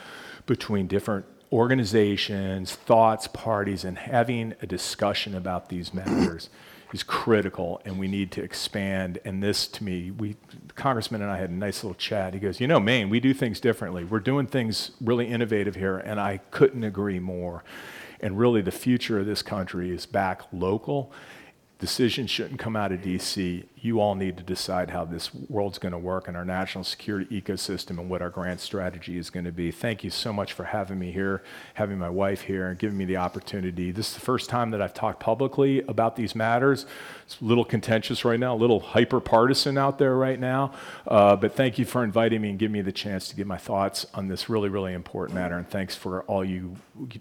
between 0.46 0.86
different 0.86 1.26
organizations, 1.52 2.74
thoughts, 2.74 3.26
parties, 3.28 3.84
and 3.84 3.98
having 3.98 4.54
a 4.62 4.66
discussion 4.66 5.34
about 5.34 5.68
these 5.68 5.94
matters 5.94 6.50
is 6.92 7.02
critical, 7.02 7.80
and 7.84 7.98
we 7.98 8.08
need 8.08 8.30
to 8.32 8.42
expand. 8.42 9.18
And 9.24 9.42
this, 9.42 9.66
to 9.68 9.84
me, 9.84 10.10
we, 10.10 10.36
congressman 10.74 11.22
and 11.22 11.30
I 11.30 11.38
had 11.38 11.50
a 11.50 11.54
nice 11.54 11.82
little 11.82 11.94
chat. 11.94 12.34
He 12.34 12.40
goes, 12.40 12.60
"You 12.60 12.66
know, 12.66 12.80
Maine, 12.80 13.10
we 13.10 13.20
do 13.20 13.34
things 13.34 13.60
differently. 13.60 14.04
We're 14.04 14.20
doing 14.20 14.46
things 14.46 14.92
really 15.00 15.26
innovative 15.26 15.74
here, 15.74 15.98
and 15.98 16.20
I 16.20 16.38
couldn't 16.50 16.84
agree 16.84 17.18
more." 17.18 17.64
And 18.20 18.38
really, 18.38 18.62
the 18.62 18.72
future 18.72 19.20
of 19.20 19.26
this 19.26 19.42
country 19.42 19.90
is 19.90 20.06
back 20.06 20.42
local 20.52 21.12
Decisions 21.78 22.28
shouldn't 22.28 22.58
come 22.58 22.74
out 22.74 22.90
of 22.90 23.02
DC. 23.02 23.64
You 23.76 24.00
all 24.00 24.16
need 24.16 24.36
to 24.38 24.42
decide 24.42 24.90
how 24.90 25.04
this 25.04 25.32
world's 25.32 25.78
going 25.78 25.92
to 25.92 25.98
work 25.98 26.26
and 26.26 26.36
our 26.36 26.44
national 26.44 26.82
security 26.82 27.40
ecosystem 27.40 28.00
and 28.00 28.10
what 28.10 28.20
our 28.20 28.30
grand 28.30 28.58
strategy 28.58 29.16
is 29.16 29.30
going 29.30 29.44
to 29.44 29.52
be. 29.52 29.70
Thank 29.70 30.02
you 30.02 30.10
so 30.10 30.32
much 30.32 30.52
for 30.52 30.64
having 30.64 30.98
me 30.98 31.12
here, 31.12 31.44
having 31.74 31.96
my 31.96 32.10
wife 32.10 32.40
here, 32.40 32.66
and 32.66 32.76
giving 32.80 32.98
me 32.98 33.04
the 33.04 33.18
opportunity. 33.18 33.92
This 33.92 34.08
is 34.08 34.14
the 34.14 34.20
first 34.20 34.50
time 34.50 34.72
that 34.72 34.82
I've 34.82 34.92
talked 34.92 35.20
publicly 35.20 35.82
about 35.82 36.16
these 36.16 36.34
matters. 36.34 36.84
It's 37.24 37.40
a 37.40 37.44
little 37.44 37.64
contentious 37.64 38.24
right 38.24 38.40
now, 38.40 38.56
a 38.56 38.58
little 38.58 38.80
hyper 38.80 39.20
partisan 39.20 39.78
out 39.78 39.98
there 39.98 40.16
right 40.16 40.40
now. 40.40 40.72
Uh, 41.06 41.36
but 41.36 41.54
thank 41.54 41.78
you 41.78 41.84
for 41.84 42.02
inviting 42.02 42.40
me 42.42 42.50
and 42.50 42.58
giving 42.58 42.72
me 42.72 42.82
the 42.82 42.90
chance 42.90 43.28
to 43.28 43.36
give 43.36 43.46
my 43.46 43.56
thoughts 43.56 44.04
on 44.14 44.26
this 44.26 44.48
really, 44.48 44.68
really 44.68 44.94
important 44.94 45.38
matter. 45.38 45.56
And 45.56 45.68
thanks 45.68 45.94
for 45.94 46.22
all 46.22 46.44
you, 46.44 46.74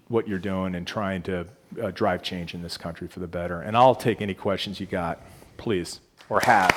what 0.08 0.26
you're 0.26 0.40
doing 0.40 0.74
and 0.74 0.84
trying 0.84 1.22
to 1.22 1.46
uh, 1.80 1.90
drive 1.90 2.22
change 2.22 2.54
in 2.54 2.62
this 2.62 2.76
country 2.76 3.08
for 3.08 3.20
the 3.20 3.26
better. 3.26 3.60
And 3.60 3.76
I'll 3.76 3.94
take 3.94 4.20
any 4.20 4.34
questions 4.34 4.80
you 4.80 4.86
got, 4.86 5.20
please, 5.56 6.00
or 6.28 6.40
have. 6.40 6.70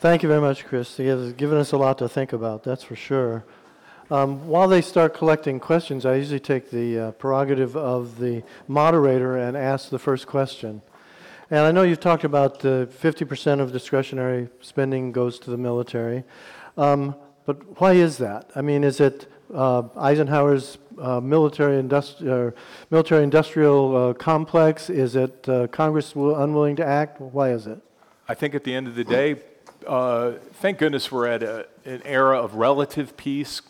Thank 0.00 0.22
you 0.22 0.30
very 0.30 0.40
much, 0.40 0.64
Chris. 0.64 0.98
You've 0.98 1.36
given 1.36 1.58
us 1.58 1.72
a 1.72 1.76
lot 1.76 1.98
to 1.98 2.08
think 2.08 2.32
about, 2.32 2.64
that's 2.64 2.82
for 2.82 2.96
sure. 2.96 3.44
Um, 4.10 4.48
while 4.48 4.66
they 4.66 4.80
start 4.80 5.14
collecting 5.14 5.60
questions, 5.60 6.06
I 6.06 6.16
usually 6.16 6.40
take 6.40 6.70
the 6.70 6.98
uh, 6.98 7.10
prerogative 7.12 7.76
of 7.76 8.18
the 8.18 8.42
moderator 8.66 9.36
and 9.36 9.56
ask 9.56 9.90
the 9.90 9.98
first 9.98 10.26
question. 10.26 10.82
And 11.50 11.60
I 11.60 11.70
know 11.70 11.82
you've 11.82 12.00
talked 12.00 12.24
about 12.24 12.60
the 12.60 12.88
50% 13.02 13.60
of 13.60 13.72
discretionary 13.72 14.48
spending 14.60 15.12
goes 15.12 15.38
to 15.40 15.50
the 15.50 15.58
military. 15.58 16.24
Um, 16.76 17.14
but 17.44 17.80
why 17.80 17.92
is 17.92 18.18
that? 18.18 18.50
I 18.56 18.62
mean, 18.62 18.84
is 18.84 19.00
it 19.00 19.30
uh, 19.54 19.82
Eisenhower's 19.96 20.78
uh, 20.98 21.20
military, 21.20 21.82
industri- 21.82 22.50
uh, 22.50 22.54
military 22.90 23.22
industrial 23.24 23.96
uh, 23.96 24.12
complex? 24.14 24.90
Is 24.90 25.16
it 25.16 25.48
uh, 25.48 25.66
Congress 25.68 26.14
unwilling 26.14 26.76
to 26.76 26.86
act? 26.86 27.20
Why 27.20 27.50
is 27.50 27.66
it? 27.66 27.78
I 28.28 28.34
think 28.34 28.54
at 28.54 28.64
the 28.64 28.74
end 28.74 28.86
of 28.86 28.94
the 28.94 29.04
day, 29.04 29.36
thank 30.54 30.78
goodness 30.78 31.10
we're 31.10 31.26
at 31.26 31.42
a, 31.42 31.66
an 31.84 32.02
era 32.04 32.38
of 32.38 32.54
relative 32.54 33.16
peace, 33.16 33.62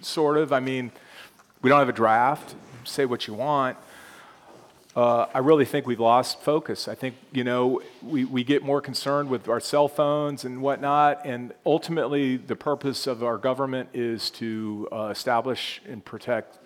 sort 0.00 0.36
of. 0.36 0.52
I 0.52 0.60
mean, 0.60 0.90
we 1.62 1.70
don't 1.70 1.78
have 1.78 1.88
a 1.88 1.92
draft. 1.92 2.54
Say 2.84 3.04
what 3.06 3.26
you 3.26 3.34
want. 3.34 3.76
Uh, 4.96 5.26
I 5.34 5.38
really 5.38 5.64
think 5.64 5.88
we've 5.88 5.98
lost 5.98 6.40
focus. 6.42 6.86
I 6.86 6.94
think, 6.94 7.16
you 7.32 7.42
know, 7.42 7.82
we, 8.00 8.24
we 8.24 8.44
get 8.44 8.62
more 8.62 8.80
concerned 8.80 9.28
with 9.28 9.48
our 9.48 9.58
cell 9.58 9.88
phones 9.88 10.44
and 10.44 10.62
whatnot, 10.62 11.22
and 11.24 11.52
ultimately 11.66 12.36
the 12.36 12.54
purpose 12.54 13.08
of 13.08 13.24
our 13.24 13.36
government 13.36 13.88
is 13.92 14.30
to 14.30 14.86
uh, 14.92 15.06
establish 15.06 15.82
and 15.88 16.04
protect 16.04 16.58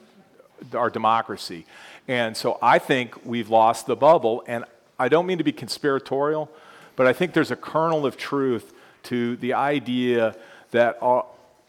our 0.74 0.90
democracy. 0.90 1.64
And 2.06 2.36
so 2.36 2.58
I 2.60 2.78
think 2.78 3.24
we've 3.24 3.48
lost 3.48 3.86
the 3.86 3.96
bubble, 3.96 4.44
and 4.46 4.66
I 4.98 5.08
don't 5.08 5.24
mean 5.24 5.38
to 5.38 5.44
be 5.44 5.52
conspiratorial, 5.52 6.50
but 6.96 7.06
I 7.06 7.14
think 7.14 7.32
there's 7.32 7.50
a 7.50 7.56
kernel 7.56 8.04
of 8.04 8.18
truth 8.18 8.74
to 9.04 9.36
the 9.36 9.54
idea 9.54 10.36
that 10.72 10.98
our, 11.00 11.24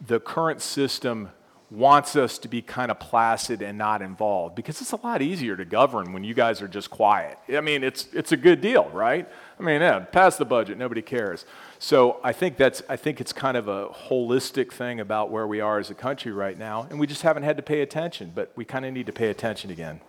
the 0.06 0.20
current 0.20 0.60
system 0.60 1.30
wants 1.70 2.16
us 2.16 2.38
to 2.38 2.48
be 2.48 2.60
kind 2.60 2.90
of 2.90 2.98
placid 2.98 3.62
and 3.62 3.78
not 3.78 4.02
involved 4.02 4.56
because 4.56 4.80
it's 4.80 4.92
a 4.92 4.96
lot 4.96 5.22
easier 5.22 5.56
to 5.56 5.64
govern 5.64 6.12
when 6.12 6.24
you 6.24 6.34
guys 6.34 6.60
are 6.60 6.66
just 6.66 6.90
quiet. 6.90 7.38
I 7.48 7.60
mean, 7.60 7.84
it's, 7.84 8.08
it's 8.12 8.32
a 8.32 8.36
good 8.36 8.60
deal, 8.60 8.90
right? 8.90 9.28
I 9.58 9.62
mean, 9.62 9.80
yeah, 9.80 10.00
pass 10.00 10.36
the 10.36 10.44
budget, 10.44 10.78
nobody 10.78 11.02
cares. 11.02 11.44
So 11.78 12.18
I 12.24 12.32
think 12.32 12.56
that's 12.56 12.82
I 12.88 12.96
think 12.96 13.20
it's 13.20 13.32
kind 13.32 13.56
of 13.56 13.68
a 13.68 13.88
holistic 13.88 14.72
thing 14.72 15.00
about 15.00 15.30
where 15.30 15.46
we 15.46 15.60
are 15.60 15.78
as 15.78 15.90
a 15.90 15.94
country 15.94 16.32
right 16.32 16.58
now, 16.58 16.86
and 16.90 16.98
we 16.98 17.06
just 17.06 17.22
haven't 17.22 17.44
had 17.44 17.56
to 17.56 17.62
pay 17.62 17.80
attention, 17.80 18.32
but 18.34 18.52
we 18.56 18.64
kind 18.64 18.84
of 18.84 18.92
need 18.92 19.06
to 19.06 19.12
pay 19.12 19.28
attention 19.28 19.70
again. 19.70 20.00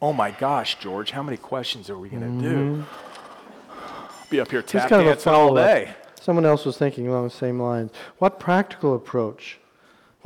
Oh 0.00 0.12
my 0.12 0.30
gosh, 0.30 0.78
George, 0.78 1.10
how 1.10 1.22
many 1.22 1.36
questions 1.36 1.90
are 1.90 1.98
we 1.98 2.08
going 2.08 2.22
to 2.22 2.28
mm-hmm. 2.28 2.80
do? 2.80 2.84
be 4.30 4.40
up 4.40 4.50
here 4.50 4.62
tap 4.62 4.88
kind 4.88 5.04
dancing 5.04 5.32
all 5.32 5.54
day. 5.54 5.94
Someone 6.20 6.44
else 6.44 6.64
was 6.64 6.76
thinking 6.76 7.08
along 7.08 7.24
the 7.24 7.30
same 7.30 7.60
lines. 7.60 7.90
What 8.18 8.38
practical 8.38 8.94
approach, 8.94 9.58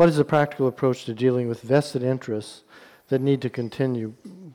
what 0.03 0.09
is 0.09 0.17
the 0.17 0.25
practical 0.25 0.67
approach 0.67 1.05
to 1.05 1.15
dealing 1.15 1.49
with 1.49 1.61
vested 1.61 2.03
interests 2.03 2.65
that 3.07 3.21
need 3.21 3.41
to 3.41 3.49
continue 3.49 4.13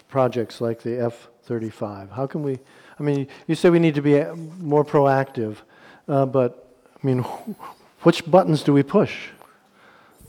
projects 0.09 0.59
like 0.59 0.81
the 0.81 0.99
F 0.99 1.29
35? 1.43 2.11
How 2.11 2.27
can 2.27 2.43
we, 2.43 2.59
I 2.99 3.03
mean, 3.03 3.29
you 3.47 3.55
say 3.55 3.69
we 3.69 3.79
need 3.79 3.95
to 3.95 4.01
be 4.01 4.21
more 4.59 4.83
proactive, 4.83 5.55
uh, 6.09 6.25
but 6.25 6.75
I 7.01 7.07
mean, 7.07 7.19
which 8.01 8.29
buttons 8.29 8.61
do 8.61 8.73
we 8.73 8.83
push? 8.83 9.29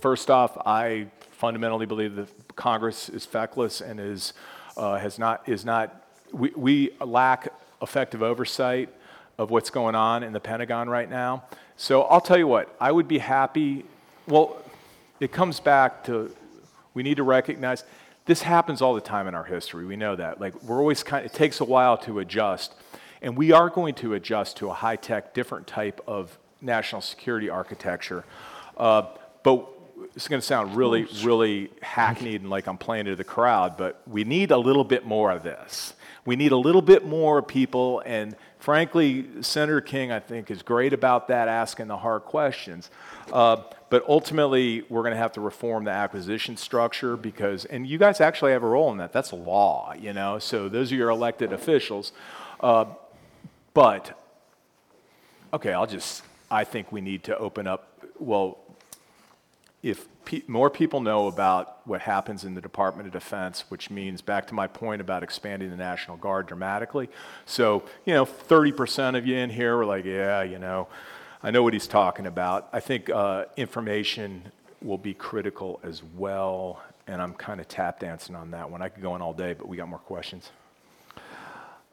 First 0.01 0.31
off, 0.31 0.57
I 0.65 1.09
fundamentally 1.33 1.87
believe 1.87 2.15
that 2.15 2.29
Congress 2.55 3.09
is 3.09 3.27
feckless 3.27 3.81
and 3.81 3.99
is, 3.99 4.35
uh, 4.77 4.99
has 4.99 5.19
not, 5.19 5.49
is 5.49 5.65
not, 5.65 6.07
we, 6.31 6.53
we 6.55 6.91
lack 7.05 7.53
effective 7.83 8.23
oversight 8.23 8.89
of 9.37 9.51
what's 9.51 9.71
going 9.71 9.97
on 9.97 10.23
in 10.23 10.33
the 10.33 10.39
Pentagon 10.39 10.89
right 10.89 11.11
now. 11.11 11.43
So 11.77 12.03
I'll 12.03 12.21
tell 12.21 12.39
you 12.39 12.47
what, 12.47 12.73
I 12.81 12.93
would 12.93 13.09
be 13.09 13.19
happy. 13.19 13.85
Well, 14.29 14.63
it 15.21 15.33
comes 15.33 15.61
back 15.61 16.05
to 16.05 16.35
we 16.95 17.03
need 17.03 17.17
to 17.17 17.23
recognize 17.23 17.85
this 18.25 18.43
happens 18.43 18.83
all 18.83 18.95
the 18.95 19.01
time 19.01 19.27
in 19.27 19.35
our 19.35 19.45
history. 19.45 19.87
We 19.87 19.97
know 19.97 20.17
that. 20.17 20.41
Like 20.41 20.63
we're 20.63 20.81
always 20.81 21.03
kind 21.03 21.25
of, 21.25 21.33
it 21.33 21.35
takes 21.35 21.61
a 21.61 21.65
while 21.65 21.97
to 21.99 22.19
adjust. 22.19 22.75
And 23.23 23.37
we 23.37 23.53
are 23.53 23.71
going 23.71 23.95
to 23.97 24.15
adjust 24.15 24.59
to 24.59 24.69
a 24.69 24.75
high 24.75 24.97
tech, 24.97 25.33
different 25.33 25.67
type 25.67 26.01
of 26.07 26.39
national 26.61 27.01
security 27.01 27.49
architecture. 27.49 28.25
Uh, 28.77 29.03
but 29.43 29.67
it's 30.15 30.29
going 30.29 30.41
to 30.41 30.47
sound 30.47 30.77
really, 30.77 31.07
really 31.23 31.71
hackneyed 31.81 32.43
and 32.43 32.51
like 32.51 32.67
I'm 32.67 32.79
playing 32.79 33.07
to 33.07 33.17
the 33.17 33.25
crowd, 33.25 33.77
but 33.77 34.03
we 34.07 34.25
need 34.25 34.51
a 34.51 34.59
little 34.59 34.85
bit 34.85 35.07
more 35.07 35.31
of 35.31 35.43
this. 35.43 35.95
We 36.25 36.37
need 36.37 36.53
a 36.53 36.57
little 36.57 36.83
bit 36.83 37.07
more 37.07 37.43
people 37.43 38.03
and 38.05 38.37
Frankly, 38.59 39.27
Senator 39.41 39.81
King, 39.81 40.11
I 40.11 40.19
think, 40.19 40.51
is 40.51 40.63
great 40.63 40.93
about 40.93 41.29
that, 41.29 41.49
asking 41.49 41.87
the 41.87 41.97
hard 41.97 42.23
questions. 42.23 42.91
Uh, 43.33 43.63
but 43.91 44.05
ultimately, 44.09 44.83
we're 44.89 45.03
going 45.03 45.15
to 45.15 45.19
have 45.19 45.33
to 45.33 45.41
reform 45.41 45.85
the 45.85 45.91
acquisition 45.91 46.57
structure 46.57 47.17
because, 47.17 47.65
and 47.65 47.87
you 47.87 47.99
guys 47.99 48.21
actually 48.21 48.53
have 48.53 48.63
a 48.63 48.69
role 48.69 48.91
in 48.93 48.99
that. 48.99 49.13
That's 49.13 49.33
law, 49.33 49.95
you 49.99 50.13
know. 50.13 50.39
So 50.39 50.69
those 50.69 50.93
are 50.93 50.95
your 50.95 51.11
elected 51.11 51.53
officials. 51.53 52.13
Uh, 52.61 52.87
but 53.75 54.19
okay, 55.53 55.73
I'll 55.73 55.87
just. 55.87 56.23
I 56.51 56.65
think 56.65 56.91
we 56.93 57.01
need 57.01 57.25
to 57.25 57.37
open 57.39 57.67
up. 57.67 57.93
Well, 58.19 58.59
if 59.83 60.07
pe- 60.25 60.43
more 60.47 60.69
people 60.69 61.01
know 61.01 61.27
about 61.27 61.87
what 61.87 62.03
happens 62.03 62.45
in 62.45 62.55
the 62.55 62.61
Department 62.61 63.07
of 63.07 63.13
Defense, 63.13 63.65
which 63.69 63.91
means 63.91 64.21
back 64.21 64.47
to 64.49 64.55
my 64.55 64.67
point 64.67 65.01
about 65.01 65.23
expanding 65.23 65.71
the 65.71 65.77
National 65.77 66.17
Guard 66.17 66.47
dramatically. 66.47 67.09
So, 67.47 67.85
you 68.05 68.13
know, 68.13 68.27
30% 68.27 69.17
of 69.17 69.27
you 69.27 69.37
in 69.37 69.51
here 69.51 69.77
were 69.77 69.87
like, 69.87 70.05
yeah, 70.05 70.43
you 70.43 70.59
know, 70.59 70.89
I 71.43 71.51
know 71.51 71.63
what 71.63 71.73
he's 71.73 71.87
talking 71.87 72.27
about. 72.27 72.69
I 72.73 72.81
think 72.81 73.11
uh, 73.11 73.45
information 73.57 74.51
will 74.83 74.99
be 74.99 75.15
critical 75.15 75.81
as 75.85 76.03
well, 76.17 76.83
and 77.07 77.23
I'm 77.23 77.33
kind 77.35 77.61
of 77.61 77.69
tap 77.69 78.01
dancing 78.01 78.35
on 78.35 78.51
that 78.51 78.69
one. 78.71 78.83
I 78.83 78.89
could 78.89 79.03
go 79.03 79.13
on 79.13 79.23
all 79.23 79.33
day, 79.33 79.53
but 79.53 79.69
we 79.69 79.77
got 79.77 79.89
more 79.89 80.01
questions. 80.01 80.51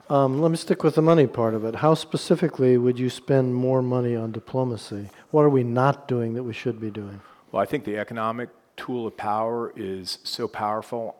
Um, 0.10 0.41
let 0.41 0.52
me 0.52 0.58
stick 0.58 0.84
with 0.84 0.96
the 0.96 1.02
money 1.02 1.26
part 1.26 1.54
of 1.54 1.66
it. 1.66 1.76
How 1.76 1.93
specifically 1.96 2.78
would 2.78 3.00
you 3.00 3.10
spend 3.10 3.56
more 3.56 3.82
money 3.82 4.16
on 4.16 4.32
diplomacy? 4.32 5.10
What 5.32 5.41
are 5.41 5.50
we 5.50 5.64
not 5.64 6.08
doing 6.08 6.34
that 6.36 6.43
we 6.43 6.54
should 6.54 6.80
be 6.80 6.91
doing? 6.91 7.22
Well, 7.52 7.62
I 7.62 7.66
think 7.66 7.86
the 7.86 7.98
economic 7.98 8.50
tool 8.78 9.08
of 9.08 9.18
power 9.18 9.74
is 9.76 10.20
so 10.24 10.48
powerful. 10.48 11.16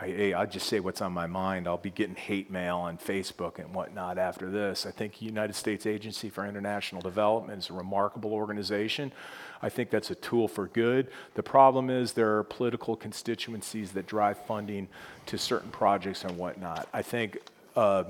I, 0.00 0.32
I'll 0.36 0.46
just 0.46 0.68
say 0.68 0.80
what's 0.80 1.00
on 1.00 1.12
my 1.12 1.26
mind. 1.26 1.68
I'll 1.68 1.76
be 1.76 1.90
getting 1.90 2.16
hate 2.16 2.50
mail 2.50 2.78
on 2.78 2.98
Facebook 2.98 3.58
and 3.58 3.72
whatnot 3.72 4.18
after 4.18 4.50
this. 4.50 4.86
I 4.86 4.90
think 4.90 5.22
United 5.22 5.54
States 5.54 5.86
Agency 5.86 6.30
for 6.30 6.44
International 6.46 7.00
Development 7.00 7.58
is 7.58 7.70
a 7.70 7.72
remarkable 7.74 8.32
organization. 8.32 9.12
I 9.62 9.68
think 9.68 9.90
that's 9.90 10.10
a 10.10 10.16
tool 10.16 10.48
for 10.48 10.66
good. 10.66 11.08
The 11.34 11.42
problem 11.42 11.90
is 11.90 12.12
there 12.12 12.38
are 12.38 12.44
political 12.44 12.96
constituencies 12.96 13.92
that 13.92 14.06
drive 14.06 14.38
funding 14.46 14.88
to 15.26 15.38
certain 15.38 15.70
projects 15.70 16.24
and 16.24 16.36
whatnot. 16.36 16.88
I 16.92 17.02
think 17.02 17.38
uh, 17.76 18.04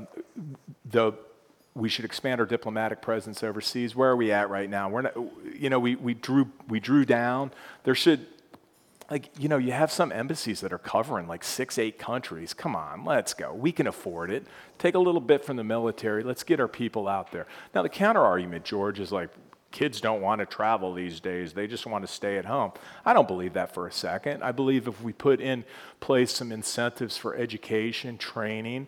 the 0.91 1.13
we 1.75 1.89
should 1.89 2.05
expand 2.05 2.41
our 2.41 2.47
diplomatic 2.47 3.03
presence 3.03 3.43
overseas. 3.43 3.97
Where 3.97 4.11
are 4.11 4.17
we 4.17 4.31
at 4.31 4.49
right 4.49 4.71
now? 4.71 4.89
We're 4.89 5.03
not, 5.03 5.17
you 5.59 5.69
know, 5.69 5.81
we, 5.81 5.97
we 5.97 6.15
drew 6.15 6.49
we 6.69 6.79
drew 6.79 7.05
down. 7.05 7.51
There 7.83 7.97
should, 7.97 8.27
like, 9.11 9.31
you 9.39 9.49
know, 9.49 9.59
you 9.59 9.73
have 9.73 9.93
some 9.93 10.13
embassies 10.13 10.61
that 10.61 10.73
are 10.73 10.79
covering 10.79 11.29
like 11.29 11.45
six, 11.45 11.79
eight 11.79 11.99
countries. 11.99 12.55
Come 12.55 12.75
on, 12.75 13.05
let's 13.05 13.35
go. 13.35 13.53
We 13.53 13.73
can 13.73 13.87
afford 13.87 14.31
it. 14.31 14.47
Take 14.79 14.95
a 14.95 14.99
little 14.99 15.21
bit 15.21 15.45
from 15.45 15.57
the 15.57 15.65
military. 15.65 16.23
Let's 16.23 16.43
get 16.43 16.59
our 16.61 16.69
people 16.69 17.07
out 17.07 17.31
there. 17.31 17.47
Now, 17.75 17.83
the 17.83 17.89
counter 17.89 18.23
argument, 18.23 18.65
George, 18.65 19.01
is 19.01 19.13
like, 19.13 19.31
kids 19.75 20.01
don't 20.01 20.23
want 20.23 20.39
to 20.39 20.47
travel 20.47 20.95
these 20.95 21.19
days. 21.19 21.53
They 21.53 21.67
just 21.67 21.85
want 21.85 22.07
to 22.07 22.13
stay 22.13 22.39
at 22.39 22.45
home. 22.45 22.73
I 23.05 23.13
don't 23.13 23.27
believe 23.27 23.55
that 23.55 23.75
for 23.75 23.89
a 23.89 23.93
second. 23.93 24.43
I 24.43 24.53
believe 24.53 24.87
if 24.87 25.03
we 25.03 25.13
put 25.13 25.41
in 25.41 25.65
place 25.99 26.33
some 26.33 26.53
incentives 26.53 27.17
for 27.17 27.35
education, 27.35 28.17
training, 28.17 28.87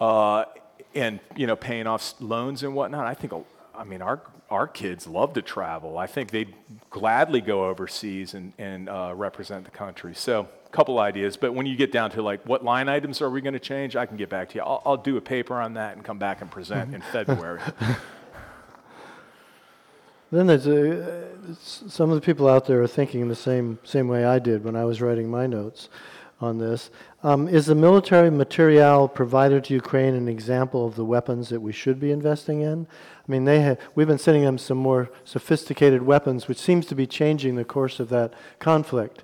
uh, 0.00 0.46
and 0.94 1.20
you 1.36 1.46
know 1.46 1.54
paying 1.54 1.86
off 1.86 2.14
loans 2.18 2.62
and 2.62 2.74
whatnot. 2.74 3.06
I 3.06 3.14
think 3.14 3.32
I 3.74 3.84
mean 3.84 4.02
our 4.02 4.22
our 4.50 4.66
kids 4.66 5.06
love 5.06 5.34
to 5.34 5.42
travel. 5.42 5.96
I 5.96 6.06
think 6.06 6.30
they'd 6.30 6.54
gladly 6.90 7.40
go 7.40 7.66
overseas 7.66 8.34
and 8.34 8.52
and 8.58 8.88
uh, 8.88 9.12
represent 9.14 9.64
the 9.64 9.70
country. 9.70 10.14
So 10.14 10.48
a 10.66 10.70
couple 10.70 10.98
ideas, 10.98 11.36
but 11.36 11.54
when 11.54 11.66
you 11.66 11.76
get 11.76 11.92
down 11.92 12.10
to 12.12 12.22
like 12.22 12.44
what 12.46 12.64
line 12.64 12.88
items 12.88 13.22
are 13.22 13.30
we 13.30 13.40
going 13.40 13.54
to 13.54 13.60
change, 13.60 13.96
I 13.96 14.06
can 14.06 14.16
get 14.16 14.28
back 14.28 14.50
to 14.50 14.56
you. 14.56 14.62
I'll, 14.62 14.82
I'll, 14.84 14.96
do 14.96 15.16
a 15.16 15.20
paper 15.20 15.54
on 15.54 15.74
that 15.74 15.96
and 15.96 16.04
come 16.04 16.18
back 16.18 16.40
and 16.42 16.50
present 16.50 16.94
in 16.94 17.00
February. 17.00 17.60
Then 20.32 20.46
there's 20.46 20.66
a, 20.66 21.28
some 21.60 22.10
of 22.10 22.14
the 22.14 22.20
people 22.20 22.48
out 22.48 22.66
there 22.66 22.80
are 22.82 22.86
thinking 22.86 23.28
the 23.28 23.34
same 23.34 23.78
same 23.82 24.06
way 24.06 24.24
I 24.24 24.38
did 24.38 24.64
when 24.64 24.76
I 24.76 24.84
was 24.84 25.00
writing 25.00 25.28
my 25.28 25.46
notes. 25.46 25.88
On 26.40 26.58
this. 26.58 26.90
Um, 27.22 27.48
is 27.48 27.66
the 27.66 27.74
military 27.74 28.30
material 28.30 29.08
provided 29.08 29.64
to 29.64 29.74
Ukraine 29.74 30.14
an 30.14 30.28
example 30.28 30.86
of 30.86 30.96
the 30.96 31.04
weapons 31.04 31.50
that 31.50 31.60
we 31.60 31.72
should 31.72 32.00
be 32.00 32.10
investing 32.10 32.62
in? 32.62 32.86
I 32.86 33.30
mean, 33.30 33.44
they 33.44 33.60
have, 33.60 33.78
we've 33.94 34.06
been 34.06 34.18
sending 34.18 34.44
them 34.44 34.58
some 34.58 34.78
more 34.78 35.10
sophisticated 35.24 36.02
weapons, 36.02 36.48
which 36.48 36.58
seems 36.58 36.86
to 36.86 36.94
be 36.94 37.06
changing 37.06 37.56
the 37.56 37.64
course 37.64 38.00
of 38.00 38.08
that 38.08 38.32
conflict. 38.58 39.22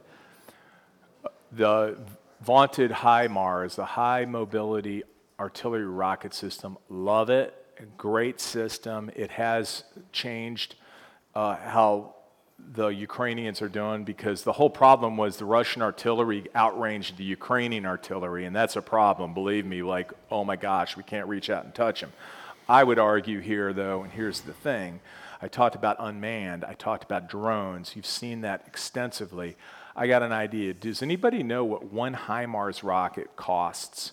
The 1.53 1.99
vaunted 2.43 2.91
HIMARS, 2.91 3.77
the 3.77 3.85
high 3.85 4.27
mobility 4.27 5.03
artillery 5.41 5.87
rocket 5.87 6.35
system, 6.35 6.77
love 6.89 7.31
it. 7.31 7.55
Great 7.97 8.41
system. 8.41 9.11
It 9.15 9.31
has 9.33 9.85
changed 10.13 10.77
uh, 11.35 11.57
how 11.57 12.16
the 12.59 12.89
Ukrainians 12.89 13.61
are 13.63 13.69
doing 13.69 14.05
because 14.05 14.43
the 14.43 14.53
whole 14.53 14.71
problem 14.71 15.17
was 15.17 15.37
the 15.37 15.45
Russian 15.45 15.83
artillery 15.83 16.47
outranged 16.55 17.17
the 17.17 17.25
Ukrainian 17.25 17.87
artillery, 17.87 18.45
and 18.45 18.55
that's 18.55 18.77
a 18.77 18.83
problem, 18.83 19.35
believe 19.35 19.67
me. 19.67 19.83
Like, 19.83 20.13
oh 20.31 20.45
my 20.45 20.57
gosh, 20.57 20.97
we 20.97 21.03
can't 21.03 21.29
reach 21.29 21.51
out 21.51 21.65
and 21.65 21.75
touch 21.75 22.01
them. 22.01 22.13
I 22.69 22.83
would 22.83 22.99
argue 22.99 23.41
here, 23.41 23.73
though, 23.73 24.03
and 24.03 24.13
here's 24.13 24.41
the 24.41 24.53
thing 24.53 25.01
I 25.41 25.49
talked 25.49 25.75
about 25.75 25.97
unmanned, 25.99 26.65
I 26.65 26.75
talked 26.75 27.05
about 27.05 27.29
drones. 27.29 27.95
You've 27.95 28.07
seen 28.07 28.41
that 28.41 28.65
extensively. 28.67 29.57
I 29.95 30.07
got 30.07 30.23
an 30.23 30.33
idea. 30.33 30.75
Does 30.75 31.03
anybody 31.03 31.43
know 31.43 31.65
what 31.65 31.93
one 31.93 32.15
HIMARS 32.15 32.83
rocket 32.83 33.37
costs? 33.37 34.13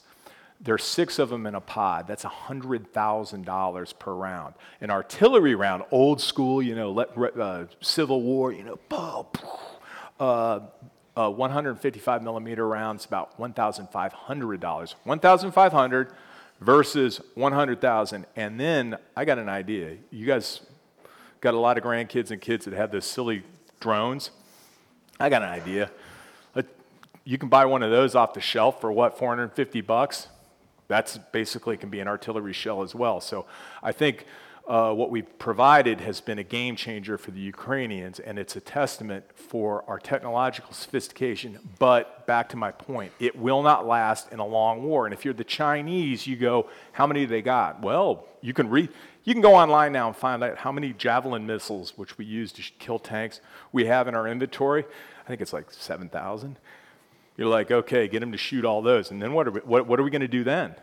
There's 0.64 0.84
six 0.84 1.20
of 1.20 1.30
them 1.30 1.45
in 1.45 1.55
a 1.55 1.61
pod. 1.61 2.07
That's 2.07 2.24
$100,000 2.24 3.99
per 3.99 4.14
round. 4.14 4.53
An 4.80 4.89
artillery 4.89 5.55
round, 5.55 5.84
old 5.91 6.22
school, 6.22 6.61
you 6.61 6.74
know, 6.74 6.97
uh, 6.97 7.66
Civil 7.82 8.22
War, 8.22 8.53
you 8.53 8.64
know, 8.64 8.80
uh, 10.20 10.59
uh, 11.18 11.30
155 11.30 12.24
millimeter 12.24 12.66
rounds, 12.66 13.05
about 13.05 13.38
$1,500. 13.38 14.95
1,500 15.03 16.14
versus 16.61 17.22
100,000. 17.36 18.26
And 18.38 18.59
then 18.59 18.97
I 19.18 19.26
got 19.26 19.39
an 19.39 19.49
idea. 19.49 19.97
You 20.11 20.26
guys 20.26 20.61
got 21.41 21.53
a 21.53 21.59
lot 21.59 21.78
of 21.78 21.84
grandkids 21.84 22.32
and 22.32 22.39
kids 22.39 22.64
that 22.66 22.74
have 22.74 22.91
those 22.91 23.05
silly 23.05 23.43
drones. 23.82 24.32
I 25.20 25.30
got 25.30 25.41
an 25.41 25.49
idea. 25.49 25.91
You 27.26 27.38
can 27.38 27.47
buy 27.47 27.66
one 27.66 27.84
of 27.84 27.91
those 27.91 28.16
off 28.16 28.34
the 28.34 28.41
shelf 28.41 28.82
for 28.82 28.91
what, 28.91 29.18
450 29.18 29.80
bucks? 29.82 30.28
That's 30.94 31.18
basically 31.18 31.76
can 31.76 31.89
be 31.89 32.02
an 32.02 32.08
artillery 32.08 32.54
shell 32.54 32.84
as 32.84 32.94
well. 32.94 33.20
So 33.20 33.48
I 33.82 33.91
think 33.91 34.28
uh, 34.68 34.94
what 34.94 35.10
we've 35.10 35.39
provided 35.39 36.00
has 36.02 36.22
been 36.22 36.38
a 36.38 36.44
game 36.44 36.76
changer 36.76 37.18
for 37.18 37.32
the 37.32 37.39
Ukrainians, 37.39 38.20
and 38.20 38.38
it's 38.38 38.56
a 38.56 38.62
testament 38.62 39.26
for 39.34 39.84
our 39.88 39.98
technological 39.98 40.72
sophistication. 40.72 41.58
But 41.80 42.28
back 42.28 42.48
to 42.50 42.58
my 42.58 42.72
point, 42.72 43.12
it 43.20 43.36
will 43.36 43.64
not 43.64 43.88
last 43.88 44.32
in 44.32 44.38
a 44.38 44.46
long 44.46 44.84
war. 44.84 45.06
And 45.08 45.16
if 45.16 45.26
you're 45.26 45.34
the 45.34 45.44
Chinese, 45.44 46.28
you 46.28 46.36
go, 46.36 46.70
how 46.91 47.08
many 47.08 47.22
do 47.22 47.28
they 47.28 47.41
got? 47.41 47.82
Well, 47.82 48.28
you 48.41 48.54
can 48.54 48.70
read. 48.70 48.89
You 49.24 49.34
can 49.34 49.41
go 49.41 49.56
online 49.56 49.94
now 49.94 50.06
and 50.08 50.16
find 50.16 50.44
out 50.44 50.60
how 50.60 50.72
many 50.72 50.94
Javelin 50.94 51.48
missiles, 51.48 51.98
which 51.98 52.20
we 52.20 52.26
use 52.26 52.52
to 52.52 52.62
kill 52.78 53.00
tanks, 53.00 53.41
we 53.72 53.86
have 53.86 54.08
in 54.08 54.14
our 54.14 54.28
inventory. 54.28 54.86
I 55.24 55.28
think 55.28 55.41
it's 55.41 55.54
like 55.54 55.72
7,000. 55.72 56.60
You're 57.38 57.47
like, 57.47 57.71
okay, 57.71 58.07
get 58.07 58.19
them 58.19 58.31
to 58.31 58.38
shoot 58.38 58.65
all 58.65 58.81
those. 58.81 59.11
And 59.11 59.21
then 59.21 59.34
what 59.34 59.47
are 59.47 59.51
we, 59.51 59.59
what, 59.61 59.88
what 59.88 59.99
are 59.99 60.03
we 60.03 60.11
going 60.11 60.21
to 60.21 60.27
do 60.27 60.43
then? 60.43 60.75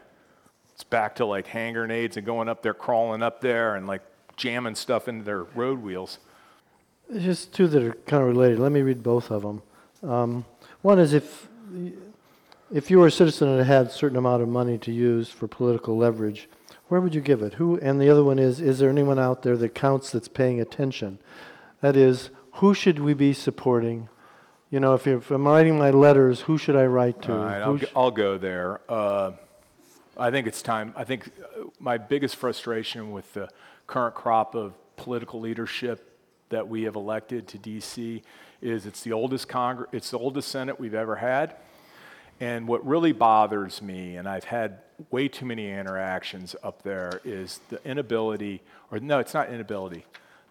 It's 0.75 0.85
back 0.85 1.17
to 1.17 1.27
like 1.27 1.47
hand 1.47 1.77
grenades 1.77 2.17
and 2.17 2.27
going 2.27 2.49
up 2.49 2.63
there, 2.63 2.75
crawling 2.75 3.23
up 3.23 3.41
there, 3.41 3.77
and 3.77 3.87
like 3.87 4.03
jamming 4.37 4.75
stuff 4.75 5.09
into 5.09 5.25
their 5.25 5.45
road 5.45 5.81
wheels. 5.81 6.19
There's 7.09 7.25
just 7.25 7.53
two 7.53 7.69
that 7.69 7.83
are 7.83 7.93
kind 8.07 8.23
of 8.23 8.29
related. 8.29 8.59
Let 8.59 8.73
me 8.73 8.83
read 8.83 9.03
both 9.03 9.31
of 9.31 9.43
them. 9.43 9.63
Um, 10.03 10.45
one 10.83 10.99
is 10.99 11.13
if 11.13 11.49
if 12.73 12.91
you 12.91 12.99
were 13.01 13.09
a 13.09 13.13
citizen 13.13 13.49
and 13.49 13.67
had 13.67 13.87
a 13.87 13.91
certain 13.91 14.17
amount 14.17 14.43
of 14.43 14.49
money 14.49 14.79
to 14.79 14.93
use 14.93 15.29
for 15.29 15.49
political 15.49 15.97
leverage, 15.97 16.49
where 16.89 17.01
would 17.01 17.15
you 17.15 17.21
give 17.21 17.43
it? 17.43 17.55
Who? 17.55 17.79
And 17.81 18.01
the 18.01 18.09
other 18.09 18.25
one 18.25 18.39
is: 18.39 18.61
Is 18.61 18.79
there 18.79 18.89
anyone 18.89 19.19
out 19.19 19.43
there 19.43 19.57
that 19.57 19.75
counts 19.75 20.11
that's 20.11 20.29
paying 20.29 20.61
attention? 20.61 21.19
That 21.81 21.97
is, 21.97 22.31
who 22.55 22.75
should 22.75 22.99
we 22.99 23.15
be 23.15 23.33
supporting? 23.33 24.09
You 24.71 24.79
know, 24.79 24.95
if, 24.95 25.09
if 25.09 25.33
I'm 25.33 25.49
writing 25.49 25.79
my 25.79 25.91
letters, 25.91 26.43
who 26.43 26.57
should 26.57 26.77
I 26.77 26.87
write 26.87 27.23
to? 27.23 27.33
All 27.33 27.39
right, 27.39 27.61
I'll, 27.61 27.79
sh- 27.79 27.85
I'll 27.97 28.11
go 28.13 28.39
there. 28.39 28.81
Uh, 28.89 29.33
I 30.17 30.31
think 30.31 30.47
it's 30.47 30.63
time. 30.63 30.95
I 30.97 31.03
think 31.03 31.29
uh, 31.43 31.65
my 31.81 31.99
biggest 31.99 32.37
frustration 32.37 33.11
with 33.11 33.33
the 33.35 33.49
current 33.89 34.15
crop 34.15 34.55
of 34.55 34.75
political 34.95 35.41
leadership 35.41 36.17
that 36.51 36.69
we 36.69 36.85
have 36.85 36.95
elected 36.95 37.49
to 37.49 37.59
DC 37.59 38.23
is 38.63 38.87
it's 38.87 39.03
the 39.03 39.13
oldest 39.13 39.49
Congress, 39.49 39.89
it's 39.93 40.11
the 40.11 40.19
oldest 40.19 40.49
Senate 40.49 40.79
we've 40.79 40.95
ever 40.95 41.17
had. 41.17 41.57
And 42.39 42.69
what 42.69 42.87
really 42.87 43.13
bothers 43.13 43.83
me, 43.83 44.17
and 44.17 44.29
I've 44.29 44.45
had 44.45 44.79
way 45.11 45.27
too 45.27 45.47
many 45.47 45.69
interactions 45.69 46.55
up 46.63 46.83
there, 46.83 47.21
is 47.25 47.59
the 47.71 47.85
inability, 47.85 48.63
or 48.93 49.01
no, 49.01 49.19
it's 49.19 49.35
not 49.35 49.51
inability 49.51 50.05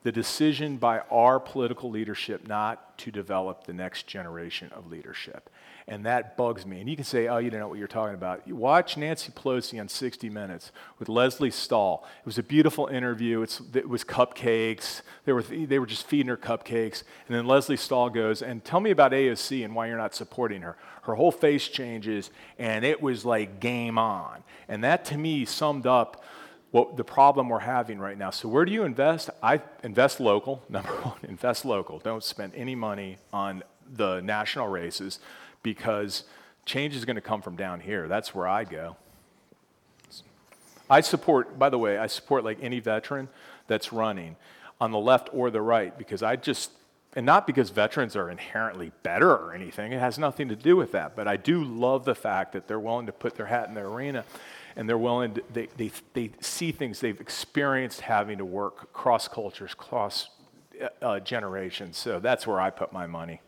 the 0.03 0.11
decision 0.11 0.77
by 0.77 0.99
our 1.11 1.39
political 1.39 1.89
leadership 1.89 2.47
not 2.47 2.97
to 2.99 3.11
develop 3.11 3.65
the 3.65 3.73
next 3.73 4.07
generation 4.07 4.71
of 4.73 4.89
leadership. 4.89 5.49
And 5.87 6.05
that 6.05 6.37
bugs 6.37 6.67
me. 6.67 6.79
And 6.79 6.87
you 6.87 6.95
can 6.95 7.03
say, 7.03 7.27
oh, 7.27 7.39
you 7.39 7.49
don't 7.49 7.59
know 7.59 7.67
what 7.67 7.79
you're 7.79 7.87
talking 7.87 8.13
about. 8.13 8.47
You 8.47 8.55
watch 8.55 8.95
Nancy 8.95 9.31
Pelosi 9.31 9.79
on 9.79 9.87
60 9.87 10.29
Minutes 10.29 10.71
with 10.99 11.09
Lesley 11.09 11.49
Stahl. 11.49 12.07
It 12.19 12.25
was 12.27 12.37
a 12.37 12.43
beautiful 12.43 12.85
interview. 12.87 13.41
It's, 13.41 13.59
it 13.73 13.89
was 13.89 14.03
cupcakes. 14.03 15.01
They 15.25 15.33
were, 15.33 15.41
they 15.41 15.79
were 15.79 15.87
just 15.87 16.05
feeding 16.05 16.27
her 16.27 16.37
cupcakes. 16.37 17.03
And 17.27 17.35
then 17.35 17.47
Lesley 17.47 17.75
Stahl 17.75 18.11
goes, 18.11 18.43
and 18.43 18.63
tell 18.63 18.79
me 18.79 18.91
about 18.91 19.13
AOC 19.13 19.65
and 19.65 19.73
why 19.73 19.87
you're 19.87 19.97
not 19.97 20.13
supporting 20.13 20.61
her. 20.61 20.77
Her 21.03 21.15
whole 21.15 21.31
face 21.31 21.67
changes, 21.67 22.29
and 22.59 22.85
it 22.85 23.01
was 23.01 23.25
like 23.25 23.59
game 23.59 23.97
on. 23.97 24.43
And 24.67 24.83
that 24.83 25.05
to 25.05 25.17
me 25.17 25.43
summed 25.45 25.87
up 25.87 26.23
what 26.71 26.97
the 26.97 27.03
problem 27.03 27.49
we're 27.49 27.59
having 27.59 27.99
right 27.99 28.17
now. 28.17 28.29
So 28.29 28.47
where 28.47 28.65
do 28.65 28.71
you 28.71 28.83
invest? 28.83 29.29
I 29.41 29.61
invest 29.83 30.19
local. 30.19 30.63
Number 30.69 30.91
one, 30.91 31.17
invest 31.23 31.65
local. 31.65 31.99
Don't 31.99 32.23
spend 32.23 32.53
any 32.55 32.75
money 32.75 33.17
on 33.33 33.63
the 33.91 34.21
national 34.21 34.67
races 34.67 35.19
because 35.63 36.23
change 36.65 36.95
is 36.95 37.05
going 37.05 37.15
to 37.15 37.21
come 37.21 37.41
from 37.41 37.55
down 37.55 37.79
here. 37.79 38.07
That's 38.07 38.35
where 38.35 38.47
I 38.47 38.63
go. 38.63 38.95
I 40.89 41.01
support, 41.01 41.59
by 41.59 41.69
the 41.69 41.77
way, 41.77 41.97
I 41.97 42.07
support 42.07 42.43
like 42.43 42.59
any 42.61 42.79
veteran 42.79 43.29
that's 43.67 43.93
running 43.93 44.35
on 44.81 44.91
the 44.91 44.99
left 44.99 45.29
or 45.33 45.51
the 45.51 45.61
right 45.61 45.95
because 45.97 46.23
I 46.23 46.35
just, 46.35 46.71
and 47.15 47.25
not 47.25 47.45
because 47.45 47.69
veterans 47.69 48.15
are 48.15 48.29
inherently 48.29 48.91
better 49.03 49.29
or 49.29 49.53
anything, 49.53 49.91
it 49.91 49.99
has 49.99 50.17
nothing 50.17 50.49
to 50.49 50.55
do 50.55 50.75
with 50.75 50.91
that, 50.93 51.15
but 51.15 51.27
I 51.27 51.37
do 51.37 51.63
love 51.63 52.05
the 52.05 52.15
fact 52.15 52.53
that 52.53 52.67
they're 52.67 52.79
willing 52.79 53.05
to 53.05 53.11
put 53.11 53.35
their 53.35 53.47
hat 53.47 53.67
in 53.67 53.75
the 53.75 53.81
arena 53.81 54.23
and 54.79 54.87
they're 54.87 54.97
willing 54.97 55.33
to, 55.33 55.43
they, 55.51 55.67
they, 55.75 55.91
they 56.13 56.31
see 56.39 56.71
things 56.71 57.01
they've 57.01 57.19
experienced 57.19 57.99
having 57.99 58.37
to 58.37 58.45
work 58.45 58.93
cross 58.93 59.27
cultures, 59.27 59.73
cross 59.73 60.29
uh, 61.01 61.19
generations. 61.19 61.97
So 61.97 62.21
that's 62.21 62.47
where 62.47 62.61
I 62.61 62.69
put 62.69 62.93
my 62.93 63.05
money. 63.05 63.41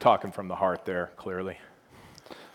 Talking 0.00 0.32
from 0.32 0.48
the 0.48 0.56
heart 0.56 0.84
there, 0.84 1.12
clearly. 1.16 1.58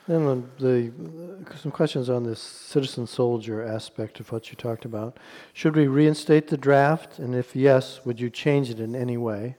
Then 0.06 0.26
the, 0.60 0.92
the, 0.92 1.56
some 1.60 1.72
questions 1.72 2.10
on 2.10 2.26
this 2.26 2.42
citizen 2.42 3.08
soldier 3.08 3.64
aspect 3.66 4.20
of 4.20 4.34
what 4.34 4.50
you 4.50 4.58
talked 4.58 4.84
about. 4.84 5.16
Should 5.54 5.78
we 5.78 5.88
reinstate 5.88 6.50
the 6.50 6.58
draft? 6.58 7.20
And 7.20 7.34
if 7.34 7.56
yes, 7.56 8.02
would 8.04 8.20
you 8.20 8.30
change 8.30 8.70
it 8.70 8.82
in 8.82 8.98
any 8.98 9.16
way? 9.16 9.56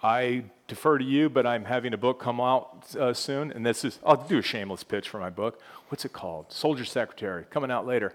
I 0.00 0.44
defer 0.68 0.98
to 0.98 1.04
you, 1.04 1.28
but 1.28 1.44
I'm 1.44 1.64
having 1.64 1.92
a 1.92 1.98
book 1.98 2.20
come 2.20 2.40
out 2.40 2.94
uh, 2.96 3.12
soon, 3.12 3.50
and 3.50 3.66
this 3.66 3.84
is, 3.84 3.98
I'll 4.06 4.16
do 4.16 4.38
a 4.38 4.42
shameless 4.42 4.84
pitch 4.84 5.08
for 5.08 5.18
my 5.18 5.30
book. 5.30 5.60
What's 5.88 6.04
it 6.04 6.12
called? 6.12 6.52
Soldier 6.52 6.84
Secretary, 6.84 7.44
coming 7.50 7.70
out 7.70 7.86
later. 7.86 8.12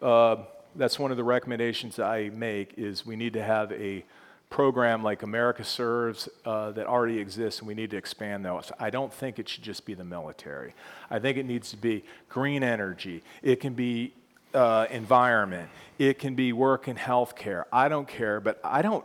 Uh, 0.00 0.36
that's 0.76 0.98
one 0.98 1.10
of 1.10 1.16
the 1.16 1.24
recommendations 1.24 1.98
I 1.98 2.30
make 2.34 2.74
is 2.76 3.04
we 3.06 3.16
need 3.16 3.32
to 3.32 3.42
have 3.42 3.72
a 3.72 4.04
program 4.50 5.02
like 5.02 5.22
America 5.22 5.64
Serves 5.64 6.28
uh, 6.44 6.70
that 6.72 6.86
already 6.86 7.18
exists, 7.18 7.60
and 7.60 7.68
we 7.68 7.74
need 7.74 7.90
to 7.90 7.96
expand 7.96 8.44
those. 8.44 8.70
I 8.78 8.90
don't 8.90 9.12
think 9.12 9.38
it 9.38 9.48
should 9.48 9.62
just 9.62 9.84
be 9.84 9.94
the 9.94 10.04
military. 10.04 10.74
I 11.10 11.18
think 11.18 11.36
it 11.36 11.46
needs 11.46 11.70
to 11.70 11.76
be 11.76 12.04
green 12.28 12.62
energy. 12.62 13.22
It 13.42 13.60
can 13.60 13.74
be 13.74 14.12
uh, 14.54 14.86
environment. 14.90 15.68
It 15.98 16.18
can 16.18 16.34
be 16.34 16.52
work 16.52 16.88
in 16.88 16.96
healthcare. 16.96 17.64
I 17.72 17.88
don't 17.88 18.08
care, 18.08 18.40
but 18.40 18.60
I 18.64 18.82
don't. 18.82 19.04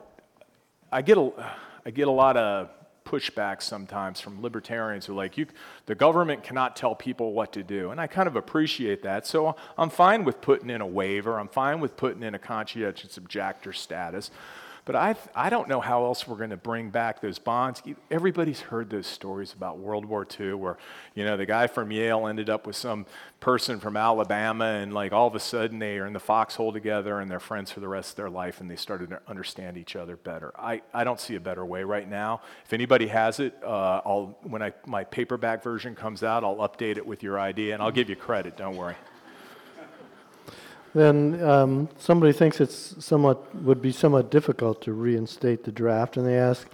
I 0.91 1.01
get 1.01 1.17
a 1.17 1.31
I 1.85 1.91
get 1.91 2.07
a 2.07 2.11
lot 2.11 2.37
of 2.37 2.69
pushback 3.13 3.61
sometimes 3.61 4.19
from 4.19 4.41
libertarians 4.41 5.05
who 5.05 5.13
are 5.13 5.17
like, 5.17 5.37
you, 5.37 5.45
the 5.85 5.93
government 5.93 6.43
cannot 6.43 6.75
tell 6.75 6.95
people 6.95 7.33
what 7.33 7.53
to 7.53 7.61
do. 7.61 7.91
And 7.91 8.01
I 8.01 8.07
kind 8.07 8.27
of 8.27 8.35
appreciate 8.35 9.03
that. 9.03 9.27
So 9.27 9.55
I'm 9.77 9.91
fine 9.91 10.23
with 10.23 10.41
putting 10.41 10.71
in 10.71 10.81
a 10.81 10.87
waiver, 10.87 11.39
I'm 11.39 11.47
fine 11.47 11.79
with 11.79 11.95
putting 11.95 12.23
in 12.23 12.33
a 12.33 12.39
conscientious 12.39 13.17
objector 13.17 13.71
status. 13.71 14.31
But 14.85 14.97
I, 14.97 15.15
I 15.33 15.49
don't 15.49 15.69
know 15.69 15.79
how 15.79 16.03
else 16.03 16.27
we're 16.27 16.35
going 16.35 16.49
to 16.49 16.57
bring 16.57 16.89
back 16.89 17.21
those 17.21 17.39
bonds. 17.39 17.81
Everybody's 18.11 18.59
heard 18.59 18.89
those 18.89 19.07
stories 19.07 19.53
about 19.53 19.77
World 19.77 20.03
War 20.03 20.27
II 20.39 20.55
where, 20.55 20.77
you 21.15 21.23
know, 21.23 21.37
the 21.37 21.45
guy 21.45 21.67
from 21.67 21.89
Yale 21.89 22.27
ended 22.27 22.49
up 22.49 22.67
with 22.67 22.75
some 22.75 23.05
person 23.39 23.79
from 23.79 23.95
Alabama 23.95 24.65
and 24.65 24.93
like 24.93 25.13
all 25.13 25.27
of 25.27 25.35
a 25.35 25.39
sudden 25.39 25.79
they 25.79 25.99
are 25.99 26.05
in 26.05 26.11
the 26.11 26.19
foxhole 26.19 26.73
together 26.73 27.21
and 27.21 27.31
they're 27.31 27.39
friends 27.39 27.71
for 27.71 27.79
the 27.79 27.87
rest 27.87 28.11
of 28.11 28.15
their 28.17 28.29
life 28.29 28.59
and 28.59 28.69
they 28.69 28.75
started 28.75 29.09
to 29.11 29.21
understand 29.25 29.77
each 29.77 29.95
other 29.95 30.17
better. 30.17 30.51
I, 30.59 30.81
I 30.93 31.05
don't 31.05 31.19
see 31.19 31.35
a 31.35 31.39
better 31.39 31.65
way 31.65 31.83
right 31.83 32.09
now. 32.09 32.41
If 32.65 32.73
anybody 32.73 33.07
has 33.07 33.39
it, 33.39 33.57
uh, 33.63 34.01
I'll, 34.05 34.37
when 34.43 34.61
I, 34.61 34.73
my 34.85 35.05
paperback 35.05 35.63
version 35.63 35.95
comes 35.95 36.23
out, 36.23 36.43
I'll 36.43 36.57
update 36.57 36.97
it 36.97 37.05
with 37.05 37.23
your 37.23 37.39
idea 37.39 37.73
and 37.73 37.81
I'll 37.81 37.91
give 37.91 38.09
you 38.09 38.17
credit, 38.17 38.57
don't 38.57 38.75
worry 38.75 38.95
then 40.93 41.43
um, 41.43 41.89
somebody 41.97 42.33
thinks 42.33 42.61
it's 42.61 43.03
somewhat 43.03 43.55
would 43.55 43.81
be 43.81 43.91
somewhat 43.91 44.29
difficult 44.29 44.81
to 44.83 44.93
reinstate 44.93 45.63
the 45.63 45.71
draft, 45.71 46.17
and 46.17 46.25
they 46.25 46.37
ask, 46.37 46.67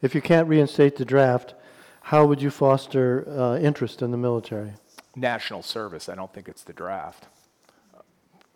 if 0.00 0.14
you 0.14 0.22
can't 0.22 0.48
reinstate 0.48 0.96
the 0.96 1.04
draft, 1.04 1.54
how 2.02 2.24
would 2.24 2.40
you 2.40 2.50
foster 2.50 3.28
uh, 3.28 3.58
interest 3.58 4.00
in 4.00 4.10
the 4.10 4.16
military? 4.16 4.72
National 5.14 5.62
service. 5.62 6.08
I 6.08 6.14
don't 6.14 6.32
think 6.32 6.48
it's 6.48 6.62
the 6.62 6.72
draft. 6.72 7.26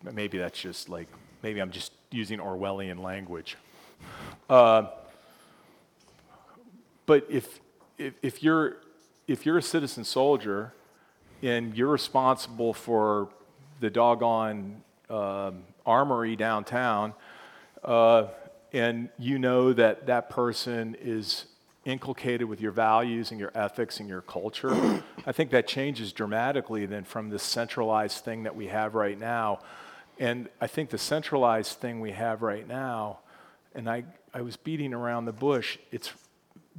Maybe 0.01 0.37
that's 0.37 0.59
just 0.59 0.89
like 0.89 1.07
maybe 1.43 1.61
I'm 1.61 1.71
just 1.71 1.91
using 2.11 2.39
Orwellian 2.39 2.99
language. 2.99 3.57
Uh, 4.49 4.87
but 7.05 7.27
if, 7.29 7.59
if 7.97 8.13
if 8.21 8.43
you're 8.43 8.77
if 9.27 9.45
you're 9.45 9.57
a 9.57 9.61
citizen 9.61 10.03
soldier 10.03 10.73
and 11.41 11.75
you're 11.77 11.91
responsible 11.91 12.73
for 12.73 13.29
the 13.79 13.89
doggone 13.89 14.81
um, 15.09 15.63
armory 15.85 16.35
downtown, 16.35 17.13
uh, 17.83 18.27
and 18.71 19.09
you 19.19 19.37
know 19.37 19.73
that 19.73 20.07
that 20.07 20.29
person 20.29 20.95
is 20.99 21.45
inculcated 21.85 22.47
with 22.47 22.61
your 22.61 22.71
values 22.71 23.31
and 23.31 23.39
your 23.39 23.51
ethics 23.55 23.99
and 23.99 24.07
your 24.07 24.21
culture, 24.21 25.03
I 25.25 25.31
think 25.31 25.51
that 25.51 25.67
changes 25.67 26.13
dramatically 26.13 26.85
than 26.85 27.03
from 27.03 27.29
this 27.29 27.43
centralized 27.43 28.23
thing 28.23 28.43
that 28.43 28.55
we 28.55 28.67
have 28.67 28.95
right 28.95 29.19
now. 29.19 29.59
And 30.19 30.49
I 30.61 30.67
think 30.67 30.89
the 30.89 30.97
centralized 30.97 31.79
thing 31.79 31.99
we 31.99 32.11
have 32.11 32.41
right 32.41 32.67
now, 32.67 33.19
and 33.75 33.89
I, 33.89 34.05
I 34.33 34.41
was 34.41 34.55
beating 34.55 34.93
around 34.93 35.25
the 35.25 35.33
bush, 35.33 35.77
it's 35.91 36.13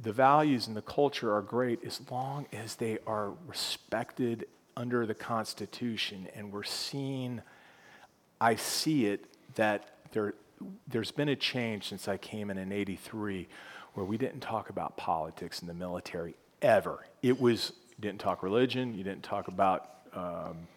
the 0.01 0.11
values 0.11 0.67
and 0.67 0.75
the 0.75 0.81
culture 0.81 1.33
are 1.33 1.41
great 1.41 1.83
as 1.85 2.01
long 2.09 2.47
as 2.51 2.75
they 2.75 2.97
are 3.05 3.33
respected 3.47 4.47
under 4.75 5.05
the 5.05 5.13
Constitution 5.13 6.27
and 6.35 6.51
we're 6.51 6.63
seen 6.63 7.41
I 8.45 8.57
see 8.57 9.07
it 9.07 9.25
that 9.55 9.89
there, 10.11 10.35
there's 10.87 11.09
been 11.09 11.29
a 11.29 11.35
change 11.35 11.89
since 11.89 12.07
I 12.07 12.17
came 12.17 12.51
in 12.51 12.59
in 12.59 12.71
83 12.71 13.47
where 13.95 14.05
we 14.05 14.19
didn't 14.19 14.41
talk 14.41 14.69
about 14.69 14.95
politics 14.97 15.61
in 15.61 15.67
the 15.67 15.73
military 15.73 16.35
ever. 16.61 17.07
It 17.23 17.41
was, 17.41 17.73
you 17.89 18.01
didn't 18.01 18.19
talk 18.19 18.43
religion, 18.43 18.93
you 18.93 19.03
didn't 19.03 19.23
talk 19.23 19.47
about 19.47 19.89
um, 20.13 20.67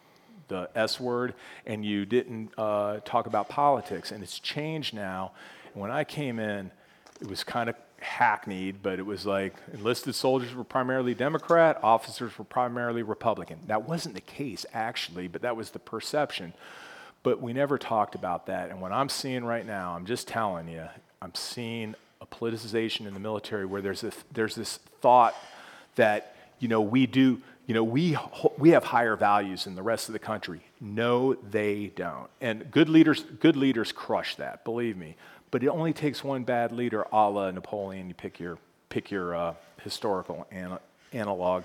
the 0.47 0.67
S 0.73 0.99
word, 0.99 1.35
and 1.67 1.85
you 1.85 2.07
didn't 2.07 2.49
uh, 2.57 3.01
talk 3.05 3.27
about 3.27 3.49
politics. 3.49 4.11
And 4.11 4.23
it's 4.23 4.39
changed 4.39 4.95
now. 4.95 5.33
And 5.71 5.79
when 5.79 5.91
I 5.91 6.03
came 6.05 6.39
in, 6.39 6.71
it 7.21 7.27
was 7.27 7.43
kind 7.43 7.69
of 7.69 7.75
hackneyed, 7.99 8.77
but 8.81 8.97
it 8.97 9.05
was 9.05 9.27
like 9.27 9.53
enlisted 9.73 10.15
soldiers 10.15 10.55
were 10.55 10.63
primarily 10.63 11.13
Democrat, 11.13 11.77
officers 11.83 12.35
were 12.39 12.45
primarily 12.45 13.03
Republican. 13.03 13.59
That 13.67 13.87
wasn't 13.87 14.15
the 14.15 14.21
case, 14.21 14.65
actually, 14.73 15.27
but 15.27 15.43
that 15.43 15.55
was 15.55 15.69
the 15.69 15.77
perception. 15.77 16.53
But 17.21 17.41
we 17.41 17.53
never 17.53 17.77
talked 17.77 18.15
about 18.15 18.45
that. 18.47 18.69
And 18.69 18.81
what 18.81 18.91
I'm 18.91 19.09
seeing 19.09 19.43
right 19.43 19.65
now, 19.65 19.93
I'm 19.95 20.05
just 20.05 20.27
telling 20.27 20.67
you, 20.67 20.87
I'm 21.21 21.35
seeing 21.35 21.95
a 22.21 22.25
politicization 22.25 23.07
in 23.07 23.13
the 23.13 23.19
military 23.19 23.65
where 23.65 23.81
there's 23.81 24.01
this, 24.01 24.15
there's 24.31 24.55
this 24.55 24.77
thought 25.01 25.35
that, 25.95 26.35
you 26.59 26.67
know, 26.67 26.81
we 26.81 27.05
do, 27.05 27.41
you 27.65 27.73
know, 27.73 27.83
we, 27.83 28.17
we 28.57 28.69
have 28.69 28.83
higher 28.83 29.15
values 29.15 29.65
than 29.65 29.75
the 29.75 29.83
rest 29.83 30.09
of 30.09 30.13
the 30.13 30.19
country. 30.19 30.61
No, 30.79 31.33
they 31.33 31.91
don't. 31.95 32.29
And 32.41 32.71
good 32.71 32.89
leaders, 32.89 33.23
good 33.39 33.55
leaders 33.55 33.91
crush 33.91 34.35
that, 34.37 34.63
believe 34.63 34.97
me. 34.97 35.15
But 35.51 35.63
it 35.63 35.67
only 35.67 35.93
takes 35.93 36.23
one 36.23 36.43
bad 36.43 36.71
leader, 36.71 37.05
a 37.11 37.29
la 37.29 37.51
Napoleon. 37.51 38.07
You 38.07 38.13
pick 38.13 38.39
your, 38.39 38.57
pick 38.89 39.11
your 39.11 39.35
uh, 39.35 39.53
historical 39.81 40.47
an- 40.51 40.79
analog. 41.11 41.63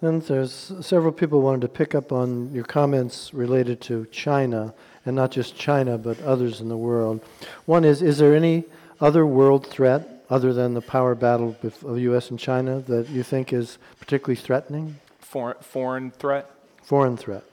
Then 0.00 0.20
there's 0.20 0.72
several 0.80 1.12
people 1.12 1.40
wanted 1.40 1.62
to 1.62 1.68
pick 1.68 1.94
up 1.94 2.12
on 2.12 2.52
your 2.52 2.64
comments 2.64 3.32
related 3.32 3.80
to 3.82 4.06
China, 4.06 4.74
and 5.06 5.16
not 5.16 5.30
just 5.30 5.56
China, 5.56 5.96
but 5.96 6.20
others 6.22 6.60
in 6.60 6.68
the 6.68 6.76
world. 6.76 7.24
One 7.64 7.84
is, 7.84 8.02
is 8.02 8.18
there 8.18 8.34
any 8.34 8.64
other 9.00 9.24
world 9.24 9.66
threat 9.66 10.24
other 10.30 10.52
than 10.52 10.74
the 10.74 10.80
power 10.80 11.14
battle 11.14 11.56
of 11.62 11.80
the 11.80 12.00
U.S. 12.02 12.30
and 12.30 12.38
China 12.38 12.80
that 12.80 13.08
you 13.08 13.22
think 13.22 13.52
is 13.52 13.78
particularly 13.98 14.36
threatening? 14.36 14.96
Foreign, 15.18 15.56
foreign 15.60 16.10
threat? 16.10 16.50
Foreign 16.82 17.16
threat. 17.16 17.44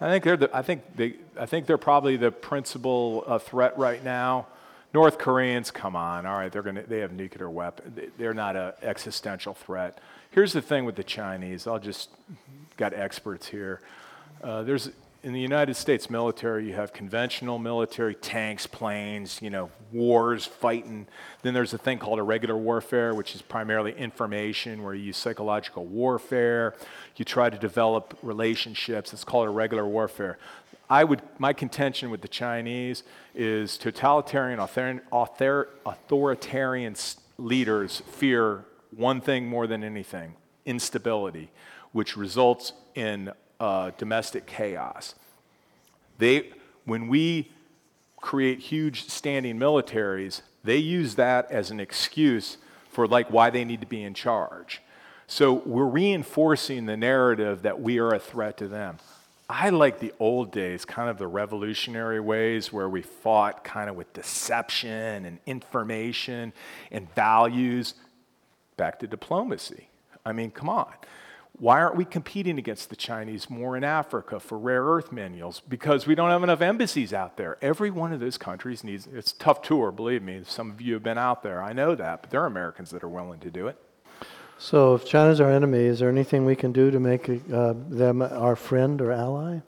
I 0.00 0.10
think 0.10 0.24
they're. 0.24 0.36
The, 0.36 0.56
I 0.56 0.62
think 0.62 0.96
they. 0.96 1.14
I 1.38 1.46
think 1.46 1.66
they're 1.66 1.78
probably 1.78 2.16
the 2.16 2.30
principal 2.30 3.24
uh, 3.26 3.38
threat 3.38 3.78
right 3.78 4.02
now. 4.02 4.46
North 4.92 5.18
Koreans, 5.18 5.70
come 5.70 5.96
on, 5.96 6.26
all 6.26 6.36
right, 6.36 6.52
they're 6.52 6.62
gonna. 6.62 6.82
They 6.82 7.00
have 7.00 7.12
nuclear 7.12 7.48
weapons. 7.48 8.12
They're 8.18 8.34
not 8.34 8.56
an 8.56 8.72
existential 8.82 9.54
threat. 9.54 9.98
Here's 10.34 10.52
the 10.52 10.62
thing 10.62 10.84
with 10.84 10.96
the 10.96 11.04
Chinese. 11.04 11.68
I'll 11.68 11.78
just 11.78 12.10
got 12.76 12.92
experts 12.92 13.46
here. 13.46 13.80
Uh, 14.42 14.64
there's 14.64 14.90
in 15.22 15.32
the 15.32 15.40
United 15.40 15.74
States 15.74 16.10
military, 16.10 16.66
you 16.66 16.72
have 16.72 16.92
conventional 16.92 17.56
military, 17.60 18.16
tanks, 18.16 18.66
planes, 18.66 19.40
you 19.40 19.48
know, 19.48 19.70
wars, 19.92 20.44
fighting. 20.44 21.06
Then 21.42 21.54
there's 21.54 21.72
a 21.72 21.78
thing 21.78 22.00
called 22.00 22.18
irregular 22.18 22.56
warfare, 22.56 23.14
which 23.14 23.36
is 23.36 23.42
primarily 23.42 23.92
information, 23.92 24.82
where 24.82 24.92
you 24.92 25.04
use 25.04 25.16
psychological 25.16 25.86
warfare. 25.86 26.74
You 27.14 27.24
try 27.24 27.48
to 27.48 27.56
develop 27.56 28.18
relationships. 28.20 29.12
It's 29.12 29.22
called 29.22 29.46
irregular 29.46 29.86
warfare. 29.86 30.38
I 30.90 31.04
would, 31.04 31.22
my 31.38 31.52
contention 31.52 32.10
with 32.10 32.22
the 32.22 32.28
Chinese 32.28 33.04
is 33.36 33.78
totalitarian, 33.78 34.58
author, 34.58 35.00
author, 35.12 35.68
authoritarian 35.86 36.96
leaders 37.38 38.02
fear 38.08 38.64
one 38.96 39.20
thing 39.20 39.46
more 39.46 39.66
than 39.66 39.84
anything 39.84 40.34
instability, 40.66 41.50
which 41.92 42.16
results 42.16 42.72
in 42.94 43.30
uh, 43.60 43.90
domestic 43.98 44.46
chaos. 44.46 45.14
They, 46.18 46.50
when 46.84 47.08
we 47.08 47.50
create 48.20 48.60
huge 48.60 49.08
standing 49.08 49.58
militaries, 49.58 50.40
they 50.62 50.78
use 50.78 51.16
that 51.16 51.50
as 51.50 51.70
an 51.70 51.80
excuse 51.80 52.56
for 52.88 53.06
like 53.06 53.30
why 53.30 53.50
they 53.50 53.64
need 53.64 53.80
to 53.80 53.86
be 53.86 54.02
in 54.02 54.14
charge. 54.14 54.80
So 55.26 55.52
we're 55.52 55.84
reinforcing 55.84 56.86
the 56.86 56.96
narrative 56.96 57.62
that 57.62 57.80
we 57.80 57.98
are 57.98 58.14
a 58.14 58.18
threat 58.18 58.56
to 58.58 58.68
them. 58.68 58.98
I 59.48 59.68
like 59.70 59.98
the 59.98 60.12
old 60.18 60.52
days, 60.52 60.86
kind 60.86 61.10
of 61.10 61.18
the 61.18 61.26
revolutionary 61.26 62.20
ways 62.20 62.72
where 62.72 62.88
we 62.88 63.02
fought 63.02 63.62
kind 63.62 63.90
of 63.90 63.96
with 63.96 64.10
deception 64.14 65.26
and 65.26 65.38
information 65.44 66.54
and 66.90 67.12
values 67.14 67.94
back 68.76 68.98
to 69.00 69.06
diplomacy. 69.06 69.88
I 70.24 70.32
mean, 70.32 70.50
come 70.50 70.68
on. 70.68 70.92
Why 71.56 71.80
aren't 71.80 71.94
we 71.94 72.04
competing 72.04 72.58
against 72.58 72.90
the 72.90 72.96
Chinese 72.96 73.48
more 73.48 73.76
in 73.76 73.84
Africa 73.84 74.40
for 74.40 74.58
rare 74.58 74.82
earth 74.82 75.12
minerals? 75.12 75.60
Because 75.60 76.04
we 76.04 76.16
don't 76.16 76.30
have 76.30 76.42
enough 76.42 76.60
embassies 76.60 77.12
out 77.12 77.36
there. 77.36 77.58
Every 77.62 77.90
one 77.90 78.12
of 78.12 78.18
those 78.18 78.36
countries 78.36 78.82
needs, 78.82 79.06
it's 79.12 79.30
a 79.30 79.38
tough 79.38 79.62
tour, 79.62 79.92
believe 79.92 80.22
me. 80.22 80.42
Some 80.44 80.70
of 80.70 80.80
you 80.80 80.94
have 80.94 81.04
been 81.04 81.18
out 81.18 81.44
there. 81.44 81.62
I 81.62 81.72
know 81.72 81.94
that, 81.94 82.22
but 82.22 82.30
there 82.30 82.42
are 82.42 82.46
Americans 82.46 82.90
that 82.90 83.04
are 83.04 83.08
willing 83.08 83.38
to 83.40 83.52
do 83.52 83.68
it. 83.68 83.78
So, 84.58 84.94
if 84.94 85.04
China's 85.04 85.40
our 85.40 85.50
enemy, 85.50 85.84
is 85.84 85.98
there 85.98 86.08
anything 86.08 86.44
we 86.44 86.56
can 86.56 86.72
do 86.72 86.90
to 86.90 86.98
make 86.98 87.28
uh, 87.28 87.74
them 87.88 88.22
our 88.22 88.56
friend 88.56 89.00
or 89.00 89.12
ally? 89.12 89.60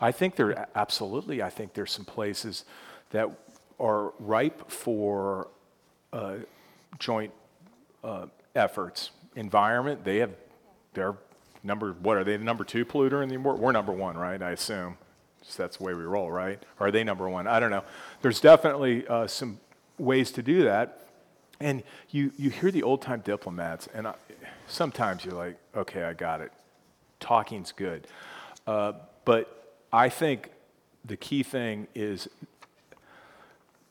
I 0.00 0.10
think 0.10 0.34
there, 0.34 0.66
absolutely. 0.74 1.42
I 1.42 1.50
think 1.50 1.74
there's 1.74 1.92
some 1.92 2.04
places 2.04 2.64
that 3.10 3.30
are 3.78 4.12
ripe 4.18 4.70
for 4.70 5.48
uh, 6.12 6.36
joint 6.98 7.32
uh, 8.02 8.26
efforts. 8.54 9.10
Environment, 9.34 10.04
they 10.04 10.18
have, 10.18 10.30
they're 10.94 11.16
number, 11.62 11.92
what 11.92 12.16
are 12.16 12.24
they, 12.24 12.36
the 12.36 12.44
number 12.44 12.64
two 12.64 12.84
polluter 12.84 13.22
in 13.22 13.28
the 13.28 13.36
world? 13.36 13.60
We're 13.60 13.72
number 13.72 13.92
one, 13.92 14.16
right? 14.16 14.40
I 14.42 14.50
assume. 14.50 14.98
Just 15.44 15.58
that's 15.58 15.78
the 15.78 15.84
way 15.84 15.94
we 15.94 16.02
roll, 16.02 16.30
right? 16.30 16.62
Or 16.78 16.88
are 16.88 16.90
they 16.90 17.02
number 17.02 17.28
one? 17.28 17.46
I 17.46 17.58
don't 17.58 17.70
know. 17.70 17.84
There's 18.20 18.40
definitely 18.40 19.06
uh, 19.08 19.26
some 19.26 19.58
ways 19.98 20.30
to 20.32 20.42
do 20.42 20.64
that. 20.64 21.08
And 21.60 21.82
you, 22.10 22.32
you 22.36 22.50
hear 22.50 22.70
the 22.70 22.82
old 22.82 23.02
time 23.02 23.20
diplomats, 23.20 23.88
and 23.94 24.06
I, 24.06 24.14
sometimes 24.66 25.24
you're 25.24 25.34
like, 25.34 25.56
okay, 25.74 26.02
I 26.02 26.12
got 26.12 26.40
it. 26.40 26.52
Talking's 27.20 27.72
good. 27.72 28.06
Uh, 28.66 28.92
but 29.24 29.76
I 29.92 30.08
think 30.08 30.50
the 31.04 31.16
key 31.16 31.42
thing 31.42 31.86
is 31.94 32.28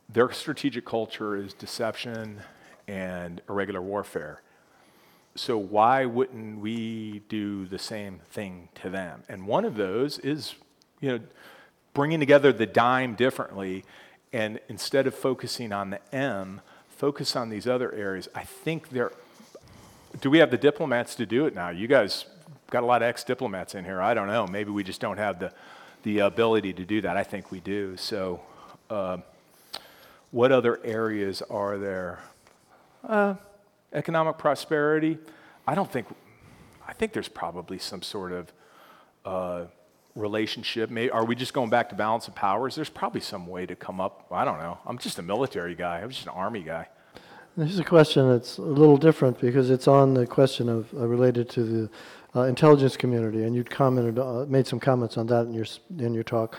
their 0.09 0.31
strategic 0.31 0.85
culture 0.85 1.35
is 1.35 1.53
deception 1.53 2.41
and 2.87 3.41
irregular 3.49 3.81
warfare. 3.81 4.41
So, 5.35 5.57
why 5.57 6.05
wouldn't 6.05 6.59
we 6.59 7.21
do 7.29 7.65
the 7.65 7.79
same 7.79 8.19
thing 8.29 8.69
to 8.75 8.89
them? 8.89 9.23
And 9.29 9.47
one 9.47 9.63
of 9.63 9.75
those 9.75 10.19
is, 10.19 10.55
you 10.99 11.09
know, 11.09 11.19
bringing 11.93 12.19
together 12.19 12.51
the 12.51 12.65
DIME 12.65 13.15
differently, 13.15 13.85
and 14.33 14.59
instead 14.67 15.07
of 15.07 15.15
focusing 15.15 15.71
on 15.71 15.89
the 15.89 16.15
M, 16.15 16.61
focus 16.89 17.35
on 17.35 17.49
these 17.49 17.65
other 17.65 17.91
areas. 17.93 18.27
I 18.35 18.43
think 18.43 18.89
there. 18.89 19.11
Do 20.19 20.29
we 20.29 20.39
have 20.39 20.51
the 20.51 20.57
diplomats 20.57 21.15
to 21.15 21.25
do 21.25 21.45
it 21.45 21.55
now? 21.55 21.69
You 21.69 21.87
guys 21.87 22.25
got 22.69 22.83
a 22.83 22.85
lot 22.85 23.01
of 23.01 23.07
ex-diplomats 23.07 23.73
in 23.75 23.85
here. 23.85 24.01
I 24.01 24.13
don't 24.13 24.27
know. 24.27 24.45
Maybe 24.45 24.69
we 24.71 24.83
just 24.83 24.99
don't 24.99 25.17
have 25.17 25.39
the 25.39 25.53
the 26.03 26.19
ability 26.19 26.73
to 26.73 26.83
do 26.83 27.01
that. 27.01 27.17
I 27.17 27.23
think 27.23 27.51
we 27.51 27.59
do. 27.59 27.95
So, 27.97 28.41
uh, 28.89 29.17
what 30.31 30.51
other 30.51 30.79
areas 30.83 31.41
are 31.43 31.77
there? 31.77 32.19
Uh, 33.03 33.35
economic 33.93 34.37
prosperity. 34.37 35.17
I 35.67 35.75
don't 35.75 35.91
think. 35.91 36.07
I 36.87 36.93
think 36.93 37.13
there's 37.13 37.29
probably 37.29 37.77
some 37.77 38.01
sort 38.01 38.31
of 38.31 38.53
uh, 39.25 39.65
relationship. 40.15 40.89
Maybe, 40.89 41.09
are 41.09 41.25
we 41.25 41.35
just 41.35 41.53
going 41.53 41.69
back 41.69 41.89
to 41.89 41.95
balance 41.95 42.27
of 42.27 42.35
powers? 42.35 42.75
There's 42.75 42.89
probably 42.89 43.21
some 43.21 43.47
way 43.47 43.65
to 43.65 43.75
come 43.75 44.01
up. 44.01 44.27
I 44.31 44.45
don't 44.45 44.59
know. 44.59 44.77
I'm 44.85 44.97
just 44.97 45.19
a 45.19 45.21
military 45.21 45.75
guy. 45.75 46.01
I'm 46.01 46.09
just 46.09 46.23
an 46.23 46.29
army 46.29 46.63
guy. 46.63 46.87
This 47.57 47.71
is 47.71 47.79
a 47.79 47.83
question 47.83 48.29
that's 48.29 48.57
a 48.57 48.61
little 48.61 48.97
different 48.97 49.39
because 49.39 49.69
it's 49.69 49.87
on 49.87 50.13
the 50.13 50.25
question 50.25 50.69
of 50.69 50.93
uh, 50.93 51.07
related 51.07 51.49
to 51.49 51.63
the 51.63 51.89
uh, 52.33 52.43
intelligence 52.43 52.95
community, 52.95 53.43
and 53.43 53.53
you'd 53.53 53.69
commented, 53.69 54.17
uh, 54.17 54.45
made 54.47 54.65
some 54.65 54.79
comments 54.79 55.17
on 55.17 55.27
that 55.27 55.47
in 55.47 55.53
your 55.53 55.65
in 55.99 56.13
your 56.13 56.23
talk. 56.23 56.57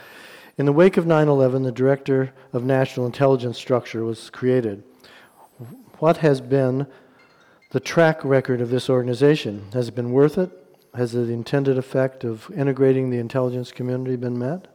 In 0.59 0.66
the 0.66 0.72
wake 0.72 0.99
of 0.99 1.07
9/11, 1.07 1.64
the 1.64 1.72
Director 1.72 2.32
of 2.53 2.62
National 2.64 3.07
Intelligence 3.07 3.57
Structure 3.57 4.05
was 4.05 4.28
created. 4.28 4.82
What 6.03 6.16
has 6.16 6.40
been 6.40 6.88
the 7.70 7.78
track 7.78 8.24
record 8.24 8.61
of 8.61 8.70
this 8.70 8.90
organization? 8.90 9.66
Has 9.72 9.86
it 9.86 9.94
been 9.94 10.11
worth 10.11 10.36
it? 10.36 10.50
Has 10.96 11.12
the 11.12 11.20
intended 11.30 11.78
effect 11.78 12.24
of 12.24 12.50
integrating 12.50 13.11
the 13.11 13.18
intelligence 13.18 13.70
community 13.70 14.16
been 14.16 14.36
met? 14.36 14.66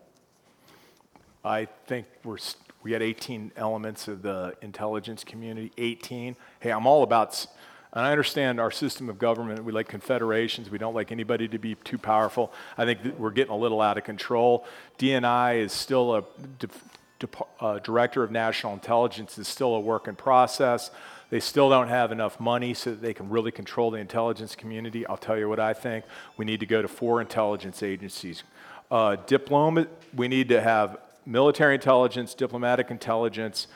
I 1.43 1.67
think 1.85 2.05
we're 2.23 2.37
we 2.81 2.93
had 2.93 3.01
18 3.01 3.51
elements 3.57 4.07
of 4.07 4.21
the 4.21 4.55
intelligence 4.61 5.25
community. 5.25 5.73
18. 5.77 6.37
Hey, 6.61 6.71
I'm 6.71 6.87
all 6.87 7.03
about 7.03 7.45
and 7.91 8.05
I 8.05 8.11
understand 8.11 8.61
our 8.61 8.71
system 8.71 9.09
of 9.09 9.19
government, 9.19 9.65
we 9.65 9.73
like 9.73 9.89
confederations, 9.89 10.69
we 10.69 10.77
don't 10.77 10.95
like 10.95 11.11
anybody 11.11 11.49
to 11.49 11.57
be 11.57 11.75
too 11.83 11.97
powerful. 11.97 12.53
I 12.77 12.85
think 12.85 12.99
we're 13.17 13.31
getting 13.31 13.51
a 13.51 13.57
little 13.57 13.81
out 13.81 13.97
of 13.97 14.05
control. 14.05 14.65
DNI 14.97 15.59
is 15.59 15.73
still 15.73 16.15
a, 16.15 16.19
a 16.19 17.27
uh, 17.59 17.79
director 17.79 18.23
of 18.23 18.31
national 18.31 18.73
intelligence, 18.73 19.37
is 19.37 19.49
still 19.49 19.75
a 19.75 19.79
work 19.81 20.07
in 20.07 20.15
process. 20.15 20.89
They 21.29 21.39
still 21.39 21.69
don't 21.69 21.89
have 21.89 22.11
enough 22.11 22.39
money 22.39 22.73
so 22.73 22.91
that 22.91 23.01
they 23.01 23.13
can 23.13 23.29
really 23.29 23.51
control 23.51 23.91
the 23.91 23.97
intelligence 23.97 24.55
community. 24.55 25.05
I'll 25.07 25.17
tell 25.17 25.37
you 25.37 25.49
what 25.49 25.59
I 25.59 25.73
think. 25.73 26.05
We 26.37 26.45
need 26.45 26.61
to 26.61 26.65
go 26.65 26.81
to 26.81 26.87
four 26.87 27.19
intelligence 27.19 27.83
agencies. 27.83 28.43
Uh, 28.89 29.17
diploma, 29.25 29.87
we 30.15 30.29
need 30.29 30.47
to 30.49 30.61
have 30.61 30.97
military 31.25 31.75
intelligence, 31.75 32.33
diplomatic 32.33 32.89
intelligence, 32.89 33.67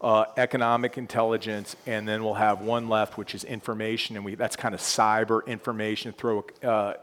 uh, 0.00 0.24
economic 0.36 0.96
intelligence, 0.96 1.76
and 1.86 2.08
then 2.08 2.22
we'll 2.22 2.34
have 2.34 2.62
one 2.62 2.88
left, 2.88 3.18
which 3.18 3.34
is 3.34 3.44
information, 3.44 4.16
and 4.16 4.24
we, 4.24 4.34
that's 4.34 4.56
kind 4.56 4.74
of 4.74 4.80
cyber 4.80 5.44
information. 5.46 6.12
Throw 6.12 6.44
uh, 6.62 6.94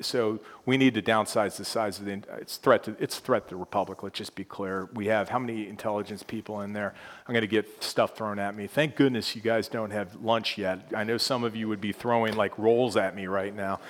so 0.00 0.38
we 0.66 0.76
need 0.76 0.94
to 0.94 1.02
downsize 1.02 1.56
the 1.56 1.64
size 1.64 1.98
of 1.98 2.04
the 2.04 2.22
it's 2.38 2.56
threat 2.56 2.84
to 2.84 2.96
it's 2.98 3.18
threat 3.18 3.48
to 3.48 3.54
the 3.54 3.56
republic 3.56 4.02
let's 4.02 4.18
just 4.18 4.34
be 4.34 4.44
clear 4.44 4.88
we 4.94 5.06
have 5.06 5.28
how 5.28 5.38
many 5.38 5.68
intelligence 5.68 6.22
people 6.22 6.60
in 6.60 6.72
there 6.72 6.94
i'm 7.26 7.32
going 7.32 7.42
to 7.42 7.46
get 7.46 7.82
stuff 7.82 8.16
thrown 8.16 8.38
at 8.38 8.56
me 8.56 8.66
thank 8.66 8.96
goodness 8.96 9.34
you 9.34 9.42
guys 9.42 9.68
don't 9.68 9.90
have 9.90 10.14
lunch 10.22 10.58
yet 10.58 10.80
i 10.94 11.04
know 11.04 11.16
some 11.16 11.44
of 11.44 11.56
you 11.56 11.68
would 11.68 11.80
be 11.80 11.92
throwing 11.92 12.36
like 12.36 12.56
rolls 12.58 12.96
at 12.96 13.14
me 13.14 13.26
right 13.26 13.54
now 13.54 13.80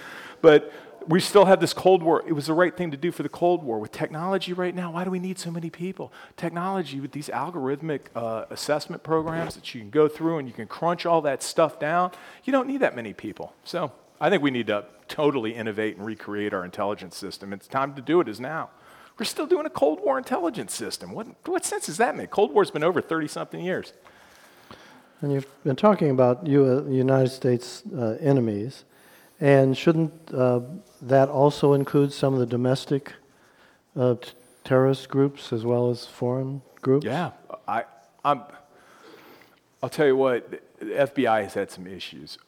but 0.40 0.72
we 1.06 1.20
still 1.20 1.46
have 1.46 1.60
this 1.60 1.72
Cold 1.72 2.02
War. 2.02 2.22
It 2.26 2.32
was 2.32 2.46
the 2.46 2.52
right 2.52 2.76
thing 2.76 2.90
to 2.90 2.96
do 2.96 3.10
for 3.10 3.22
the 3.22 3.28
Cold 3.28 3.62
War. 3.62 3.78
With 3.78 3.92
technology 3.92 4.52
right 4.52 4.74
now, 4.74 4.92
why 4.92 5.04
do 5.04 5.10
we 5.10 5.18
need 5.18 5.38
so 5.38 5.50
many 5.50 5.70
people? 5.70 6.12
Technology 6.36 7.00
with 7.00 7.12
these 7.12 7.28
algorithmic 7.28 8.02
uh, 8.14 8.44
assessment 8.50 9.02
programs 9.02 9.54
that 9.54 9.74
you 9.74 9.80
can 9.80 9.90
go 9.90 10.06
through 10.06 10.38
and 10.38 10.46
you 10.46 10.54
can 10.54 10.66
crunch 10.66 11.06
all 11.06 11.22
that 11.22 11.42
stuff 11.42 11.78
down, 11.78 12.12
you 12.44 12.52
don't 12.52 12.68
need 12.68 12.80
that 12.80 12.94
many 12.94 13.14
people. 13.14 13.54
So 13.64 13.92
I 14.20 14.30
think 14.30 14.42
we 14.42 14.50
need 14.50 14.66
to 14.66 14.84
totally 15.06 15.54
innovate 15.54 15.96
and 15.96 16.04
recreate 16.04 16.52
our 16.52 16.64
intelligence 16.64 17.16
system. 17.16 17.52
It's 17.52 17.68
time 17.68 17.94
to 17.94 18.02
do 18.02 18.20
it 18.20 18.28
is 18.28 18.40
now. 18.40 18.70
We're 19.18 19.24
still 19.24 19.46
doing 19.46 19.66
a 19.66 19.70
Cold 19.70 20.00
War 20.00 20.16
intelligence 20.18 20.74
system. 20.74 21.12
What, 21.12 21.26
what 21.46 21.64
sense 21.64 21.86
does 21.86 21.96
that 21.96 22.16
make? 22.16 22.30
Cold 22.30 22.52
War's 22.52 22.70
been 22.70 22.84
over 22.84 23.00
30 23.00 23.28
something 23.28 23.60
years. 23.60 23.92
And 25.20 25.32
you've 25.32 25.64
been 25.64 25.76
talking 25.76 26.10
about 26.10 26.46
uh, 26.46 26.84
United 26.84 27.30
States 27.30 27.82
uh, 27.96 28.16
enemies. 28.20 28.84
And 29.40 29.76
shouldn't 29.76 30.12
uh, 30.32 30.60
that 31.02 31.28
also 31.28 31.72
include 31.72 32.12
some 32.12 32.34
of 32.34 32.40
the 32.40 32.46
domestic 32.46 33.12
uh, 33.96 34.14
t- 34.14 34.30
terrorist 34.64 35.08
groups 35.08 35.52
as 35.52 35.64
well 35.64 35.90
as 35.90 36.06
foreign 36.06 36.62
groups? 36.82 37.06
Yeah, 37.06 37.30
I, 37.66 37.84
I'm. 38.24 38.42
I'll 39.80 39.88
tell 39.88 40.06
you 40.06 40.16
what, 40.16 40.50
the 40.50 40.86
FBI 40.86 41.44
has 41.44 41.54
had 41.54 41.70
some 41.70 41.86
issues. 41.86 42.38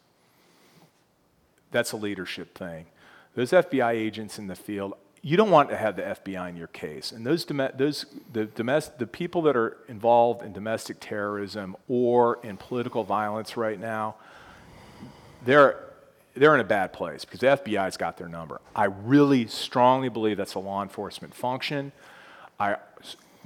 That's 1.70 1.92
a 1.92 1.96
leadership 1.96 2.56
thing. 2.56 2.86
Those 3.34 3.50
FBI 3.52 3.92
agents 3.92 4.38
in 4.38 4.48
the 4.48 4.56
field, 4.56 4.94
you 5.22 5.36
don't 5.36 5.50
want 5.50 5.68
to 5.70 5.76
have 5.76 5.96
the 5.96 6.02
FBI 6.02 6.48
in 6.48 6.56
your 6.56 6.68
case. 6.68 7.12
And 7.12 7.24
those, 7.24 7.44
those 7.44 8.06
the, 8.32 8.46
domestic, 8.46 8.98
the 8.98 9.06
people 9.06 9.42
that 9.42 9.56
are 9.56 9.76
involved 9.88 10.42
in 10.42 10.52
domestic 10.52 10.96
terrorism 11.00 11.76
or 11.88 12.40
in 12.42 12.56
political 12.56 13.04
violence 13.04 13.56
right 13.56 13.78
now, 13.78 14.16
they're 15.44 15.84
they're 16.34 16.54
in 16.54 16.60
a 16.60 16.64
bad 16.64 16.92
place 16.92 17.24
because 17.24 17.40
the 17.40 17.46
FBI's 17.48 17.96
got 17.96 18.16
their 18.16 18.28
number. 18.28 18.60
I 18.74 18.84
really 18.84 19.46
strongly 19.46 20.08
believe 20.08 20.36
that's 20.36 20.54
a 20.54 20.60
law 20.60 20.82
enforcement 20.82 21.34
function. 21.34 21.92
I, 22.58 22.76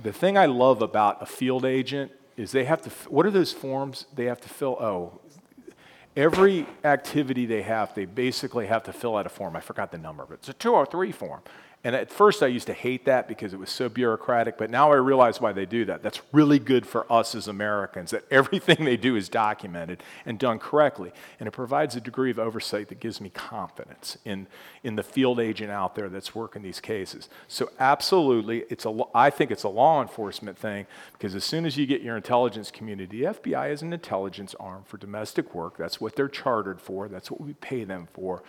the 0.03 0.13
thing 0.13 0.37
I 0.37 0.47
love 0.47 0.83
about 0.83 1.23
a 1.23 1.27
field 1.27 1.65
agent 1.65 2.13
is 2.37 2.53
they 2.53 2.65
have 2.65 2.83
to, 2.83 2.91
what 3.09 3.25
are 3.27 3.31
those 3.31 3.53
forms 3.53 4.07
they 4.15 4.27
have 4.27 4.41
to 4.43 4.49
fill? 4.49 4.77
Oh, 4.81 5.21
every 6.17 6.67
activity 6.85 7.47
they 7.47 7.63
have, 7.63 7.95
they 7.95 8.05
basically 8.05 8.67
have 8.67 8.83
to 8.85 8.93
fill 8.93 9.17
out 9.17 9.27
a 9.27 9.29
form. 9.29 9.57
I 9.57 9.61
forgot 9.61 9.91
the 9.91 9.99
number, 9.99 10.25
but 10.27 10.35
it's 10.35 10.49
a 10.49 10.55
203 10.55 11.13
form. 11.13 11.41
And 11.87 11.95
at 11.95 12.11
first, 12.11 12.43
I 12.43 12.47
used 12.47 12.67
to 12.69 12.73
hate 12.73 13.05
that 13.05 13.29
because 13.29 13.53
it 13.53 13.59
was 13.59 13.69
so 13.69 13.91
bureaucratic, 13.91 14.57
but 14.57 14.71
now 14.71 14.91
I 14.91 14.95
realize 14.95 15.39
why 15.39 15.53
they 15.53 15.67
do 15.67 15.85
that. 15.85 16.03
That's 16.03 16.23
really 16.33 16.59
good 16.59 16.87
for 16.87 17.11
us 17.13 17.35
as 17.35 17.47
Americans, 17.47 18.11
that 18.11 18.25
everything 18.31 18.87
they 18.87 18.97
do 18.97 19.17
is 19.17 19.29
documented 19.29 20.03
and 20.25 20.39
done 20.39 20.59
correctly. 20.59 21.13
And 21.39 21.47
it 21.47 21.51
provides 21.51 21.95
a 21.95 22.01
degree 22.01 22.31
of 22.31 22.39
oversight 22.39 22.89
that 22.89 23.01
gives 23.01 23.21
me 23.21 23.29
confidence 23.29 24.17
in, 24.25 24.47
in 24.83 24.97
the 24.97 25.03
field 25.03 25.39
agent 25.39 25.71
out 25.71 25.95
there 25.95 26.09
that's 26.09 26.35
working 26.35 26.63
these 26.63 26.81
cases. 26.81 27.29
So, 27.49 27.71
absolutely, 27.79 28.65
it's 28.71 28.87
a, 28.87 29.03
I 29.15 29.29
think 29.29 29.51
it's 29.51 29.65
a 29.65 29.69
law 29.69 30.01
enforcement 30.01 30.57
thing 30.57 30.87
because 31.13 31.35
as 31.35 31.45
soon 31.45 31.67
as 31.67 31.77
you 31.77 31.85
get 31.85 32.01
your 32.01 32.17
intelligence 32.17 32.71
community, 32.71 33.21
the 33.21 33.27
FBI 33.35 33.71
is 33.71 33.83
an 33.83 33.93
intelligence 33.93 34.55
arm 34.59 34.85
for 34.87 34.97
domestic 34.97 35.55
work. 35.55 35.77
That's 35.77 36.01
what 36.01 36.17
they're 36.17 36.29
chartered 36.29 36.81
for, 36.81 37.09
that's 37.09 37.31
what 37.31 37.43
we 37.43 37.53
pay 37.53 37.85
them 37.85 38.09
for 38.15 38.43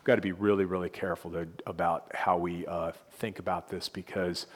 we've 0.00 0.06
got 0.06 0.14
to 0.14 0.22
be 0.22 0.32
really, 0.32 0.64
really 0.64 0.88
careful 0.88 1.30
to, 1.30 1.46
about 1.66 2.10
how 2.14 2.38
we 2.38 2.66
uh, 2.66 2.90
think 3.18 3.38
about 3.38 3.68
this 3.68 3.86
because 3.90 4.46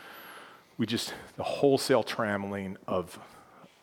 we 0.78 0.86
just, 0.86 1.12
the 1.36 1.42
wholesale 1.42 2.02
trammeling 2.02 2.76
of 2.88 3.18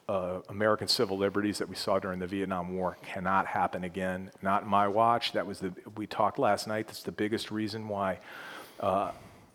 uh, 0.09 0.39
American 0.49 0.87
civil 0.87 1.19
liberties 1.19 1.59
that 1.59 1.69
we 1.69 1.75
saw 1.75 1.99
during 1.99 2.17
the 2.17 2.25
Vietnam 2.25 2.75
War 2.75 2.97
cannot 3.03 3.45
happen 3.45 3.83
again. 3.83 4.31
Not 4.41 4.65
my 4.65 4.87
watch. 4.87 5.33
That 5.33 5.45
was 5.45 5.59
the, 5.59 5.71
we 5.95 6.07
talked 6.07 6.39
last 6.39 6.67
night, 6.67 6.87
that's 6.87 7.03
the 7.03 7.11
biggest 7.11 7.51
reason 7.51 7.87
why 7.87 8.17
uh, 8.79 9.11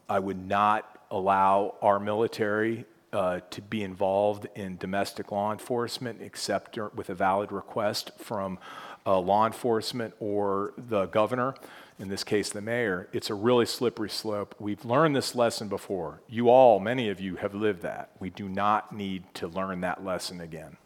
I 0.09 0.21
would 0.21 0.47
not 0.47 1.01
allow 1.11 1.75
our 1.83 1.99
military 1.99 2.85
uh, 3.13 3.41
to 3.51 3.63
be 3.63 3.83
involved 3.83 4.47
in 4.55 4.77
domestic 4.77 5.33
law 5.33 5.51
enforcement 5.51 6.23
except 6.23 6.79
with 6.95 7.11
a 7.11 7.15
valid 7.15 7.51
request 7.51 8.13
from 8.17 8.61
uh, 9.05 9.19
law 9.19 9.45
enforcement 9.45 10.15
or 10.21 10.73
the 10.77 11.07
governor 11.07 11.55
in 11.99 12.09
this 12.09 12.25
case 12.25 12.51
the 12.51 12.61
mayor, 12.61 13.09
it's 13.13 13.31
a 13.31 13.35
really 13.35 13.67
slippery 13.67 14.11
slope. 14.11 14.55
We've 14.59 14.85
learned 14.85 15.17
this 15.17 15.35
lesson 15.35 15.69
before. 15.69 16.21
You 16.29 16.51
all, 16.51 16.79
many 16.79 17.09
of 17.09 17.21
you, 17.21 17.37
have 17.37 17.55
lived 17.55 17.83
that. 17.83 18.11
We 18.21 18.31
do 18.31 18.49
not 18.49 18.95
need 18.95 19.23
to 19.35 19.49
learn 19.49 19.81
that 19.81 20.05
lesson 20.05 20.41
again. 20.41 20.77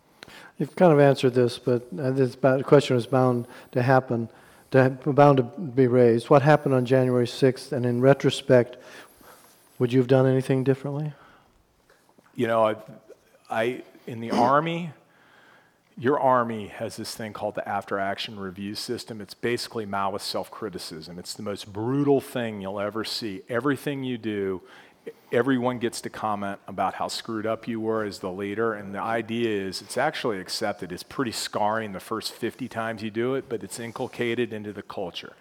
You've 0.58 0.76
kind 0.76 0.92
of 0.92 1.00
answered 1.00 1.34
this, 1.34 1.58
but 1.58 1.88
uh, 1.98 2.10
this 2.12 2.36
question 2.62 2.96
is 2.96 3.06
bound 3.06 3.48
to 3.72 3.82
happen, 3.82 4.28
to, 4.70 4.90
bound 4.90 5.38
to 5.38 5.42
be 5.42 5.86
raised. 5.86 6.30
What 6.30 6.42
happened 6.42 6.74
on 6.74 6.84
January 6.84 7.26
6th, 7.26 7.72
and 7.72 7.84
in 7.84 8.00
retrospect, 8.00 8.76
would 9.78 9.92
you 9.92 9.98
have 9.98 10.08
done 10.08 10.26
anything 10.26 10.62
differently? 10.62 11.12
You 12.36 12.46
know, 12.46 12.66
I, 12.68 12.76
I 13.50 13.82
in 14.06 14.20
the 14.20 14.30
Army, 14.30 14.92
your 16.00 16.18
army 16.18 16.68
has 16.68 16.96
this 16.96 17.14
thing 17.14 17.34
called 17.34 17.54
the 17.54 17.68
after 17.68 17.98
action 17.98 18.40
review 18.40 18.74
system. 18.74 19.20
It's 19.20 19.34
basically 19.34 19.84
Maoist 19.84 20.22
self 20.22 20.50
criticism. 20.50 21.18
It's 21.18 21.34
the 21.34 21.42
most 21.42 21.70
brutal 21.70 22.22
thing 22.22 22.62
you'll 22.62 22.80
ever 22.80 23.04
see. 23.04 23.42
Everything 23.50 24.02
you 24.02 24.16
do, 24.16 24.62
everyone 25.30 25.78
gets 25.78 26.00
to 26.00 26.08
comment 26.08 26.58
about 26.66 26.94
how 26.94 27.08
screwed 27.08 27.46
up 27.46 27.68
you 27.68 27.80
were 27.80 28.02
as 28.02 28.20
the 28.20 28.32
leader. 28.32 28.72
And 28.72 28.94
the 28.94 29.00
idea 29.00 29.50
is 29.50 29.82
it's 29.82 29.98
actually 29.98 30.40
accepted. 30.40 30.90
It's 30.90 31.02
pretty 31.02 31.32
scarring 31.32 31.92
the 31.92 32.00
first 32.00 32.32
50 32.32 32.66
times 32.66 33.02
you 33.02 33.10
do 33.10 33.34
it, 33.34 33.50
but 33.50 33.62
it's 33.62 33.78
inculcated 33.78 34.54
into 34.54 34.72
the 34.72 34.82
culture. 34.82 35.34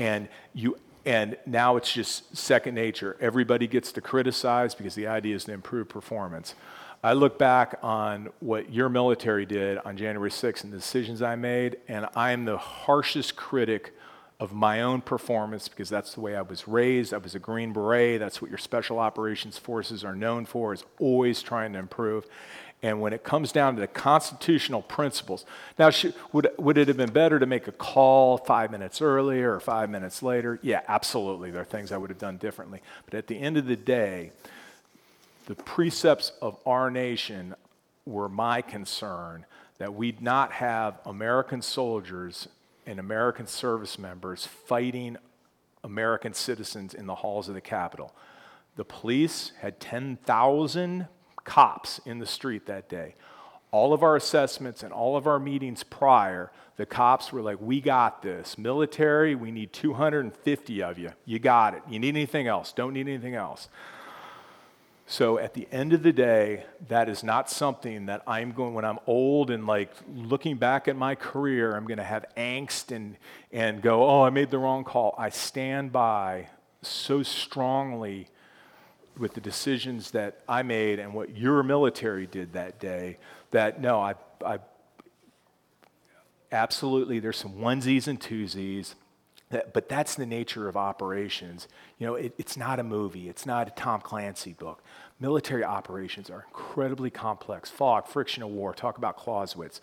And 0.00 0.26
you 0.52 0.78
and 1.04 1.36
now 1.46 1.76
it's 1.76 1.92
just 1.92 2.36
second 2.36 2.74
nature. 2.74 3.16
Everybody 3.20 3.68
gets 3.68 3.92
to 3.92 4.00
criticize 4.00 4.74
because 4.74 4.96
the 4.96 5.06
idea 5.06 5.36
is 5.36 5.44
to 5.44 5.52
improve 5.52 5.88
performance. 5.88 6.56
I 7.04 7.14
look 7.14 7.36
back 7.36 7.80
on 7.82 8.28
what 8.38 8.72
your 8.72 8.88
military 8.88 9.44
did 9.44 9.78
on 9.78 9.96
January 9.96 10.30
6th 10.30 10.62
and 10.62 10.72
the 10.72 10.76
decisions 10.76 11.20
I 11.20 11.34
made, 11.34 11.78
and 11.88 12.06
I'm 12.14 12.44
the 12.44 12.58
harshest 12.58 13.34
critic 13.34 13.92
of 14.38 14.52
my 14.52 14.82
own 14.82 15.00
performance 15.00 15.66
because 15.66 15.88
that's 15.88 16.14
the 16.14 16.20
way 16.20 16.36
I 16.36 16.42
was 16.42 16.68
raised. 16.68 17.12
I 17.12 17.16
was 17.16 17.34
a 17.34 17.40
Green 17.40 17.72
Beret. 17.72 18.20
That's 18.20 18.40
what 18.40 18.52
your 18.52 18.58
special 18.58 19.00
operations 19.00 19.58
forces 19.58 20.04
are 20.04 20.14
known 20.14 20.46
for, 20.46 20.72
is 20.72 20.84
always 21.00 21.42
trying 21.42 21.72
to 21.72 21.80
improve. 21.80 22.24
And 22.84 23.00
when 23.00 23.12
it 23.12 23.24
comes 23.24 23.50
down 23.50 23.74
to 23.74 23.80
the 23.80 23.88
constitutional 23.88 24.82
principles, 24.82 25.44
now 25.80 25.90
should, 25.90 26.14
would, 26.32 26.50
would 26.56 26.78
it 26.78 26.86
have 26.86 26.96
been 26.96 27.12
better 27.12 27.40
to 27.40 27.46
make 27.46 27.66
a 27.66 27.72
call 27.72 28.38
five 28.38 28.70
minutes 28.70 29.02
earlier 29.02 29.52
or 29.52 29.58
five 29.58 29.90
minutes 29.90 30.22
later? 30.22 30.60
Yeah, 30.62 30.82
absolutely. 30.86 31.50
There 31.50 31.62
are 31.62 31.64
things 31.64 31.90
I 31.90 31.96
would 31.96 32.10
have 32.10 32.18
done 32.18 32.36
differently. 32.36 32.80
But 33.04 33.14
at 33.14 33.26
the 33.26 33.40
end 33.40 33.56
of 33.56 33.66
the 33.66 33.76
day, 33.76 34.30
the 35.52 35.62
precepts 35.64 36.32
of 36.40 36.56
our 36.64 36.90
nation 36.90 37.54
were 38.06 38.30
my 38.30 38.62
concern 38.62 39.44
that 39.76 39.92
we'd 39.92 40.22
not 40.22 40.50
have 40.50 40.98
American 41.04 41.60
soldiers 41.60 42.48
and 42.86 42.98
American 42.98 43.46
service 43.46 43.98
members 43.98 44.46
fighting 44.46 45.18
American 45.84 46.32
citizens 46.32 46.94
in 46.94 47.04
the 47.04 47.16
halls 47.16 47.50
of 47.50 47.54
the 47.54 47.60
Capitol. 47.60 48.14
The 48.76 48.86
police 48.86 49.52
had 49.60 49.78
10,000 49.78 51.06
cops 51.44 52.00
in 52.06 52.18
the 52.18 52.24
street 52.24 52.64
that 52.64 52.88
day. 52.88 53.14
All 53.72 53.92
of 53.92 54.02
our 54.02 54.16
assessments 54.16 54.82
and 54.82 54.90
all 54.90 55.18
of 55.18 55.26
our 55.26 55.38
meetings 55.38 55.82
prior, 55.82 56.50
the 56.78 56.86
cops 56.86 57.30
were 57.30 57.42
like, 57.42 57.60
We 57.60 57.82
got 57.82 58.22
this. 58.22 58.56
Military, 58.56 59.34
we 59.34 59.50
need 59.50 59.74
250 59.74 60.82
of 60.82 60.98
you. 60.98 61.10
You 61.26 61.38
got 61.38 61.74
it. 61.74 61.82
You 61.90 61.98
need 61.98 62.16
anything 62.16 62.46
else? 62.46 62.72
Don't 62.72 62.94
need 62.94 63.06
anything 63.06 63.34
else. 63.34 63.68
So 65.12 65.36
at 65.36 65.52
the 65.52 65.68
end 65.70 65.92
of 65.92 66.02
the 66.02 66.10
day, 66.14 66.64
that 66.88 67.10
is 67.10 67.22
not 67.22 67.50
something 67.50 68.06
that 68.06 68.22
I'm 68.26 68.52
going, 68.52 68.72
when 68.72 68.86
I'm 68.86 68.98
old 69.06 69.50
and 69.50 69.66
like 69.66 69.92
looking 70.08 70.56
back 70.56 70.88
at 70.88 70.96
my 70.96 71.14
career, 71.16 71.76
I'm 71.76 71.84
going 71.84 71.98
to 71.98 72.02
have 72.02 72.24
angst 72.34 72.96
and, 72.96 73.18
and 73.52 73.82
go, 73.82 74.08
oh, 74.08 74.22
I 74.22 74.30
made 74.30 74.50
the 74.50 74.56
wrong 74.56 74.84
call. 74.84 75.14
I 75.18 75.28
stand 75.28 75.92
by 75.92 76.48
so 76.80 77.22
strongly 77.22 78.28
with 79.18 79.34
the 79.34 79.42
decisions 79.42 80.12
that 80.12 80.40
I 80.48 80.62
made 80.62 80.98
and 80.98 81.12
what 81.12 81.36
your 81.36 81.62
military 81.62 82.26
did 82.26 82.54
that 82.54 82.80
day 82.80 83.18
that 83.50 83.82
no, 83.82 84.00
I, 84.00 84.14
I 84.42 84.60
absolutely, 86.50 87.20
there's 87.20 87.36
some 87.36 87.56
onesies 87.56 88.08
and 88.08 88.18
twosies. 88.18 88.94
But 89.72 89.88
that's 89.88 90.14
the 90.14 90.26
nature 90.26 90.68
of 90.68 90.76
operations. 90.76 91.68
You 91.98 92.06
know, 92.06 92.14
it, 92.14 92.34
it's 92.38 92.56
not 92.56 92.78
a 92.78 92.82
movie, 92.82 93.28
it's 93.28 93.46
not 93.46 93.68
a 93.68 93.70
Tom 93.72 94.00
Clancy 94.00 94.52
book. 94.52 94.82
Military 95.20 95.64
operations 95.64 96.30
are 96.30 96.44
incredibly 96.48 97.10
complex. 97.10 97.70
Fog, 97.70 98.06
friction 98.06 98.42
of 98.42 98.48
war, 98.50 98.74
talk 98.74 98.98
about 98.98 99.16
Clausewitz. 99.16 99.80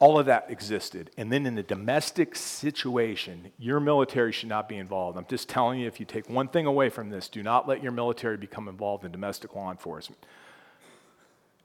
All 0.00 0.18
of 0.18 0.26
that 0.26 0.46
existed. 0.48 1.10
And 1.16 1.32
then 1.32 1.44
in 1.44 1.56
the 1.56 1.62
domestic 1.64 2.36
situation, 2.36 3.50
your 3.58 3.80
military 3.80 4.30
should 4.30 4.48
not 4.48 4.68
be 4.68 4.76
involved. 4.76 5.18
I'm 5.18 5.26
just 5.28 5.48
telling 5.48 5.80
you, 5.80 5.88
if 5.88 5.98
you 5.98 6.06
take 6.06 6.30
one 6.30 6.46
thing 6.46 6.66
away 6.66 6.88
from 6.88 7.10
this, 7.10 7.28
do 7.28 7.42
not 7.42 7.66
let 7.66 7.82
your 7.82 7.90
military 7.90 8.36
become 8.36 8.68
involved 8.68 9.04
in 9.04 9.10
domestic 9.10 9.56
law 9.56 9.72
enforcement 9.72 10.24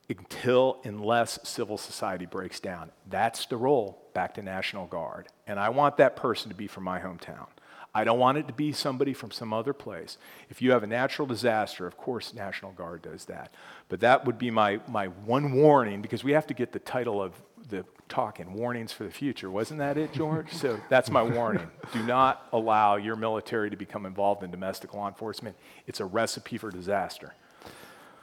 until, 0.09 0.79
unless 0.83 1.39
civil 1.43 1.77
society 1.77 2.25
breaks 2.25 2.59
down. 2.59 2.91
That's 3.07 3.45
the 3.45 3.57
role 3.57 4.02
back 4.13 4.33
to 4.35 4.41
National 4.41 4.85
Guard. 4.87 5.27
And 5.47 5.59
I 5.59 5.69
want 5.69 5.97
that 5.97 6.15
person 6.15 6.49
to 6.49 6.55
be 6.55 6.67
from 6.67 6.83
my 6.83 6.99
hometown. 6.99 7.47
I 7.95 8.03
don't 8.03 8.17
want 8.17 8.39
it 8.39 8.47
to 8.47 8.53
be 8.53 8.71
somebody 8.71 9.13
from 9.13 9.29
some 9.29 9.53
other 9.53 9.73
place. 9.73 10.17
If 10.49 10.61
you 10.61 10.71
have 10.71 10.81
a 10.81 10.87
natural 10.87 11.27
disaster, 11.27 11.85
of 11.85 11.95
course, 11.95 12.33
National 12.33 12.71
Guard 12.71 13.03
does 13.03 13.25
that. 13.25 13.53
But 13.87 13.99
that 13.99 14.25
would 14.25 14.39
be 14.39 14.49
my, 14.49 14.79
my 14.87 15.07
one 15.07 15.53
warning 15.53 16.01
because 16.01 16.23
we 16.23 16.31
have 16.31 16.47
to 16.47 16.55
get 16.55 16.71
the 16.71 16.79
title 16.79 17.21
of 17.21 17.33
the 17.69 17.85
talk 18.09 18.39
in 18.39 18.53
Warnings 18.53 18.91
for 18.91 19.03
the 19.03 19.11
Future. 19.11 19.51
Wasn't 19.51 19.79
that 19.79 19.97
it, 19.97 20.11
George? 20.11 20.51
so 20.51 20.79
that's 20.89 21.11
my 21.11 21.21
warning. 21.21 21.69
Do 21.93 22.01
not 22.03 22.47
allow 22.51 22.95
your 22.95 23.15
military 23.15 23.69
to 23.69 23.77
become 23.77 24.05
involved 24.07 24.43
in 24.43 24.49
domestic 24.49 24.93
law 24.95 25.07
enforcement. 25.07 25.55
It's 25.85 25.99
a 25.99 26.05
recipe 26.05 26.57
for 26.57 26.71
disaster. 26.71 27.33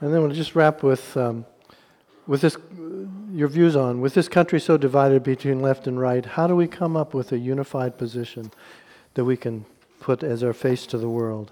And 0.00 0.12
then 0.12 0.20
we'll 0.20 0.32
just 0.32 0.56
wrap 0.56 0.82
with 0.82 1.16
um, 1.16 1.44
with 2.30 2.42
this, 2.42 2.56
your 3.32 3.48
views 3.48 3.74
on, 3.74 4.00
with 4.00 4.14
this 4.14 4.28
country 4.28 4.60
so 4.60 4.76
divided 4.76 5.24
between 5.24 5.58
left 5.58 5.88
and 5.88 5.98
right, 5.98 6.24
how 6.24 6.46
do 6.46 6.54
we 6.54 6.68
come 6.68 6.96
up 6.96 7.12
with 7.12 7.32
a 7.32 7.38
unified 7.38 7.98
position 7.98 8.52
that 9.14 9.24
we 9.24 9.36
can 9.36 9.64
put 9.98 10.22
as 10.22 10.44
our 10.44 10.52
face 10.52 10.86
to 10.86 10.96
the 10.96 11.08
world? 11.08 11.50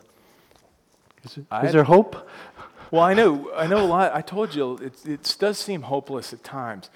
Is, 1.24 1.38
it, 1.38 1.46
is 1.64 1.72
there 1.72 1.82
hope? 1.82 2.28
Well, 2.92 3.02
I 3.02 3.12
know, 3.12 3.50
I 3.56 3.66
know 3.66 3.84
a 3.84 3.88
lot. 3.88 4.14
I 4.14 4.20
told 4.20 4.54
you, 4.54 4.76
it, 4.76 5.04
it 5.04 5.36
does 5.40 5.58
seem 5.58 5.82
hopeless 5.82 6.32
at 6.32 6.44
times. 6.44 6.90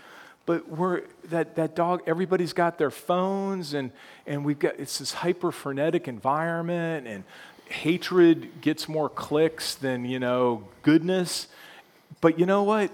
But 0.47 0.69
we're, 0.69 1.03
that, 1.25 1.57
that 1.57 1.75
dog, 1.75 2.03
everybody's 2.07 2.53
got 2.53 2.79
their 2.79 2.93
phones, 2.93 3.75
and, 3.75 3.91
and 4.29 4.45
we've 4.45 4.61
got, 4.61 4.79
it's 4.79 5.01
this 5.01 5.13
hyper 5.13 5.51
frenetic 5.51 6.07
environment, 6.07 7.09
and 7.09 7.25
hatred 7.69 8.61
gets 8.61 8.89
more 8.89 9.09
clicks 9.09 9.75
than, 9.75 10.05
you 10.05 10.21
know, 10.21 10.69
goodness. 10.83 11.49
But 12.21 12.39
you 12.39 12.47
know 12.47 12.63
what? 12.63 12.93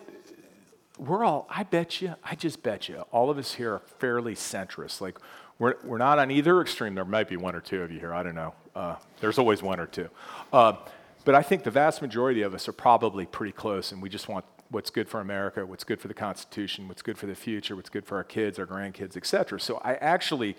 We're 0.99 1.25
all, 1.25 1.47
I 1.49 1.63
bet 1.63 2.01
you, 2.03 2.15
I 2.23 2.35
just 2.35 2.63
bet 2.63 2.89
you, 2.89 3.05
all 3.13 3.31
of 3.31 3.39
us 3.39 3.55
here 3.55 3.75
are 3.75 3.83
fairly 3.99 4.35
centrist. 4.35 5.01
Like, 5.01 5.19
we're, 5.59 5.75
we're 5.85 5.99
not 5.99 6.19
on 6.19 6.31
either 6.31 6.61
extreme. 6.61 6.95
There 6.95 7.05
might 7.05 7.29
be 7.29 7.37
one 7.37 7.55
or 7.55 7.61
two 7.61 7.83
of 7.83 7.91
you 7.91 7.99
here. 7.99 8.13
I 8.15 8.23
don't 8.23 8.35
know. 8.35 8.55
Uh, 8.75 8.97
there's 9.21 9.39
always 9.39 9.63
one 9.63 9.81
or 9.81 9.87
two. 9.87 10.09
Uh, 10.53 10.75
but 11.25 11.35
I 11.35 11.43
think 11.43 11.65
the 11.65 11.71
vast 11.71 12.01
majority 12.01 12.43
of 12.43 12.55
us 12.55 12.69
are 12.69 12.73
probably 12.73 13.27
pretty 13.27 13.53
close, 13.53 13.93
and 13.93 14.01
we 14.01 14.09
just 14.09 14.29
want 14.29 14.45
what's 14.71 14.91
good 14.91 15.09
for 15.09 15.21
America, 15.21 15.65
what's 15.65 15.85
good 15.85 16.01
for 16.01 16.09
the 16.09 16.15
Constitution, 16.15 16.89
what's 16.89 17.03
good 17.03 17.17
for 17.17 17.27
the 17.27 17.35
future, 17.35 17.75
what's 17.75 17.91
good 17.91 18.05
for 18.05 18.17
our 18.17 18.25
kids, 18.25 18.59
our 18.59 18.67
grandkids, 18.67 19.17
et 19.17 19.27
cetera. 19.27 19.59
So 19.59 19.79
I 19.79 19.95
actually, 19.95 20.57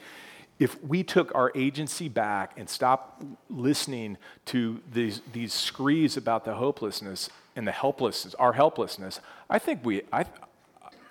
if 0.58 0.84
we 0.84 1.04
took 1.04 1.34
our 1.36 1.52
agency 1.56 2.10
back 2.10 2.54
and 2.58 2.68
stopped 2.68 3.24
listening 3.50 4.18
to 4.46 4.82
these, 4.92 5.22
these 5.32 5.54
screes 5.54 6.18
about 6.18 6.44
the 6.44 6.56
hopelessness 6.56 7.30
and 7.60 7.68
the 7.68 7.74
helplessness, 7.74 8.34
our 8.36 8.54
helplessness, 8.54 9.20
I 9.50 9.60
think 9.60 9.84
we, 9.84 10.04
I, 10.14 10.24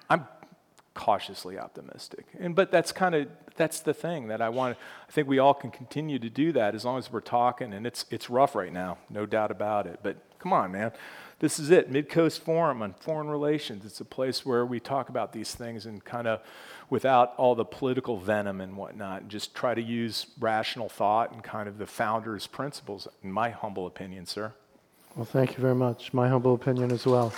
I'm 0.09 0.27
cautiously 0.95 1.59
optimistic. 1.59 2.25
And, 2.41 2.55
but 2.55 2.73
that's 2.73 2.91
kind 2.91 3.15
of, 3.15 3.29
that's 3.57 3.81
the 3.81 3.93
thing 3.93 4.29
that 4.29 4.41
I 4.41 4.49
want. 4.49 4.79
I 5.07 5.13
think 5.13 5.29
we 5.29 5.39
all 5.39 5.53
can 5.53 5.71
continue 5.71 6.19
to 6.19 6.31
do 6.31 6.53
that 6.53 6.75
as 6.75 6.87
long 6.87 6.97
as 6.97 7.13
we're 7.13 7.21
talking. 7.21 7.75
And 7.75 7.87
it's, 7.87 8.07
it's 8.11 8.31
rough 8.31 8.55
right 8.55 8.73
now, 8.73 8.97
no 9.11 9.27
doubt 9.27 9.51
about 9.51 9.87
it. 9.87 10.01
But 10.03 10.17
come 10.39 10.55
on, 10.55 10.73
man. 10.73 10.93
This 11.39 11.59
is 11.59 11.71
it, 11.71 11.93
Midcoast 11.93 12.41
Forum 12.41 12.81
on 12.81 12.95
Foreign 12.95 13.29
Relations. 13.29 13.85
It's 13.85 14.01
a 14.01 14.07
place 14.07 14.47
where 14.47 14.65
we 14.65 14.81
talk 14.81 15.11
about 15.11 15.35
these 15.35 15.55
things 15.55 15.85
and 15.85 16.03
kind 16.03 16.27
of 16.27 16.41
without 16.89 17.35
all 17.37 17.55
the 17.55 17.65
political 17.67 18.17
venom 18.19 18.63
and 18.63 18.75
whatnot, 18.75 19.21
and 19.21 19.31
just 19.31 19.55
try 19.55 19.75
to 19.75 19.83
use 19.83 20.27
rational 20.41 20.89
thought 20.89 21.31
and 21.33 21.45
kind 21.45 21.69
of 21.69 21.77
the 21.77 21.87
founder's 21.87 22.47
principles, 22.47 23.07
in 23.23 23.31
my 23.31 23.51
humble 23.51 23.87
opinion, 23.87 24.25
sir. 24.25 24.55
Well, 25.19 25.25
thank 25.25 25.57
you 25.57 25.63
very 25.63 25.75
much. 25.75 26.15
My 26.15 26.29
humble 26.29 26.55
opinion 26.55 26.93
as 26.93 27.05
well. 27.05 27.33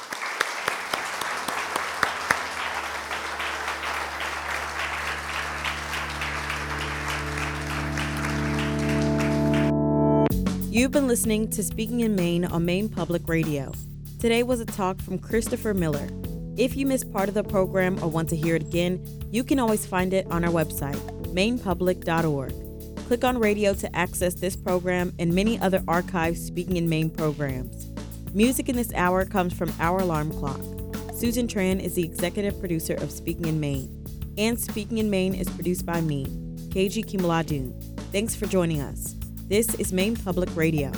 You've 10.71 10.93
been 10.93 11.09
listening 11.09 11.49
to 11.53 11.63
Speaking 11.63 12.01
in 12.01 12.15
Maine 12.15 12.45
on 12.45 12.67
Maine 12.67 12.91
Public 12.91 13.27
Radio. 13.27 13.73
Today 14.19 14.43
was 14.43 14.61
a 14.61 14.67
talk 14.67 15.01
from 15.01 15.19
Christopher 15.19 15.73
Miller. 15.73 16.07
If 16.59 16.77
you 16.77 16.85
missed 16.85 17.11
part 17.11 17.31
of 17.31 17.35
the 17.35 17.45
program 17.45 17.99
or 18.05 18.09
want 18.09 18.29
to 18.29 18.37
hear 18.37 18.57
it 18.57 18.63
again, 18.63 19.03
you 19.31 19.43
can 19.43 19.59
always 19.59 19.87
find 19.87 20.13
it 20.13 20.27
on 20.27 20.45
our 20.45 20.51
website, 20.51 21.01
mainepublic.org. 21.33 22.70
Click 23.11 23.25
on 23.25 23.39
radio 23.39 23.75
to 23.75 23.97
access 23.97 24.35
this 24.35 24.55
program 24.55 25.13
and 25.19 25.35
many 25.35 25.59
other 25.59 25.81
archived 25.81 26.37
Speaking 26.37 26.77
in 26.77 26.89
Maine 26.89 27.11
programs. 27.11 27.89
Music 28.35 28.69
in 28.69 28.77
this 28.77 28.93
hour 28.95 29.25
comes 29.25 29.53
from 29.53 29.73
Our 29.81 29.99
Alarm 29.99 30.31
Clock. 30.31 30.61
Susan 31.13 31.49
Tran 31.49 31.83
is 31.83 31.95
the 31.97 32.05
executive 32.05 32.61
producer 32.61 32.95
of 32.95 33.11
Speaking 33.11 33.47
in 33.47 33.59
Maine. 33.59 33.91
And 34.39 34.57
Speaking 34.57 34.99
in 34.99 35.11
Maine 35.11 35.35
is 35.35 35.51
produced 35.51 35.85
by 35.85 36.01
me, 36.01 36.27
KG 36.69 37.05
Kimaladun. 37.05 37.75
Thanks 38.13 38.37
for 38.37 38.47
joining 38.47 38.81
us. 38.81 39.17
This 39.49 39.75
is 39.75 39.93
Maine 39.93 40.15
Public 40.15 40.55
Radio. 40.55 40.93